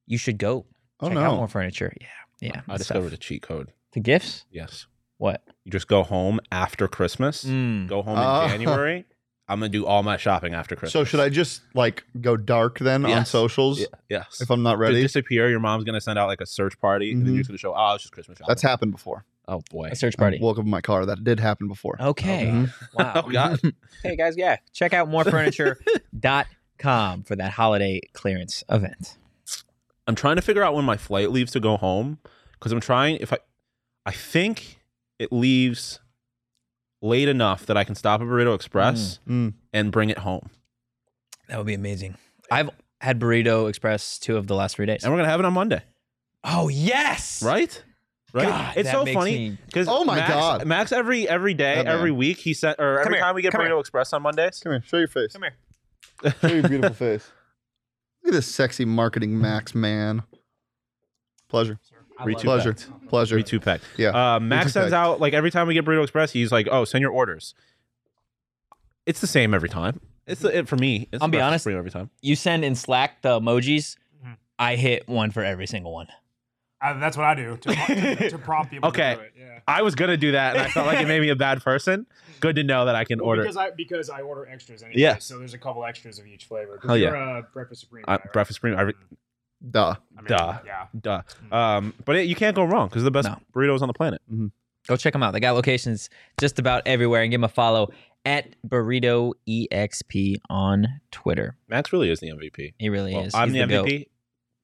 you 0.07 0.18
should 0.18 0.38
go 0.38 0.66
Oh 1.00 1.09
check 1.09 1.18
out 1.18 1.36
more 1.36 1.48
furniture. 1.48 1.92
Yeah. 2.00 2.07
Yeah. 2.40 2.61
I 2.68 2.76
discovered 2.76 3.12
a 3.12 3.16
cheat 3.16 3.42
code. 3.42 3.72
the 3.92 4.00
gifts. 4.00 4.44
Yes. 4.50 4.86
What? 5.18 5.42
You 5.64 5.70
just 5.72 5.88
go 5.88 6.02
home 6.02 6.40
after 6.52 6.88
Christmas. 6.88 7.44
Mm. 7.44 7.88
Go 7.88 8.02
home 8.02 8.16
Ah. 8.18 8.44
in 8.44 8.50
January. 8.61 9.05
I'm 9.46 9.61
gonna 9.61 9.68
do 9.68 9.84
all 9.86 10.02
my 10.02 10.16
shopping 10.16 10.55
after 10.55 10.74
Christmas. 10.74 10.92
So 10.92 11.05
should 11.05 11.20
I 11.20 11.28
just 11.28 11.61
like 11.74 12.02
go 12.20 12.34
dark 12.36 12.78
then 12.78 13.05
on 13.05 13.26
socials 13.26 13.78
Yeah, 13.80 13.86
yes. 14.09 14.40
if 14.40 14.50
I'm 14.50 14.62
not 14.62 14.72
To 14.72 14.78
ready? 14.78 15.02
disappear, 15.02 15.50
your 15.50 15.61
mom's 15.61 15.84
gonna 15.84 16.00
send 16.00 16.18
out 16.18 16.28
like 16.28 16.40
a 16.40 16.46
search 16.46 16.78
party, 16.80 17.12
and 17.12 17.20
then 17.22 17.32
Mhm. 17.32 17.34
you're 17.34 17.40
just 17.42 17.50
gonna 17.50 17.59
show, 17.59 17.74
oh, 17.76 17.94
it's 17.94 18.05
just 18.05 18.14
Christmas 18.14 18.38
shopping. 18.38 18.48
That's 18.48 18.62
happened 18.62 18.92
before. 18.92 19.26
oh 19.46 19.61
boy. 19.70 19.88
A 19.92 19.96
search 19.96 20.14
I 20.18 20.22
party. 20.22 20.38
woke 20.40 20.57
up 20.59 20.64
in 20.64 20.70
my 20.70 20.80
car. 20.80 21.05
That 21.05 21.22
did 21.22 21.38
happen 21.40 21.68
before. 21.68 22.00
Okay. 22.00 22.46
Mhm. 22.46 22.72
Wow. 22.94 23.12
Oh 23.26 23.30
god. 23.30 23.61
hey 24.02 24.16
guys, 24.16 24.34
yeah. 24.38 24.57
Check 24.72 24.94
out 24.94 25.09
morefurniture.com 25.11 27.22
for 27.24 27.36
that 27.36 27.52
holiday 27.52 28.00
clearance 28.14 28.64
event. 28.70 29.18
I'm 30.07 30.14
trying 30.14 30.36
to 30.36 30.42
figure 30.42 30.62
out 30.62 30.74
when 30.74 30.84
my 30.84 30.96
flight 30.96 31.30
leaves 31.30 31.52
to 31.52 31.61
go 31.61 31.76
home 31.76 32.18
because 32.52 32.72
I'm 32.72 32.80
trying. 32.80 33.16
If 33.16 33.32
I, 33.32 33.38
I 34.07 34.12
think 34.12 34.80
it 35.18 35.32
leaves 35.32 36.00
late 37.02 37.28
enough 37.28 37.66
that 37.66 37.76
I 37.76 37.84
can 37.84 37.94
stop 37.94 38.20
at 38.20 38.26
Burrito 38.26 38.55
Express 38.55 39.18
Mm. 39.28 39.55
and 39.72 39.92
bring 39.92 40.11
it 40.11 40.18
home, 40.18 40.50
That 41.48 41.59
would 41.59 41.66
be 41.66 41.74
amazing. 41.74 42.16
I've 42.50 42.70
had 43.00 43.20
Burrito 43.20 43.68
Express 43.68 44.18
two 44.18 44.36
of 44.36 44.46
the 44.46 44.55
last 44.55 44.76
three 44.76 44.86
days. 44.86 45.05
and 45.05 45.12
we're 45.12 45.18
gonna 45.18 45.28
have 45.30 45.40
it 45.40 45.46
on 45.46 45.52
Monday, 45.52 45.82
Oh 46.42 46.68
yes. 46.68 47.42
right? 47.42 47.82
Right. 48.32 48.48
God, 48.48 48.76
it's 48.76 48.88
that 48.88 48.92
so 48.96 49.05
makes 49.05 49.14
funny 49.16 49.50
me- 49.50 49.59
because 49.66 49.86
Oh 49.88 50.05
my 50.05 50.16
Max, 50.16 50.32
God. 50.32 50.66
Max 50.66 50.90
every 50.92 51.28
every 51.28 51.55
day, 51.55 51.76
That 51.76 51.84
man. 51.86 51.94
every 51.96 52.11
week 52.11 52.38
he 52.38 52.52
sent 52.52 52.80
or 52.80 52.98
every 53.00 53.14
here, 53.14 53.22
time 53.22 53.34
we 53.36 53.42
get 53.42 53.52
come 53.52 53.61
Burrito 53.61 53.68
here. 53.68 53.78
Express 53.78 54.12
on 54.12 54.22
Mondays. 54.22 54.59
Come 54.61 54.72
here. 54.72 54.82
Show 54.86 54.98
your 54.98 55.09
face. 55.09 55.32
Come 55.34 55.42
here. 55.42 56.34
Show 56.40 56.48
your 56.48 56.68
beautiful 56.68 56.94
face. 57.07 57.30
Look 58.25 58.33
at 58.33 58.37
this 58.37 58.47
sexy 58.47 58.85
marketing 58.85 59.39
max 59.41 59.75
man. 59.75 60.22
Pleasure. 61.49 61.79
Re- 62.25 62.35
Pleasure. 62.37 62.72
packed. 62.75 63.09
Pleasure. 63.09 63.37
Re 63.37 63.43
two 63.43 63.61
pack. 63.61 63.81
Yeah. 63.97 64.09
Uh, 64.37 64.41
Max 64.41 64.66
two 64.66 64.70
sends 64.70 64.93
pack. 64.93 64.99
out 64.99 65.20
like 65.20 65.35
every 65.35 65.51
time 65.51 65.66
we 65.66 65.75
get 65.75 65.85
Burrito 65.85 66.03
Express, 66.03 66.31
he's 66.33 66.51
like, 66.53 66.68
"Oh, 66.70 66.85
send 66.85 67.03
your 67.03 67.11
orders." 67.11 67.55
It's 69.05 69.20
the 69.20 69.27
same 69.27 69.53
every 69.53 69.68
time. 69.68 70.01
It's 70.27 70.41
the, 70.41 70.57
it 70.59 70.68
for 70.68 70.77
me. 70.77 71.09
It's 71.12 71.20
I'll 71.22 71.29
be 71.29 71.37
breakfast 71.39 71.66
honest. 71.66 71.66
burrito 71.66 71.79
every 71.79 71.91
time. 71.91 72.11
You 72.22 72.35
send 72.37 72.64
in 72.64 72.75
Slack 72.75 73.20
the 73.22 73.41
emojis. 73.41 73.97
Mhm. 74.25 74.37
I 74.59 74.77
hit 74.77 75.07
one 75.09 75.31
for 75.33 75.45
every 75.45 75.66
single 75.66 75.93
one. 75.93 76.07
Uh, 76.85 76.99
that's 76.99 77.16
what 77.16 77.24
I 77.24 77.35
do 77.35 77.57
to, 77.57 77.74
to, 77.74 78.30
to 78.30 78.39
prompt 78.45 78.70
people. 78.70 78.89
Okay. 78.91 79.14
To 79.14 79.20
do 79.20 79.22
it. 79.26 79.32
Yeah. 79.39 79.59
I 79.66 79.82
was 79.82 79.95
gonna 79.95 80.16
do 80.18 80.32
that, 80.32 80.57
and 80.57 80.64
I 80.66 80.68
felt 80.68 80.87
like 80.87 81.01
it 81.01 81.09
made 81.09 81.20
me 81.20 81.30
a 81.30 81.37
bad 81.37 81.62
person. 81.62 82.07
Good 82.41 82.57
to 82.57 82.62
know 82.64 82.85
that 82.85 82.95
I 82.95 83.05
can 83.05 83.18
Well, 83.20 83.28
order 83.28 83.43
because 83.43 83.57
I 83.57 83.70
because 83.70 84.11
I 84.11 84.20
order 84.20 84.47
extras 84.47 84.82
anyway. 84.82 85.01
Yeah. 85.01 85.16
So 85.18 85.39
there's 85.39 85.55
a 85.55 85.59
couple 85.59 85.85
extras 85.85 86.18
of 86.18 86.26
each 86.26 86.45
flavor. 86.45 86.78
Hell 86.85 86.97
yeah. 86.97 87.07
You're 87.09 87.16
a 87.39 87.43
breakfast 87.43 87.80
supreme. 87.82 88.05
uh, 88.07 88.16
guy, 88.18 88.22
right? 88.24 88.32
breakfast 88.35 88.61
premium. 88.61 88.78
I 88.80 88.82
re- 88.82 88.95
Duh. 89.70 89.95
I 90.18 90.20
mean, 90.20 90.26
duh. 90.28 90.59
Yeah. 90.66 90.87
duh. 91.01 91.22
Um, 91.51 91.95
but 92.05 92.16
it, 92.16 92.26
you 92.26 92.35
can't 92.35 92.55
go 92.55 92.64
wrong 92.64 92.89
because 92.89 93.03
the 93.03 93.11
best 93.11 93.28
No. 93.28 93.39
burritos 93.55 93.80
on 93.80 93.89
the 93.89 93.95
planet. 93.95 94.20
Go 94.87 94.97
check 94.97 95.14
them 95.14 95.22
out. 95.22 95.32
They 95.32 95.41
got 95.41 95.53
locations 95.55 96.11
just 96.39 96.59
about 96.59 96.82
everywhere 96.85 97.22
and 97.22 97.30
give 97.30 97.39
them 97.41 97.45
a 97.45 97.49
follow 97.49 97.89
at 98.26 98.55
Burrito 98.68 99.32
EXP 99.49 100.37
on 100.51 100.87
Twitter. 101.11 101.57
Max 101.68 101.93
really 101.95 102.11
is 102.11 102.20
the 102.20 102.28
MVP. 102.28 102.74
He 102.78 102.89
really 102.91 103.14
Well, 103.14 103.24
is. 103.24 103.35
I'm 103.35 103.55
He's 103.55 103.62
the 103.62 103.68
goat. 103.68 103.87
MVP 103.87 104.09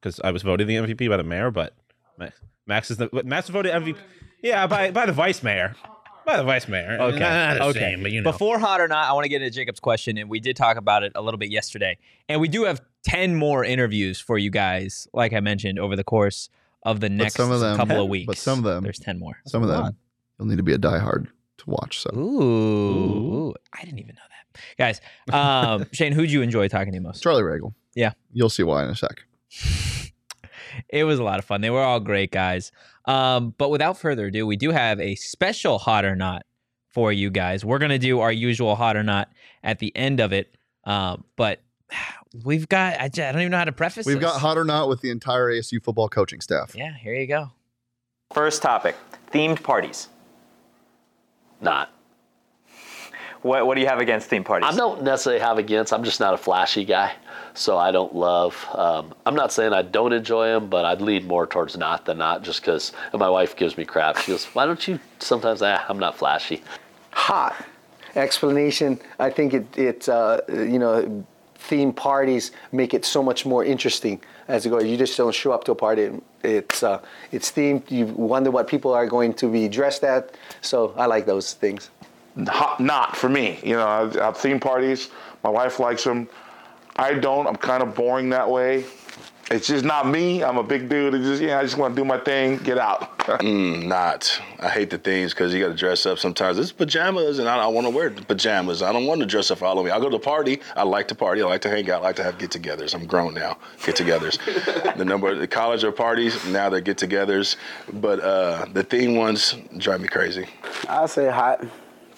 because 0.03 0.21
I 0.23 0.31
was 0.33 0.43
voted 0.43 0.67
the 0.67 0.75
MVP 0.77 1.09
by 1.09 1.17
the 1.17 1.25
mayor, 1.25 1.51
but 1.51 1.75
Max, 2.21 2.41
Max 2.67 2.91
is 2.91 2.97
the 2.99 3.09
Max 3.25 3.49
was 3.49 3.55
voted 3.55 3.73
MVP. 3.73 3.97
Yeah, 4.43 4.67
by 4.67 4.91
by 4.91 5.07
the 5.07 5.13
vice 5.13 5.43
mayor. 5.43 5.75
By 6.27 6.37
the 6.37 6.45
vice 6.45 6.69
mayor. 6.69 6.99
Okay. 7.01 7.19
Not 7.19 7.55
the 7.55 7.65
okay. 7.65 7.79
same, 7.81 8.03
but 8.03 8.13
you 8.13 8.21
know. 8.21 8.31
Before 8.31 8.59
hot 8.59 8.81
or 8.81 8.87
not, 8.89 9.09
I 9.09 9.13
want 9.15 9.25
to 9.25 9.29
get 9.29 9.43
into 9.43 9.55
Jacob's 9.55 9.81
question, 9.81 10.17
and 10.19 10.31
we 10.31 10.39
did 10.39 10.55
talk 10.55 10.77
about 10.77 11.03
it 11.03 11.13
a 11.15 11.23
little 11.23 11.39
bit 11.39 11.51
yesterday. 11.51 11.97
And 12.29 12.41
we 12.41 12.47
do 12.49 12.65
have 12.65 12.81
ten 13.03 13.35
more 13.35 13.65
interviews 13.65 14.21
for 14.21 14.39
you 14.39 14.51
guys, 14.51 15.09
like 15.13 15.33
I 15.33 15.41
mentioned, 15.41 15.79
over 15.79 15.97
the 15.97 16.05
course 16.05 16.49
of 16.85 17.01
the 17.01 17.09
next 17.09 17.35
some 17.35 17.51
of 17.51 17.61
them- 17.61 17.77
couple 17.77 18.01
of 18.01 18.09
weeks. 18.09 18.27
but 18.27 18.37
some 18.37 18.59
of 18.59 18.65
them- 18.65 18.85
there's 18.85 18.99
ten 18.99 19.19
more. 19.19 19.41
Some 19.47 19.63
of 19.63 19.69
them 19.69 19.97
you'll 20.39 20.49
need 20.49 20.57
to 20.57 20.63
be 20.63 20.73
a 20.73 20.79
diehard 20.79 21.27
to 21.59 21.65
watch. 21.71 22.01
So 22.01 22.11
Ooh, 22.15 23.49
ooh, 23.49 23.55
I 23.75 23.85
didn't 23.85 23.99
even 23.99 24.15
know 24.15 24.23
that, 24.29 24.63
guys. 24.79 25.01
Um, 25.33 25.87
Shane, 25.93 26.13
who'd 26.13 26.31
you 26.31 26.43
enjoy 26.43 26.69
talking 26.69 26.93
to 26.93 27.01
most? 27.01 27.23
Charlie 27.23 27.43
Ragle. 27.43 27.75
Yeah. 27.95 28.13
You'll 28.33 28.51
see 28.51 28.63
why 28.63 28.85
in 28.85 28.91
a 28.91 28.97
sec. 28.97 29.25
it 30.89 31.05
was 31.05 31.19
a 31.19 31.25
lot 31.25 31.39
of 31.39 31.45
fun. 31.45 31.61
They 31.61 31.71
were 31.71 31.83
all 31.83 32.01
great 32.01 32.31
guys. 32.31 32.73
Um, 33.07 33.55
but 33.59 33.71
without 33.71 33.99
further 33.99 34.27
ado, 34.27 34.47
we 34.47 34.57
do 34.57 34.71
have 34.71 35.01
a 35.01 35.15
special 35.15 35.79
hot 35.79 36.05
or 36.05 36.17
not 36.17 36.45
for 36.91 37.13
you 37.13 37.31
guys. 37.31 37.65
We're 37.65 37.79
gonna 37.79 37.99
do 37.99 38.21
our 38.21 38.33
usual 38.33 38.77
hot 38.77 38.97
or 38.97 39.03
not 39.03 39.29
at 39.63 39.79
the 39.79 39.95
end 39.97 40.21
of 40.21 40.33
it. 40.33 40.57
Um, 40.85 41.25
but 41.37 41.61
we've 42.45 42.69
got—I 42.69 43.09
don't 43.09 43.41
even 43.41 43.51
know 43.51 43.59
how 43.59 43.65
to 43.65 43.73
preface. 43.73 44.07
We've 44.07 44.21
this. 44.21 44.31
got 44.31 44.41
hot 44.41 44.59
or 44.59 44.65
not 44.65 44.89
with 44.89 45.01
the 45.01 45.11
entire 45.11 45.51
ASU 45.51 45.83
football 45.83 46.09
coaching 46.09 46.41
staff. 46.41 46.75
Yeah, 46.75 46.95
here 46.95 47.15
you 47.15 47.27
go. 47.27 47.51
First 48.33 48.63
topic 48.63 48.97
themed 49.33 49.63
parties. 49.63 50.09
Not. 51.61 51.91
What 53.43 53.67
What 53.67 53.75
do 53.75 53.81
you 53.81 53.87
have 53.87 54.01
against 54.01 54.29
theme 54.29 54.45
parties? 54.45 54.69
I 54.69 54.77
don't 54.77 55.03
necessarily 55.03 55.41
have 55.41 55.59
against. 55.59 55.93
I'm 55.93 56.05
just 56.05 56.21
not 56.21 56.35
a 56.35 56.39
flashy 56.39 56.85
guy, 56.85 57.13
so 57.55 57.79
I 57.79 57.91
don't 57.91 58.15
love. 58.15 58.55
Um, 58.75 59.15
I'm 59.25 59.35
not 59.35 59.53
saying 59.53 59.73
I 59.73 59.83
don't 59.83 60.13
enjoy 60.13 60.49
them, 60.49 60.69
but 60.69 60.85
I'd 60.85 61.01
lean 61.01 61.27
more 61.27 61.47
towards 61.47 61.77
not 61.77 62.05
than 62.05 62.19
not, 62.19 62.43
just 62.43 62.61
because. 62.61 62.93
And 63.13 63.21
my 63.21 63.31
wife 63.31 63.57
gives 63.57 63.77
me 63.79 63.85
crap. 63.85 64.19
She 64.19 64.33
goes, 64.33 64.45
"Why 64.47 64.67
don't 64.67 64.87
you 64.87 65.01
sometimes?" 65.21 65.63
Ah, 65.63 65.85
I'm 65.89 65.99
not 65.99 66.17
flashy. 66.17 66.63
hot 67.13 67.55
explanation. 68.17 68.99
I 69.19 69.31
think 69.31 69.55
it, 69.55 69.79
it 69.79 70.09
uh, 70.09 70.41
you 70.49 70.79
know, 70.79 71.25
theme 71.55 71.93
parties 71.93 72.53
make 72.73 72.93
it 72.95 73.05
so 73.05 73.23
much 73.23 73.47
more 73.47 73.65
interesting 73.65 74.21
as 74.49 74.67
it 74.67 74.71
goes. 74.71 74.85
You 74.85 74.97
just 74.97 75.17
don't 75.17 75.35
show 75.35 75.53
up 75.53 75.65
to 75.65 75.73
a 75.73 75.75
party. 75.75 76.11
It's 76.43 76.83
uh, 76.83 77.01
it's 77.33 77.51
themed. 77.53 77.91
You 77.91 78.07
wonder 78.07 78.51
what 78.51 78.67
people 78.67 78.93
are 78.93 79.07
going 79.07 79.33
to 79.35 79.51
be 79.51 79.69
dressed 79.69 80.05
at. 80.05 80.35
So 80.61 80.93
I 80.97 81.07
like 81.07 81.25
those 81.27 81.55
things. 81.55 81.91
Hot, 82.49 82.81
not 82.81 83.17
for 83.17 83.29
me. 83.29 83.59
You 83.63 83.75
know, 83.77 83.87
I 83.87 84.25
have 84.25 84.37
theme 84.37 84.61
parties. 84.61 85.11
My 85.43 85.51
wife 85.51 85.79
likes 85.81 86.05
them. 86.05 86.29
I 86.97 87.15
don't. 87.15 87.47
I'm 87.47 87.57
kind 87.57 87.83
of 87.83 87.95
boring 87.95 88.31
that 88.31 88.49
way. 88.49 88.85
It's 89.51 89.67
just 89.67 89.85
not 89.85 90.07
me. 90.07 90.45
I'm 90.45 90.59
a 90.59 90.63
big 90.63 90.89
dude. 90.89 91.13
It's 91.13 91.25
just 91.25 91.43
yeah, 91.43 91.59
I 91.59 91.65
just 91.65 91.77
want 91.77 91.97
to 91.97 92.01
do 92.01 92.05
my 92.05 92.19
thing, 92.19 92.59
get 92.59 92.79
out. 92.79 93.19
Mm, 93.31 93.87
not. 93.87 94.41
I 94.59 94.69
hate 94.69 94.91
the 94.91 94.99
themes 94.99 95.33
because 95.33 95.55
you 95.55 95.63
got 95.63 95.69
to 95.69 95.77
dress 95.77 96.05
up 96.05 96.19
sometimes. 96.19 96.59
It's 96.59 96.73
pajamas, 96.73 97.39
and 97.39 97.49
I, 97.49 97.59
I 97.59 97.67
want 97.69 97.87
to 97.87 97.91
wear 97.91 98.11
pajamas. 98.11 98.83
I 98.83 98.93
don't 98.93 99.07
want 99.07 99.21
to 99.21 99.27
dress 99.27 99.53
up 99.53 99.59
for 99.59 99.67
Halloween. 99.67 99.93
I 99.93 100.01
go 100.01 100.11
to 100.11 100.17
a 100.17 100.21
party. 100.21 100.61
I 100.75 100.83
like 100.83 101.07
to 101.09 101.15
party. 101.15 101.41
I 101.41 101.47
like 101.47 101.61
to 101.61 101.71
hang 101.71 101.89
out. 101.91 102.01
I 102.01 102.07
like 102.07 102.17
to 102.17 102.25
have 102.25 102.39
get-togethers. 102.39 102.93
I'm 102.93 103.07
grown 103.07 103.35
now. 103.35 103.57
Get-togethers. 103.85 104.97
the 104.97 105.05
number 105.05 105.29
of 105.29 105.39
the 105.39 105.47
college 105.47 105.85
or 105.85 105.93
parties 105.93 106.45
now 106.47 106.69
they're 106.71 106.81
get-togethers, 106.81 107.55
but 107.93 108.19
uh, 108.19 108.67
the 108.73 108.83
theme 108.83 109.15
ones 109.15 109.55
drive 109.77 110.01
me 110.01 110.09
crazy. 110.09 110.47
I 110.89 111.07
say 111.07 111.29
hot 111.31 111.65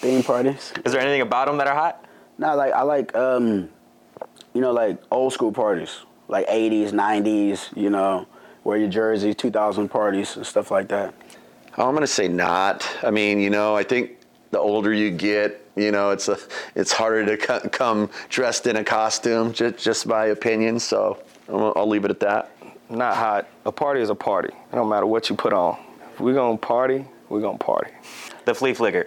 theme 0.02 0.22
parties. 0.22 0.72
Is 0.84 0.92
there 0.92 1.00
anything 1.00 1.22
about 1.22 1.46
them 1.46 1.56
that 1.58 1.68
are 1.68 1.74
hot? 1.74 2.04
Nah, 2.36 2.54
like 2.54 2.72
I 2.74 2.82
like 2.82 3.14
um, 3.14 3.70
you 4.52 4.60
know, 4.60 4.72
like 4.72 4.98
old 5.10 5.32
school 5.32 5.52
parties, 5.52 6.00
like 6.28 6.46
'80s, 6.48 6.90
'90s. 6.90 7.74
You 7.74 7.88
know, 7.88 8.26
wear 8.64 8.76
your 8.76 8.88
jersey, 8.88 9.32
2000 9.32 9.88
parties 9.88 10.36
and 10.36 10.46
stuff 10.46 10.70
like 10.70 10.88
that. 10.88 11.14
Oh, 11.78 11.88
I'm 11.88 11.94
gonna 11.94 12.06
say 12.06 12.28
not. 12.28 12.86
I 13.02 13.10
mean, 13.10 13.40
you 13.40 13.48
know, 13.48 13.74
I 13.74 13.82
think 13.84 14.18
the 14.50 14.58
older 14.58 14.92
you 14.92 15.10
get, 15.10 15.64
you 15.76 15.90
know, 15.90 16.10
it's 16.10 16.28
a, 16.28 16.38
it's 16.74 16.92
harder 16.92 17.24
to 17.24 17.36
co- 17.38 17.68
come 17.70 18.10
dressed 18.28 18.66
in 18.66 18.76
a 18.76 18.84
costume. 18.84 19.52
Just, 19.52 19.78
just 19.78 20.06
my 20.06 20.26
opinion. 20.26 20.78
So 20.78 21.22
I'll, 21.48 21.72
I'll 21.76 21.88
leave 21.88 22.04
it 22.04 22.10
at 22.10 22.20
that. 22.20 22.50
Not 22.90 23.16
hot. 23.16 23.48
A 23.64 23.72
party 23.72 24.02
is 24.02 24.10
a 24.10 24.14
party. 24.14 24.48
It 24.48 24.74
don't 24.74 24.90
matter 24.90 25.06
what 25.06 25.30
you 25.30 25.36
put 25.36 25.54
on. 25.54 25.78
If 26.12 26.20
we're 26.20 26.34
gonna 26.34 26.58
party, 26.58 27.06
we're 27.30 27.40
gonna 27.40 27.56
party. 27.56 27.90
The 28.44 28.54
flea 28.54 28.74
flicker. 28.74 29.06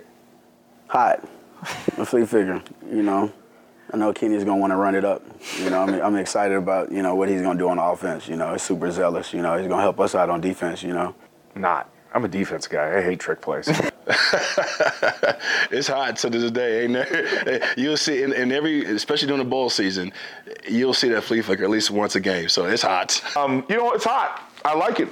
Hot. 0.87 1.27
A 1.97 2.05
flea 2.05 2.25
figure, 2.25 2.61
you 2.91 3.01
know. 3.01 3.31
I 3.91 3.97
know 3.97 4.13
Kenny's 4.13 4.43
gonna 4.43 4.59
want 4.59 4.71
to 4.71 4.77
run 4.77 4.95
it 4.95 5.05
up. 5.05 5.23
You 5.59 5.69
know, 5.69 5.81
I'm, 5.81 5.93
I'm 6.01 6.15
excited 6.15 6.57
about 6.57 6.91
you 6.91 7.01
know 7.01 7.15
what 7.15 7.29
he's 7.29 7.41
gonna 7.41 7.57
do 7.57 7.69
on 7.69 7.79
offense. 7.79 8.27
You 8.27 8.35
know, 8.35 8.51
he's 8.51 8.61
super 8.61 8.91
zealous. 8.91 9.33
You 9.33 9.41
know, 9.41 9.57
he's 9.57 9.67
gonna 9.67 9.81
help 9.81 9.99
us 9.99 10.15
out 10.15 10.29
on 10.29 10.41
defense. 10.41 10.83
You 10.83 10.93
know. 10.93 11.15
Not. 11.55 11.89
I'm 12.13 12.23
a 12.25 12.27
defense 12.27 12.67
guy. 12.67 12.97
I 12.97 13.01
hate 13.01 13.19
trick 13.19 13.41
plays. 13.41 13.69
it's 15.71 15.87
hot 15.87 16.15
to 16.17 16.29
this 16.29 16.51
day. 16.51 16.83
Ain't 16.83 16.93
there? 16.93 17.73
You'll 17.77 17.97
see 17.97 18.21
in, 18.21 18.33
in 18.33 18.51
every, 18.51 18.85
especially 18.85 19.27
during 19.27 19.43
the 19.43 19.49
bowl 19.49 19.69
season, 19.69 20.13
you'll 20.67 20.93
see 20.93 21.09
that 21.09 21.23
flea 21.23 21.41
flicker 21.41 21.63
at 21.63 21.69
least 21.69 21.89
once 21.89 22.15
a 22.15 22.19
game. 22.19 22.49
So 22.49 22.65
it's 22.65 22.83
hot. 22.83 23.21
Um, 23.35 23.65
you 23.67 23.77
know, 23.77 23.91
it's 23.93 24.05
hot. 24.05 24.41
I 24.63 24.75
like 24.75 24.99
it 24.99 25.09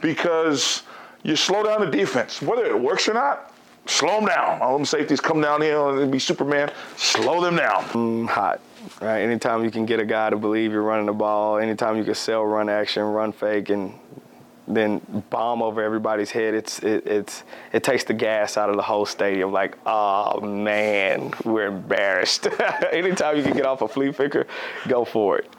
because 0.00 0.82
you 1.24 1.34
slow 1.34 1.64
down 1.64 1.80
the 1.80 1.90
defense. 1.90 2.40
Whether 2.40 2.66
it 2.66 2.80
works 2.80 3.08
or 3.08 3.14
not, 3.14 3.52
slow 3.86 4.20
them 4.20 4.26
down. 4.26 4.60
All 4.60 4.76
them 4.76 4.84
safeties 4.84 5.20
come 5.20 5.40
down 5.40 5.62
here 5.62 5.78
and 6.00 6.10
be 6.10 6.18
Superman. 6.18 6.70
Slow 6.96 7.40
them 7.40 7.56
down. 7.56 7.84
Mm, 7.84 8.28
hot. 8.28 8.60
Right. 9.00 9.20
Anytime 9.20 9.64
you 9.64 9.70
can 9.70 9.84
get 9.84 9.98
a 10.00 10.04
guy 10.04 10.30
to 10.30 10.36
believe 10.36 10.72
you're 10.72 10.82
running 10.82 11.06
the 11.06 11.12
ball, 11.12 11.58
anytime 11.58 11.96
you 11.96 12.04
can 12.04 12.14
sell 12.14 12.44
run 12.44 12.68
action, 12.68 13.02
run 13.02 13.32
fake, 13.32 13.70
and 13.70 13.92
then 14.68 15.00
bomb 15.30 15.62
over 15.62 15.82
everybody's 15.82 16.30
head, 16.30 16.54
it's 16.54 16.78
it, 16.80 17.06
it's 17.06 17.44
it 17.72 17.82
takes 17.82 18.04
the 18.04 18.14
gas 18.14 18.56
out 18.56 18.70
of 18.70 18.76
the 18.76 18.82
whole 18.82 19.06
stadium. 19.06 19.52
Like, 19.52 19.76
oh 19.86 20.40
man, 20.40 21.32
we're 21.44 21.66
embarrassed. 21.66 22.48
anytime 22.92 23.36
you 23.36 23.42
can 23.42 23.54
get 23.54 23.66
off 23.66 23.82
a 23.82 23.88
flea 23.88 24.12
flicker, 24.12 24.46
go 24.88 25.04
for 25.04 25.38
it. 25.38 25.50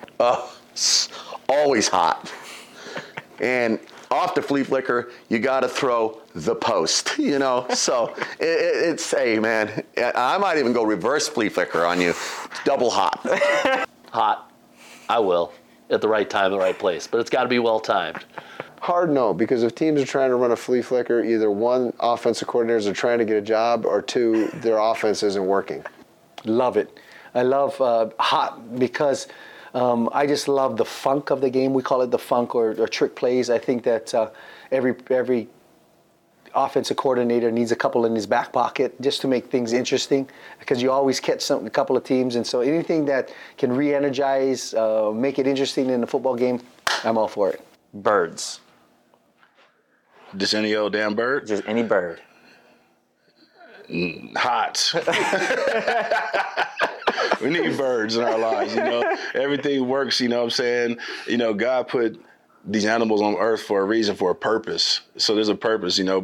It's 0.71 1.09
always 1.49 1.87
hot. 1.87 2.31
And 3.39 3.79
off 4.09 4.35
the 4.35 4.41
flea 4.41 4.63
flicker, 4.63 5.11
you 5.29 5.39
got 5.39 5.61
to 5.61 5.67
throw 5.67 6.21
the 6.33 6.55
post, 6.55 7.15
you 7.17 7.39
know? 7.39 7.65
So 7.69 8.13
it, 8.39 8.45
it, 8.45 8.89
it's, 8.89 9.11
hey, 9.11 9.39
man, 9.39 9.83
I 9.97 10.37
might 10.37 10.57
even 10.57 10.73
go 10.73 10.83
reverse 10.83 11.27
flea 11.27 11.49
flicker 11.49 11.85
on 11.85 12.01
you. 12.01 12.11
It's 12.11 12.63
double 12.63 12.89
hot. 12.89 13.19
Hot. 14.11 14.51
I 15.09 15.19
will 15.19 15.51
at 15.89 16.01
the 16.01 16.07
right 16.07 16.29
time, 16.29 16.51
the 16.51 16.57
right 16.57 16.77
place, 16.77 17.07
but 17.07 17.19
it's 17.19 17.29
got 17.29 17.43
to 17.43 17.49
be 17.49 17.59
well 17.59 17.79
timed. 17.79 18.25
Hard 18.81 19.09
no, 19.09 19.33
because 19.33 19.63
if 19.63 19.75
teams 19.75 20.01
are 20.01 20.05
trying 20.05 20.29
to 20.29 20.35
run 20.35 20.51
a 20.51 20.55
flea 20.55 20.81
flicker, 20.81 21.23
either 21.23 21.49
one, 21.49 21.93
offensive 21.99 22.47
coordinators 22.47 22.87
are 22.87 22.93
trying 22.93 23.19
to 23.19 23.25
get 23.25 23.37
a 23.37 23.41
job, 23.41 23.85
or 23.85 24.01
two, 24.01 24.47
their 24.55 24.77
offense 24.77 25.23
isn't 25.23 25.45
working. 25.45 25.83
Love 26.45 26.77
it. 26.77 26.99
I 27.33 27.43
love 27.43 27.79
uh, 27.81 28.09
hot 28.19 28.77
because 28.79 29.27
um, 29.77 30.09
I 30.11 30.25
just 30.25 30.47
love 30.47 30.75
the 30.75 30.85
funk 30.85 31.29
of 31.29 31.39
the 31.39 31.51
game. 31.51 31.71
We 31.71 31.83
call 31.83 32.01
it 32.01 32.09
the 32.09 32.17
funk 32.17 32.55
or, 32.55 32.71
or 32.81 32.87
trick 32.87 33.15
plays. 33.15 33.51
I 33.51 33.59
think 33.59 33.83
that 33.83 34.11
uh, 34.13 34.31
every 34.71 34.95
every 35.11 35.49
offensive 36.55 36.97
coordinator 36.97 37.51
needs 37.51 37.71
a 37.71 37.75
couple 37.75 38.03
in 38.07 38.15
his 38.15 38.25
back 38.25 38.51
pocket 38.51 38.99
just 38.99 39.21
to 39.21 39.27
make 39.27 39.51
things 39.51 39.73
interesting 39.73 40.27
because 40.57 40.81
you 40.81 40.91
always 40.91 41.19
catch 41.19 41.41
some, 41.41 41.67
a 41.67 41.69
couple 41.69 41.95
of 41.95 42.03
teams. 42.03 42.35
And 42.35 42.47
so 42.47 42.61
anything 42.61 43.05
that 43.05 43.31
can 43.59 43.71
re-energize, 43.71 44.73
uh, 44.73 45.11
make 45.13 45.37
it 45.37 45.45
interesting 45.45 45.91
in 45.91 46.01
the 46.01 46.07
football 46.07 46.35
game, 46.35 46.59
I'm 47.03 47.15
all 47.15 47.27
for 47.27 47.51
it. 47.51 47.61
Birds. 47.93 48.61
Just 50.35 50.55
any 50.55 50.73
old 50.73 50.93
damn 50.93 51.13
bird? 51.13 51.45
Just 51.45 51.63
any 51.67 51.83
bird. 51.83 52.21
Hot. 54.35 54.93
we 57.41 57.49
need 57.49 57.77
birds 57.77 58.15
in 58.15 58.23
our 58.23 58.37
lives, 58.37 58.73
you 58.73 58.81
know. 58.81 59.17
Everything 59.33 59.87
works, 59.87 60.19
you 60.19 60.29
know 60.29 60.37
what 60.37 60.43
I'm 60.45 60.49
saying? 60.51 60.97
You 61.27 61.37
know, 61.37 61.53
God 61.53 61.87
put 61.87 62.21
these 62.65 62.85
animals 62.85 63.21
on 63.21 63.35
earth 63.35 63.61
for 63.61 63.81
a 63.81 63.85
reason, 63.85 64.15
for 64.15 64.31
a 64.31 64.35
purpose. 64.35 65.01
So 65.17 65.35
there's 65.35 65.49
a 65.49 65.55
purpose, 65.55 65.97
you 65.97 66.03
know. 66.03 66.21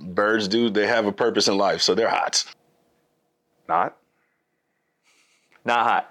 Birds 0.00 0.48
do, 0.48 0.70
they 0.70 0.86
have 0.86 1.06
a 1.06 1.12
purpose 1.12 1.48
in 1.48 1.56
life, 1.56 1.80
so 1.80 1.94
they're 1.94 2.08
hot. 2.08 2.44
Not. 3.68 3.96
Not 5.64 5.86
hot. 5.86 6.10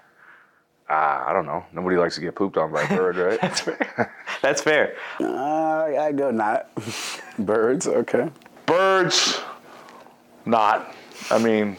Uh, 0.88 1.24
I 1.26 1.32
don't 1.34 1.44
know. 1.44 1.64
Nobody 1.72 1.96
likes 1.96 2.14
to 2.14 2.22
get 2.22 2.34
pooped 2.34 2.56
on 2.56 2.72
by 2.72 2.82
a 2.82 2.88
bird, 2.88 3.16
right? 3.16 3.38
That's 3.42 3.60
fair. 3.60 4.14
That's 4.40 4.62
fair. 4.62 4.96
Uh, 5.20 5.84
I 6.00 6.12
go 6.12 6.30
not. 6.30 6.70
Birds, 7.38 7.86
okay. 7.86 8.30
Birds, 8.64 9.40
not. 10.46 10.94
I 11.30 11.38
mean, 11.38 11.76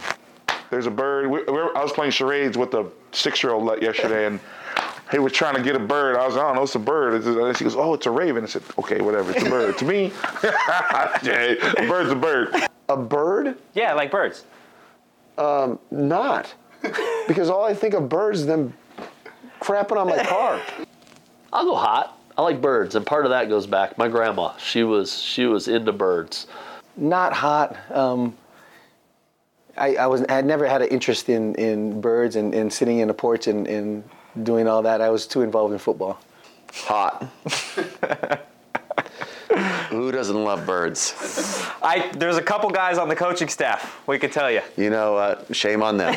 there's 0.70 0.86
a 0.86 0.92
bird. 0.92 1.28
We, 1.30 1.44
we 1.44 1.52
were- 1.54 1.76
I 1.78 1.84
was 1.84 1.92
playing 1.92 2.12
charades 2.12 2.58
with 2.58 2.74
a 2.74 2.88
six-year-old 3.12 3.82
yesterday, 3.82 4.26
and 4.28 4.40
he 5.12 5.20
was 5.20 5.34
trying 5.34 5.56
to 5.56 5.62
get 5.64 5.76
a 5.76 5.80
bird. 5.80 6.16
I 6.16 6.26
was, 6.28 6.36
I 6.38 6.42
don't 6.42 6.56
know, 6.56 6.64
it's 6.64 6.76
a 6.76 6.80
bird. 6.80 7.16
It's 7.16 7.26
and 7.26 7.58
she 7.58 7.64
goes, 7.64 7.76
oh, 7.76 7.94
it's 7.94 8.06
a 8.06 8.12
raven. 8.12 8.44
I 8.44 8.48
said, 8.48 8.62
okay, 8.78 9.02
whatever, 9.02 9.32
it's 9.32 9.44
a 9.44 9.50
bird. 9.50 9.78
to 9.80 9.86
me, 9.86 10.12
yeah, 10.44 11.54
a 11.78 11.88
bird's 11.88 12.12
a 12.12 12.16
bird. 12.16 12.56
A 12.90 12.98
bird? 12.98 13.58
Yeah, 13.74 13.94
like 13.94 14.12
birds. 14.12 14.46
Um, 15.38 15.80
not. 15.92 16.54
Because 17.28 17.50
all 17.50 17.64
I 17.64 17.74
think 17.74 17.94
of 17.94 18.08
birds 18.10 18.42
is 18.42 18.46
them 18.46 18.74
crapping 19.60 19.98
on 19.98 20.08
my 20.08 20.24
car. 20.24 20.62
I'll 21.52 21.66
go 21.66 21.76
hot. 21.76 22.18
I 22.38 22.42
like 22.42 22.62
birds, 22.62 22.96
and 22.96 23.06
part 23.06 23.26
of 23.26 23.32
that 23.32 23.50
goes 23.50 23.68
back. 23.68 23.98
My 23.98 24.08
grandma, 24.08 24.56
she 24.58 24.84
was 24.84 25.22
she 25.22 25.46
was 25.46 25.68
into 25.68 25.92
birds. 25.92 26.48
Not 26.96 27.34
hot. 27.34 27.76
Um, 27.92 28.38
I, 29.80 29.96
I 29.96 30.08
was 30.08 30.24
I 30.30 30.34
had 30.34 30.46
never 30.46 30.68
had 30.68 30.82
an 30.82 30.90
interest 30.90 31.30
in, 31.30 31.56
in 31.56 32.02
birds 32.02 32.36
and, 32.36 32.54
and 32.54 32.72
sitting 32.72 33.00
in 33.00 33.10
a 33.10 33.14
porch 33.14 33.48
and, 33.48 33.66
and 33.68 34.04
doing 34.44 34.68
all 34.68 34.82
that. 34.84 35.02
I 35.02 35.10
was 35.10 35.26
too 35.26 35.42
involved 35.42 35.74
in 35.74 35.80
football. 35.80 36.20
Hot. 36.74 37.28
Who 39.90 40.12
doesn't 40.12 40.44
love 40.44 40.66
birds? 40.66 41.16
I 41.82 42.12
there's 42.16 42.38
a 42.38 42.42
couple 42.42 42.70
guys 42.70 42.98
on 42.98 43.10
the 43.10 43.16
coaching 43.16 43.48
staff. 43.48 44.00
We 44.06 44.20
could 44.20 44.32
tell 44.32 44.52
you. 44.52 44.62
You 44.78 44.90
know 44.90 45.14
what? 45.14 45.56
Shame 45.56 45.82
on 45.82 45.98
them. 45.98 46.16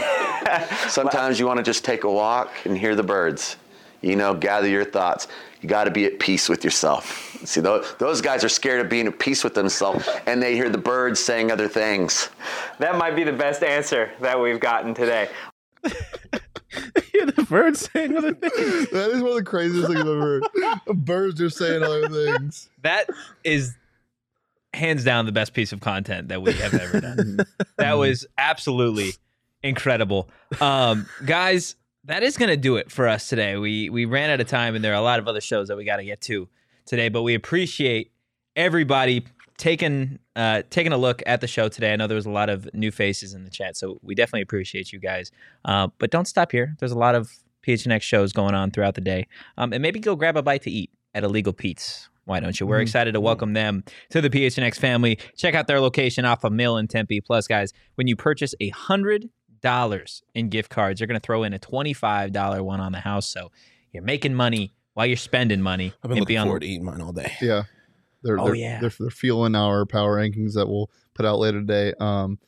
Sometimes 0.88 1.40
you 1.40 1.46
want 1.46 1.58
to 1.58 1.62
just 1.62 1.84
take 1.84 2.04
a 2.04 2.10
walk 2.10 2.52
and 2.64 2.76
hear 2.76 2.94
the 2.94 3.02
birds. 3.02 3.56
You 4.02 4.16
know, 4.16 4.34
gather 4.34 4.68
your 4.68 4.84
thoughts. 4.84 5.28
You 5.62 5.68
got 5.68 5.84
to 5.84 5.90
be 5.90 6.04
at 6.04 6.18
peace 6.18 6.48
with 6.48 6.64
yourself. 6.64 7.38
See, 7.44 7.60
those, 7.60 7.94
those 7.98 8.20
guys 8.20 8.44
are 8.44 8.48
scared 8.48 8.80
of 8.80 8.90
being 8.90 9.06
at 9.06 9.18
peace 9.18 9.42
with 9.44 9.54
themselves, 9.54 10.08
and 10.26 10.42
they 10.42 10.54
hear 10.54 10.68
the 10.68 10.78
birds 10.78 11.20
saying 11.20 11.50
other 11.50 11.68
things. 11.68 12.28
That 12.78 12.98
might 12.98 13.16
be 13.16 13.24
the 13.24 13.32
best 13.32 13.62
answer 13.62 14.10
that 14.20 14.40
we've 14.40 14.60
gotten 14.60 14.92
today. 14.94 15.28
Hear 17.12 17.26
the 17.26 17.46
birds 17.48 17.90
saying 17.92 18.16
other 18.16 18.34
things. 18.34 18.88
That 18.92 19.10
is 19.10 19.22
one 19.22 19.32
of 19.32 19.36
the 19.36 19.44
craziest 19.44 19.88
things 19.88 20.00
I've 20.00 20.06
ever 20.06 20.20
heard. 20.20 20.44
Birds 20.86 21.40
are 21.40 21.50
saying 21.50 21.82
other 21.82 22.08
things. 22.08 22.70
That 22.82 23.08
is 23.44 23.76
hands 24.74 25.04
down 25.04 25.26
the 25.26 25.32
best 25.32 25.52
piece 25.52 25.72
of 25.72 25.80
content 25.80 26.28
that 26.28 26.42
we 26.42 26.52
have 26.52 26.74
ever 26.74 27.00
done. 27.00 27.40
that 27.76 27.94
was 27.94 28.26
absolutely 28.38 29.12
incredible. 29.62 30.30
Um, 30.60 31.06
guys, 31.24 31.76
that 32.04 32.22
is 32.22 32.36
going 32.36 32.48
to 32.50 32.56
do 32.56 32.76
it 32.76 32.90
for 32.90 33.08
us 33.08 33.28
today. 33.28 33.56
We 33.56 33.90
we 33.90 34.04
ran 34.04 34.30
out 34.30 34.40
of 34.40 34.46
time, 34.48 34.74
and 34.74 34.84
there 34.84 34.92
are 34.92 34.96
a 35.00 35.02
lot 35.02 35.18
of 35.18 35.28
other 35.28 35.40
shows 35.40 35.68
that 35.68 35.76
we 35.76 35.84
got 35.84 35.96
to 35.96 36.04
get 36.04 36.20
to 36.22 36.48
today. 36.86 37.08
But 37.08 37.22
we 37.22 37.34
appreciate 37.34 38.12
everybody 38.56 39.24
taking 39.58 40.18
uh, 40.34 40.62
taking 40.70 40.92
a 40.92 40.96
look 40.96 41.22
at 41.26 41.40
the 41.40 41.46
show 41.46 41.68
today. 41.68 41.92
I 41.92 41.96
know 41.96 42.06
there 42.06 42.16
was 42.16 42.26
a 42.26 42.30
lot 42.30 42.48
of 42.50 42.68
new 42.74 42.90
faces 42.90 43.34
in 43.34 43.44
the 43.44 43.50
chat, 43.50 43.76
so 43.76 43.98
we 44.02 44.14
definitely 44.14 44.42
appreciate 44.42 44.92
you 44.92 44.98
guys. 44.98 45.30
Uh, 45.64 45.88
but 45.98 46.10
don't 46.10 46.26
stop 46.26 46.52
here. 46.52 46.74
There's 46.80 46.92
a 46.92 46.98
lot 46.98 47.14
of 47.14 47.30
PHNX 47.66 48.02
shows 48.02 48.32
going 48.32 48.54
on 48.54 48.70
throughout 48.70 48.94
the 48.94 49.00
day, 49.00 49.26
um, 49.56 49.72
and 49.72 49.80
maybe 49.82 50.00
go 50.00 50.16
grab 50.16 50.36
a 50.36 50.42
bite 50.42 50.62
to 50.62 50.70
eat 50.70 50.90
at 51.14 51.22
Illegal 51.24 51.52
Pete's. 51.52 52.08
Why 52.24 52.38
don't 52.38 52.58
you? 52.60 52.66
We're 52.66 52.78
Mhm. 52.78 52.82
excited 52.82 53.12
to 53.14 53.20
welcome 53.20 53.52
them 53.52 53.82
to 54.10 54.20
the 54.20 54.30
PHNX 54.30 54.78
family. 54.78 55.18
Check 55.36 55.54
out 55.56 55.66
their 55.66 55.80
location 55.80 56.24
off 56.24 56.44
of 56.44 56.52
Mill 56.52 56.76
in 56.78 56.86
Tempe. 56.86 57.20
Plus, 57.20 57.48
guys, 57.48 57.72
when 57.96 58.06
you 58.06 58.14
purchase 58.14 58.54
a 58.60 58.68
hundred 58.68 59.28
dollars 59.62 60.22
in 60.34 60.48
gift 60.50 60.70
cards, 60.70 61.00
you're 61.00 61.06
going 61.06 61.20
to 61.20 61.24
throw 61.24 61.42
in 61.44 61.52
a 61.54 61.58
twenty-five 61.58 62.32
dollar 62.32 62.62
one 62.62 62.80
on 62.80 62.92
the 62.92 63.00
house. 63.00 63.26
So 63.26 63.50
you're 63.92 64.02
making 64.02 64.34
money 64.34 64.72
while 64.94 65.06
you're 65.06 65.16
spending 65.16 65.62
money. 65.62 65.92
I've 66.02 66.08
been 66.08 66.12
and 66.12 66.20
looking 66.20 66.34
be 66.34 66.36
on- 66.36 66.46
forward 66.48 66.60
to 66.60 66.66
eating 66.68 66.84
mine 66.84 67.00
all 67.00 67.12
day. 67.12 67.32
Yeah. 67.40 67.62
They're, 68.24 68.38
Oh, 68.38 68.44
they're, 68.46 68.54
yeah. 68.54 68.80
They're, 68.80 68.92
they're 69.00 69.10
feeling 69.10 69.56
our 69.56 69.84
power 69.84 70.16
rankings 70.18 70.52
that 70.54 70.68
we'll 70.68 70.88
put 71.14 71.26
out 71.26 71.40
later 71.40 71.58
today. 71.60 71.92
Um, 71.98 72.38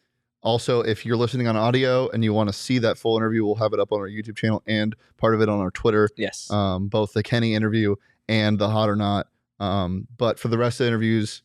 also, 0.41 0.83
if 0.83 1.05
you're 1.05 1.17
listening 1.17 1.49
on 1.49 1.57
audio 1.57 2.09
and 2.11 2.23
you 2.23 2.33
want 2.33 2.49
to 2.49 2.53
see 2.53 2.79
that 2.79 2.97
full 2.97 3.17
interview, 3.17 3.45
we'll 3.45 3.57
have 3.57 3.73
it 3.73 3.81
up 3.81 3.91
on 3.91 3.99
our 3.99 4.09
YouTube 4.09 4.37
channel 4.37 4.63
and 4.67 4.95
part 5.17 5.35
of 5.35 5.41
it 5.41 5.49
on 5.49 5.59
our 5.59 5.73
Twitter. 5.73 6.09
Yes. 6.17 6.49
Um, 6.51 6.87
both 6.87 7.13
the 7.15 7.23
Kenny 7.25 7.55
interview 7.55 7.97
and 8.29 8.57
the 8.59 8.69
Hot 8.69 8.89
or 8.89 8.95
Not. 8.95 9.27
Um, 9.59 10.07
but 10.17 10.39
for 10.39 10.47
the 10.49 10.59
rest 10.59 10.79
of 10.81 10.85
the 10.85 10.89
interviews, 10.89 11.43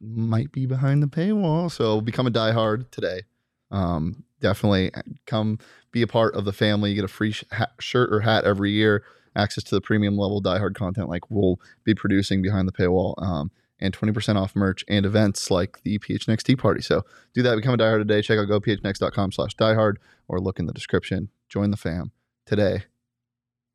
might 0.00 0.52
be 0.52 0.66
behind 0.66 1.02
the 1.02 1.06
paywall. 1.06 1.70
So 1.70 2.00
become 2.02 2.26
a 2.26 2.30
diehard 2.30 2.90
today. 2.90 3.22
Um, 3.70 4.22
definitely 4.42 4.90
come 5.26 5.58
be 5.92 6.02
a 6.02 6.06
part 6.06 6.34
of 6.34 6.44
the 6.44 6.52
family. 6.52 6.90
You 6.90 6.96
get 6.96 7.04
a 7.04 7.08
free 7.08 7.32
sh- 7.32 7.44
hat, 7.50 7.72
shirt 7.80 8.12
or 8.12 8.20
hat 8.20 8.44
every 8.44 8.72
year, 8.72 9.04
access 9.34 9.64
to 9.64 9.74
the 9.74 9.80
premium 9.80 10.18
level 10.18 10.42
diehard 10.42 10.74
content 10.74 11.08
like 11.08 11.30
we'll 11.30 11.58
be 11.84 11.94
producing 11.94 12.42
behind 12.42 12.68
the 12.68 12.72
paywall, 12.72 13.14
um, 13.22 13.50
and 13.80 13.96
20% 13.96 14.36
off 14.36 14.54
merch 14.54 14.84
and 14.88 15.06
events 15.06 15.50
like 15.50 15.82
the 15.82 15.98
PHNX 15.98 16.42
Tea 16.42 16.56
Party. 16.56 16.82
So 16.82 17.02
do 17.34 17.42
that. 17.42 17.56
Become 17.56 17.74
a 17.74 17.78
diehard 17.78 17.98
today. 17.98 18.22
Check 18.22 18.38
out 18.38 18.48
gophnx.com 18.48 19.32
slash 19.32 19.56
diehard 19.56 19.94
or 20.28 20.40
look 20.40 20.58
in 20.58 20.66
the 20.66 20.72
description. 20.72 21.30
Join 21.48 21.70
the 21.70 21.76
fam 21.76 22.12
today. 22.46 22.84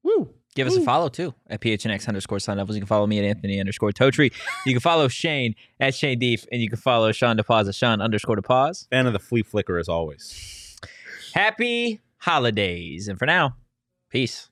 Woo! 0.03 0.36
Give 0.56 0.66
us 0.66 0.76
a 0.76 0.82
follow 0.82 1.08
too 1.08 1.36
at 1.50 1.62
PHNX 1.62 2.08
underscore 2.08 2.39
Sun 2.39 2.58
Devils. 2.58 2.76
You 2.76 2.82
can 2.82 2.88
follow 2.88 3.06
me 3.06 3.20
at 3.20 3.26
Anthony 3.26 3.60
underscore 3.60 3.91
Totri. 3.91 4.34
You 4.66 4.74
can 4.74 4.80
follow 4.80 5.08
Shane 5.08 5.54
at 5.80 5.93
Shane 5.93 6.18
Deef, 6.18 6.45
and 6.52 6.62
you 6.62 6.70
can 6.70 6.80
follow 6.80 7.12
Sean 7.12 7.38
DePause 7.38 7.68
at 7.68 7.76
Sean 7.76 8.02
underscore 8.02 8.38
DePause. 8.38 8.89
Fan 8.89 9.06
of 9.06 9.14
the 9.14 9.20
flea 9.20 9.43
flicker 9.43 9.78
as 9.78 9.88
always. 9.88 10.76
Happy 11.34 12.02
holidays. 12.18 13.08
And 13.08 13.20
for 13.20 13.28
now, 13.28 13.56
peace. 14.10 14.50